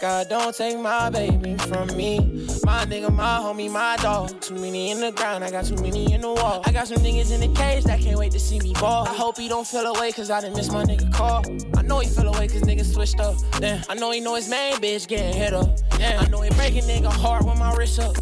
God, 0.00 0.30
don't 0.30 0.56
take 0.56 0.78
my 0.78 1.10
baby 1.10 1.58
from 1.58 1.94
me. 1.94 2.20
My 2.64 2.86
nigga, 2.86 3.14
my 3.14 3.38
homie, 3.38 3.70
my 3.70 3.98
dog. 3.98 4.40
Too 4.40 4.54
many 4.54 4.90
in 4.90 4.98
the 4.98 5.12
ground, 5.12 5.44
I 5.44 5.50
got 5.50 5.66
too 5.66 5.74
many 5.74 6.14
in 6.14 6.22
the 6.22 6.32
wall. 6.32 6.62
I 6.64 6.72
got 6.72 6.88
some 6.88 7.02
niggas 7.02 7.30
in 7.30 7.40
the 7.42 7.54
cage 7.54 7.84
that 7.84 8.00
can't 8.00 8.18
wait 8.18 8.32
to 8.32 8.40
see 8.40 8.58
me 8.60 8.72
ball. 8.80 9.06
I 9.06 9.12
hope 9.12 9.36
he 9.36 9.46
don't 9.46 9.66
feel 9.66 9.84
away, 9.84 10.10
cause 10.12 10.30
I 10.30 10.40
done 10.40 10.54
miss 10.54 10.72
my 10.72 10.84
nigga 10.84 11.12
call. 11.12 11.44
I 11.76 11.82
know 11.82 11.98
he 11.98 12.08
feel 12.08 12.34
away, 12.34 12.48
cause 12.48 12.62
niggas 12.62 12.94
switched 12.94 13.20
up. 13.20 13.36
Damn, 13.58 13.84
I 13.90 13.94
know 13.94 14.10
he 14.10 14.20
know 14.20 14.36
his 14.36 14.48
main 14.48 14.76
bitch 14.76 15.06
getting 15.06 15.34
hit 15.34 15.52
up. 15.52 15.68
Damn, 15.98 16.24
I 16.24 16.28
know 16.28 16.40
he 16.40 16.48
breaking 16.54 16.84
nigga 16.84 17.12
heart 17.12 17.44
with 17.44 17.58
my 17.58 17.74
wrist 17.74 17.98
up. 17.98 18.16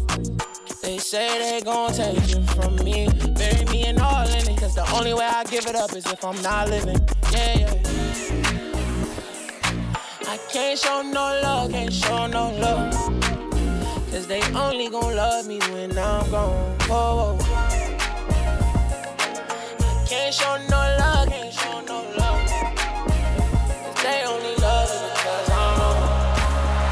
They 0.81 0.97
say 0.97 1.39
they 1.39 1.63
gon' 1.63 1.93
take 1.93 2.17
it 2.17 2.49
from 2.49 2.75
me. 2.83 3.07
Bury 3.35 3.63
me 3.71 3.85
and 3.85 3.99
all 3.99 4.27
in 4.27 4.49
it, 4.49 4.59
cause 4.59 4.75
the 4.75 4.85
only 4.97 5.13
way 5.13 5.25
I 5.25 5.45
give 5.45 5.65
it 5.65 5.75
up 5.75 5.93
is 5.93 6.05
if 6.11 6.25
I'm 6.25 6.41
not 6.41 6.69
living. 6.69 6.99
Yeah, 7.31 7.59
yeah. 7.59 7.98
I 10.31 10.37
can't 10.53 10.77
show 10.77 11.01
no 11.01 11.25
love, 11.41 11.71
can't 11.71 11.91
show 11.91 12.27
no 12.27 12.51
love. 12.61 12.93
Cause 14.11 14.27
they 14.27 14.43
only 14.53 14.87
gon' 14.87 15.15
love 15.15 15.47
me 15.47 15.57
when 15.73 15.89
I'm 15.97 16.29
gone. 16.29 16.77
Whoa, 16.85 17.33
whoa. 17.33 17.45
Can't 20.05 20.31
show 20.31 20.55
no 20.69 20.81
love, 21.01 21.29
can't 21.29 21.51
show 21.51 21.81
no 21.81 22.05
love. 22.15 22.45
Cause 23.81 24.03
they 24.03 24.21
only 24.29 24.53
love 24.61 24.89
me 24.93 25.09
because 25.17 25.49
I'm 25.49 25.81
on. 25.81 25.97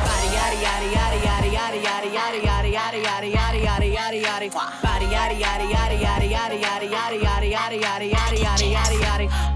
Body 0.02 0.30
yaddy 0.34 0.58
yaddy 0.66 0.90
yaddy 0.98 1.20
yaddy 1.22 1.50
yaddy 1.54 1.80
yaddy 1.86 2.10
yaddy 2.18 2.72
yaddy 2.74 3.02
yaddy 3.06 3.30
yaddy 3.38 3.62
yaddy 3.62 3.94
yaddy 3.94 4.24
yaddy 4.26 4.50
yaddy. 4.50 4.82
Body 4.82 5.06
yaddy 5.14 5.38
yaddy 5.38 5.70
yaddy 5.70 6.00
yaddy 6.02 6.28
yaddy 6.34 6.58
yaddy 6.58 6.90
yaddy 6.90 7.52
yaddy 7.54 7.78
yaddy 7.78 8.10
yaddy 8.10 8.42
yaddy 8.42 8.74
yaddy 8.74 8.98
yaddy. 8.98 9.07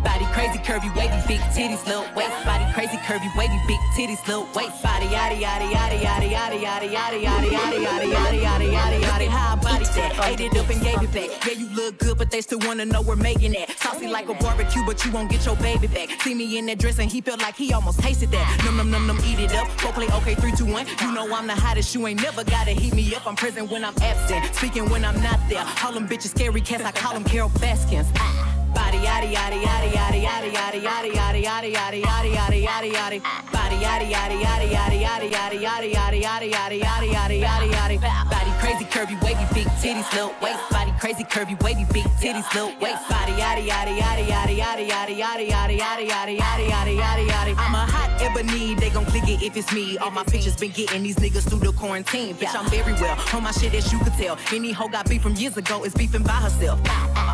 Body 0.04 0.26
crazy 0.34 0.60
curvy 0.60 0.90
wavy 0.96 1.22
big 1.28 1.42
titties 1.54 1.86
little 1.86 2.06
waist. 2.16 2.34
Body 2.46 2.66
crazy 2.74 2.98
curvy 2.98 3.30
wavy 3.38 3.60
big 3.68 3.80
titties 3.96 4.26
little 4.28 4.48
waist. 4.56 4.82
Body 4.82 5.06
yaddy 5.06 5.40
yaddy 5.40 5.70
yaddy 5.72 6.00
yaddy 6.02 6.30
yaddy 6.32 6.60
yaddy 6.60 6.90
yaddy 6.92 7.22
yaddy 7.22 7.50
yaddy 7.54 7.86
yaddy 7.86 8.14
yaddy 8.14 8.42
yaddy 8.42 8.72
yaddy 8.72 9.02
yaddy. 9.02 9.28
How 9.28 9.54
I 9.54 9.56
body 9.56 9.86
that? 9.96 10.28
Ate 10.28 10.42
it 10.42 10.58
up 10.58 10.70
and 10.70 10.82
gave 10.82 11.02
it 11.02 11.14
back. 11.14 11.46
Yeah, 11.46 11.54
you 11.54 11.68
look 11.76 11.98
good, 12.00 12.18
but 12.18 12.32
they 12.32 12.42
still 12.42 12.60
wanna 12.60 12.86
know 12.86 13.02
we're 13.02 13.16
making 13.16 13.52
that. 13.54 13.78
Saucy 13.78 14.08
like 14.08 14.30
a 14.30 14.34
barbecue, 14.36 14.84
but 14.86 15.04
you 15.06 15.12
won't 15.12 15.30
get 15.30 15.46
your 15.46 15.56
baby 15.58 15.88
back. 15.88 16.10
See 16.22 16.34
me 16.34 16.58
in 16.58 16.66
that 16.68 16.80
dress 16.80 17.00
and 17.00 17.12
he 17.12 17.22
felt 17.22 17.42
like 17.42 17.56
he 17.56 17.74
almost 17.74 18.00
tasted 18.00 18.32
that. 18.32 18.62
Num 18.66 18.78
num 18.78 18.90
num 18.90 19.08
num, 19.08 19.20
eat 19.26 19.40
it 19.40 19.54
up. 19.56 19.68
Go 19.82 19.92
play 19.92 20.08
okay, 20.08 20.36
three, 20.36 20.52
two, 20.54 20.66
one. 20.66 20.88
You 21.02 21.12
know 21.14 21.34
I'm 21.34 21.48
the 21.48 21.56
hottest. 21.56 21.94
You 21.94 22.06
ain't 22.08 22.22
never 22.22 22.44
gotta 22.44 22.72
heat 22.72 22.94
me 22.94 23.14
up. 23.16 23.28
I'm 23.28 23.36
present 23.36 23.70
when 23.70 23.86
I'm 23.86 23.96
absent, 24.02 24.56
speaking 24.56 24.90
when 24.90 25.06
I'm 25.06 25.22
not 25.22 25.40
there. 25.50 25.64
Call 25.76 25.94
them 25.94 26.08
bitches 26.08 26.30
scary 26.30 26.62
cats. 26.62 26.84
I 26.84 26.92
call 26.92 27.14
them 27.14 27.24
Carole 27.24 27.50
Baskins. 27.60 28.08
Ah. 28.16 28.41
Body 28.74 28.98
yaddy 29.00 29.28
yaddy 29.36 29.60
yaddy 29.66 29.90
yaddy 29.98 30.20
yaddy 30.28 30.52
yaddy 30.56 30.80
yaddy 30.88 31.12
yaddy 31.18 31.42
yaddy 31.44 31.72
yaddy 31.74 32.02
yaddy 32.04 32.32
yaddy 32.34 32.60
yaddy 32.66 32.90
yaddy. 32.96 33.20
Body 33.52 33.76
yaddy 33.84 34.08
yaddy 34.14 34.38
yaddy 34.44 34.68
yaddy 34.76 35.00
yaddy 35.06 35.28
yaddy 35.36 35.60
yaddy 35.66 36.22
yaddy 36.24 36.52
yaddy 36.52 36.80
yaddy 36.82 37.10
yaddy 37.12 37.40
yaddy 37.42 37.70
yaddy 37.72 37.98
yaddy. 38.00 38.41
Crazy 38.62 38.86
curvy 38.86 39.20
wavy 39.24 39.44
big 39.56 39.68
titties 39.82 40.10
little 40.14 40.34
waist. 40.40 40.60
Body 40.70 40.94
crazy 41.00 41.24
curvy 41.24 41.62
wavy 41.64 41.84
big 41.92 42.06
titties 42.22 42.46
little 42.54 42.72
waist. 42.80 43.10
Body 43.10 43.32
yaddy 43.34 43.68
yaddy 43.68 43.98
yaddy 43.98 44.28
yaddy 44.28 44.56
yaddy 44.60 44.88
yaddy 44.88 45.18
yaddy 45.18 45.50
yaddy 45.50 45.80
yaddy 45.80 46.08
yaddy 46.08 46.38
yaddy 46.38 46.68
yaddy 46.70 46.98
yaddy 47.00 47.28
yaddy. 47.28 47.56
I'm 47.58 47.74
a 47.74 47.86
hot 47.90 48.22
ebony. 48.22 48.76
They 48.76 48.92
gon' 48.92 49.06
click 49.06 49.28
it 49.28 49.42
if 49.42 49.58
it's 49.58 49.74
me. 49.74 49.98
All 49.98 50.12
my 50.12 50.24
pictures 50.24 50.56
been 50.56 50.72
getting 50.72 51.02
these 51.02 51.16
niggas 51.16 51.50
through 51.50 51.60
the 51.60 51.74
quarantine. 51.74 52.36
Bitch, 52.36 52.56
I'm 52.56 52.70
very 52.70 52.94
well 52.94 53.18
on 53.34 53.44
my 53.44 53.52
shit 53.52 53.74
as 53.74 53.92
you 53.92 53.98
could 54.00 54.14
tell. 54.14 54.38
Any 54.54 54.72
hoe 54.72 54.90
got 54.90 55.10
beef 55.10 55.24
from 55.24 55.34
years 55.34 55.58
ago 55.58 55.84
is 55.84 55.96
beefing 55.96 56.22
by 56.22 56.34
herself. 56.34 56.80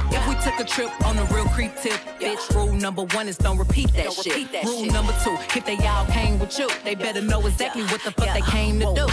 If 0.09 0.25
we 0.29 0.35
took 0.35 0.57
a 0.61 0.63
trip 0.63 0.89
on 1.05 1.17
a 1.17 1.25
real 1.25 1.45
creep 1.49 1.75
tip, 1.81 1.99
bitch, 2.21 2.55
rule 2.55 2.71
number 2.71 3.03
one 3.03 3.27
is 3.27 3.37
don't 3.37 3.57
repeat 3.57 3.91
that 3.95 4.13
shit. 4.13 4.47
Rule 4.63 4.85
number 4.85 5.13
two, 5.25 5.35
if 5.55 5.65
they 5.65 5.77
all 5.87 6.05
came 6.05 6.39
with 6.39 6.57
you, 6.57 6.69
they 6.85 6.95
better 6.95 7.21
know 7.21 7.45
exactly 7.45 7.83
what 7.83 8.01
the 8.03 8.11
fuck 8.11 8.33
they 8.33 8.41
came 8.49 8.79
to 8.79 8.85
do. 8.95 9.05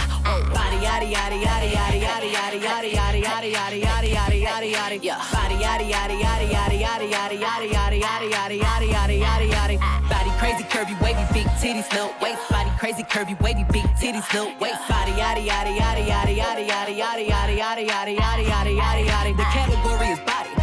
Body 0.54 0.78
yaddy 0.78 1.12
yaddy 1.12 1.42
yaddy 1.42 2.03
yaddy 2.05 2.30
yaddy 2.36 2.61
yaddy 2.61 2.90
yaddy 2.92 3.22
yaddy 3.22 3.50
yaddy 3.52 3.80
yaddy 3.80 4.11
yaddy 4.12 4.40
yaddy 4.44 4.70
yaddy 4.72 5.00
yaddy. 5.00 5.32
Body 5.32 5.57
yaddy 5.64 5.86
yaddy 5.90 6.16
yaddy 6.20 6.48
yaddy 6.55 6.78
yaddy 6.84 7.09
yaddy 7.11 7.38
yaddy 7.40 7.68
yaddy 7.72 7.98
yaddy 8.00 8.28
yaddy 8.30 8.59
yaddy 8.61 8.88
yaddy 8.92 9.18
yaddy 9.24 9.48
yaddy. 9.50 10.09
Body 10.09 10.30
crazy 10.38 10.64
curvy 10.64 10.94
wavy 11.00 11.24
big 11.32 11.46
titties 11.61 11.90
little 11.92 12.12
waist. 12.20 12.48
Body 12.50 12.70
crazy 12.78 13.02
curvy 13.05 13.40
wavy 13.40 13.64
big 13.72 13.84
titties 14.00 14.32
little 14.32 14.52
waist. 14.61 14.80
Body 14.88 15.12
yaddy 15.12 15.46
yaddy 15.48 15.76
yaddy 15.78 16.05
yaddy 16.07 16.36
yaddy 16.36 16.66
yaddy 16.68 16.98
yaddy 17.00 17.26
yaddy 17.28 17.59
yaddy 17.59 17.86
yaddy 17.88 18.16
yaddy 18.18 18.44
yaddy 18.46 18.76
yaddy 18.76 19.05
yaddy. 19.07 19.36
The 19.36 19.44
category 19.55 20.09
is 20.09 20.20
body. 20.20 20.53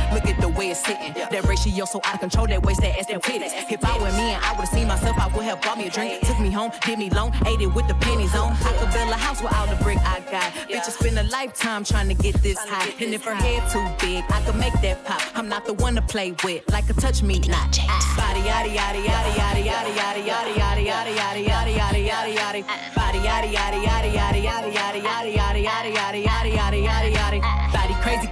Look 0.52 0.58
at 0.58 0.60
the 0.60 0.60
way 0.60 0.72
it's 0.72 0.84
sitting. 0.86 1.14
That 1.14 1.43
ratio 1.47 1.86
so 1.86 2.02
out 2.04 2.16
of 2.16 2.20
control. 2.20 2.47
That 2.47 2.64
waist, 2.64 2.82
that 2.82 2.97
ass, 2.99 3.08
them 3.08 3.22
titties. 3.22 3.54
If 3.72 3.84
I 3.86 3.97
were 3.97 4.12
me 4.12 4.36
and 4.36 4.43
I 4.43 4.54
would've 4.54 4.70
seen 4.70 4.88
myself, 4.88 5.18
I 5.18 5.28
would 5.36 5.45
have 5.45 5.62
bought 5.62 5.78
me 5.78 5.88
a 5.88 5.89
drink. 5.89 6.22
Took 6.26 6.39
me 6.39 6.52
home, 6.52 6.72
did 6.86 6.99
me 6.99 7.10
long, 7.10 7.34
ate 7.45 7.62
it 7.62 7.74
with 7.74 7.88
the 7.88 7.95
pennies 7.95 8.36
on. 8.36 8.54
I 8.54 8.74
could 8.78 8.91
build 8.91 9.10
a 9.10 9.16
house 9.16 9.41
without 9.41 9.70
the 9.70 9.82
brick 9.84 9.99
I 9.99 10.20
got. 10.32 10.52
Bitch, 10.68 10.88
I 10.88 10.91
spend 10.91 11.20
a 11.20 11.24
lifetime 11.24 11.84
trying 11.84 12.08
to 12.10 12.16
get 12.16 12.36
this 12.41 12.58
high. 12.60 12.93
And 12.99 13.14
if 13.14 13.24
her 13.24 13.36
head 13.36 13.64
too 13.72 13.84
big, 14.06 14.24
I 14.30 14.41
could 14.43 14.56
make 14.56 14.74
that 14.82 15.04
pop. 15.06 15.22
I'm 15.36 15.47
not 15.47 15.66
the 15.66 15.74
one 15.74 15.95
to 15.95 16.02
play 16.02 16.34
with, 16.43 16.70
like 16.72 16.89
a 16.89 16.93
touch 16.93 17.24
me 17.24 17.39
not. 17.39 17.80
Body 18.18 18.41
yaddy 18.41 18.76
yaddy 18.76 19.04
yaddy 19.04 19.32
yaddy 19.39 19.64
yaddy 19.64 19.93
yaddy 19.95 20.26
yaddy 20.28 20.52
yaddy 20.52 20.86
yaddy 20.86 21.16
yaddy 21.16 21.45
yaddy 21.47 21.76
yaddy 21.78 22.08
yaddy 22.08 22.36
yaddy. 22.36 22.95
Body 22.95 23.20
yaddy 23.20 23.54
yaddy 23.54 23.84
yaddy 23.84 24.12
yaddy 24.12 24.41
yaddy 24.43 24.72
yaddy 24.74 25.02
yaddy 25.02 25.02
yaddy 25.02 25.66
yaddy 25.66 25.66
yaddy 25.66 25.95
yaddy 25.95 26.24
yaddy 26.26 26.31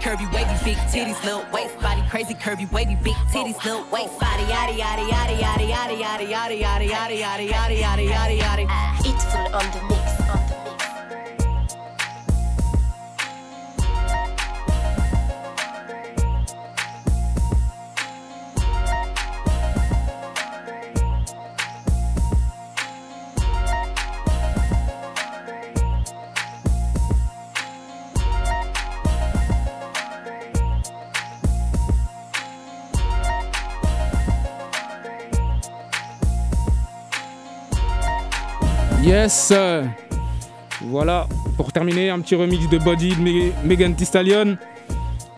curvy 0.09 0.25
wavy 0.33 0.65
big 0.65 0.77
titties 0.89 1.23
little 1.23 1.45
waist. 1.53 1.79
Body 1.79 2.01
crazy 2.09 2.33
curvy 2.33 2.71
wavy 2.71 2.95
big 2.95 3.13
titties 3.31 3.63
little 3.63 3.85
waist. 3.91 4.19
Body 4.19 4.43
yaddy 4.43 4.75
yaddy 4.81 5.07
yaddy 5.07 5.37
yaddy 5.37 5.69
yaddy 5.69 5.97
yaddy 6.01 6.27
yaddy 6.31 6.89
yaddy 6.89 6.89
yaddy 6.89 7.19
yaddy 7.21 7.49
yaddy 7.51 7.79
yaddy 7.79 8.09
yaddy 8.09 8.39
yaddy. 8.39 8.65
It's 9.05 9.23
full. 9.25 9.55
On 9.55 9.65
the 9.71 9.98
Voilà, 40.81 41.27
pour 41.57 41.73
terminer, 41.73 42.09
un 42.09 42.19
petit 42.21 42.35
remix 42.35 42.69
de 42.69 42.77
Body 42.77 43.09
de 43.15 43.21
Me- 43.21 43.51
Megan 43.65 43.93
Thee. 43.95 44.05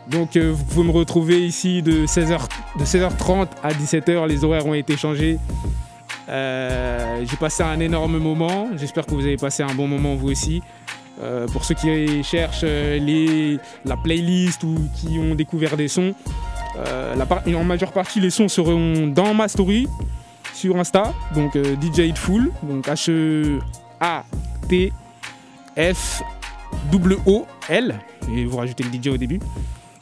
Donc 0.08 0.36
euh, 0.36 0.52
vous 0.54 0.64
pouvez 0.66 0.86
me 0.88 0.92
retrouver 0.92 1.46
ici 1.46 1.82
de 1.82 2.06
16h, 2.06 2.42
de 2.78 2.84
16h30 2.86 3.48
à 3.64 3.72
17h. 3.72 4.28
Les 4.28 4.44
horaires 4.44 4.66
ont 4.68 4.74
été 4.74 4.98
changés. 4.98 5.40
Euh, 6.30 7.24
J'ai 7.28 7.38
passé 7.38 7.64
un 7.64 7.80
énorme 7.80 8.18
moment. 8.20 8.68
J'espère 8.78 9.06
que 9.06 9.12
vous 9.16 9.22
avez 9.26 9.38
passé 9.38 9.64
un 9.64 9.74
bon 9.74 9.88
moment 9.88 10.16
vous 10.16 10.30
aussi. 10.30 10.62
Euh, 11.22 11.48
pour 11.48 11.66
ceux 11.66 11.76
qui 11.76 12.24
cherchent 12.24 12.64
la 12.66 13.98
playlist 13.98 14.64
ou 14.64 14.76
qui 14.96 15.18
ont 15.20 15.34
découvert 15.36 15.76
des 15.78 15.88
sons, 15.88 16.14
la 16.76 17.28
en 17.58 17.64
majeure 17.64 17.92
partie 17.92 18.20
les 18.20 18.30
sons 18.30 18.48
seront 18.48 19.08
dans 19.08 19.34
ma 19.34 19.48
story 19.48 19.88
sur 20.54 20.78
Insta, 20.78 21.14
donc 21.36 21.56
euh, 21.56 21.76
DJ 21.76 22.14
donc 22.64 22.88
H-E-A-T-F-O-O-L, 22.88 23.60
et 28.34 28.46
vous 28.46 28.58
rajoutez 28.58 28.84
le 28.84 28.92
DJ 28.92 29.08
au 29.08 29.18
début. 29.18 29.40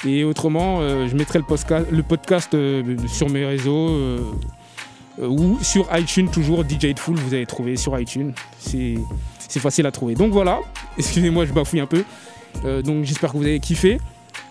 Et 0.05 0.23
autrement, 0.23 0.79
euh, 0.79 1.07
je 1.09 1.15
mettrai 1.15 1.39
le 1.39 2.03
podcast, 2.03 2.53
euh, 2.53 2.95
sur 3.07 3.29
mes 3.29 3.45
réseaux 3.45 3.89
euh, 3.89 4.19
ou 5.19 5.57
sur 5.61 5.87
iTunes, 5.97 6.29
toujours 6.29 6.63
DJ 6.63 6.93
vous 6.97 7.33
allez 7.33 7.45
trouver 7.45 7.75
sur 7.75 7.99
iTunes. 7.99 8.33
C'est 8.59 9.59
facile 9.59 9.85
à 9.87 9.91
trouver. 9.91 10.13
Donc 10.15 10.31
voilà, 10.31 10.59
excusez-moi, 10.97 11.45
je 11.45 11.53
bafouille 11.53 11.81
un 11.81 11.87
peu. 11.87 12.03
Donc 12.83 13.03
j'espère 13.03 13.33
que 13.33 13.37
vous 13.37 13.43
avez 13.43 13.59
kiffé. 13.59 13.99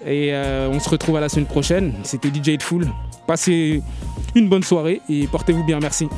Et 0.07 0.33
on 0.71 0.79
se 0.79 0.91
retrouve 0.91 1.17
à 1.17 1.21
la 1.21 1.29
semaine 1.29 1.47
prochaine. 1.47 1.95
C'était 2.03 2.29
DJ 2.29 2.49
Hitful. 2.49 2.87
Passez 3.29 3.83
une 4.35 4.49
bonne 4.49 4.63
soirée 4.63 5.03
et 5.07 5.27
portez-vous 5.27 5.63
bien. 5.63 5.79
Merci. 5.81 6.09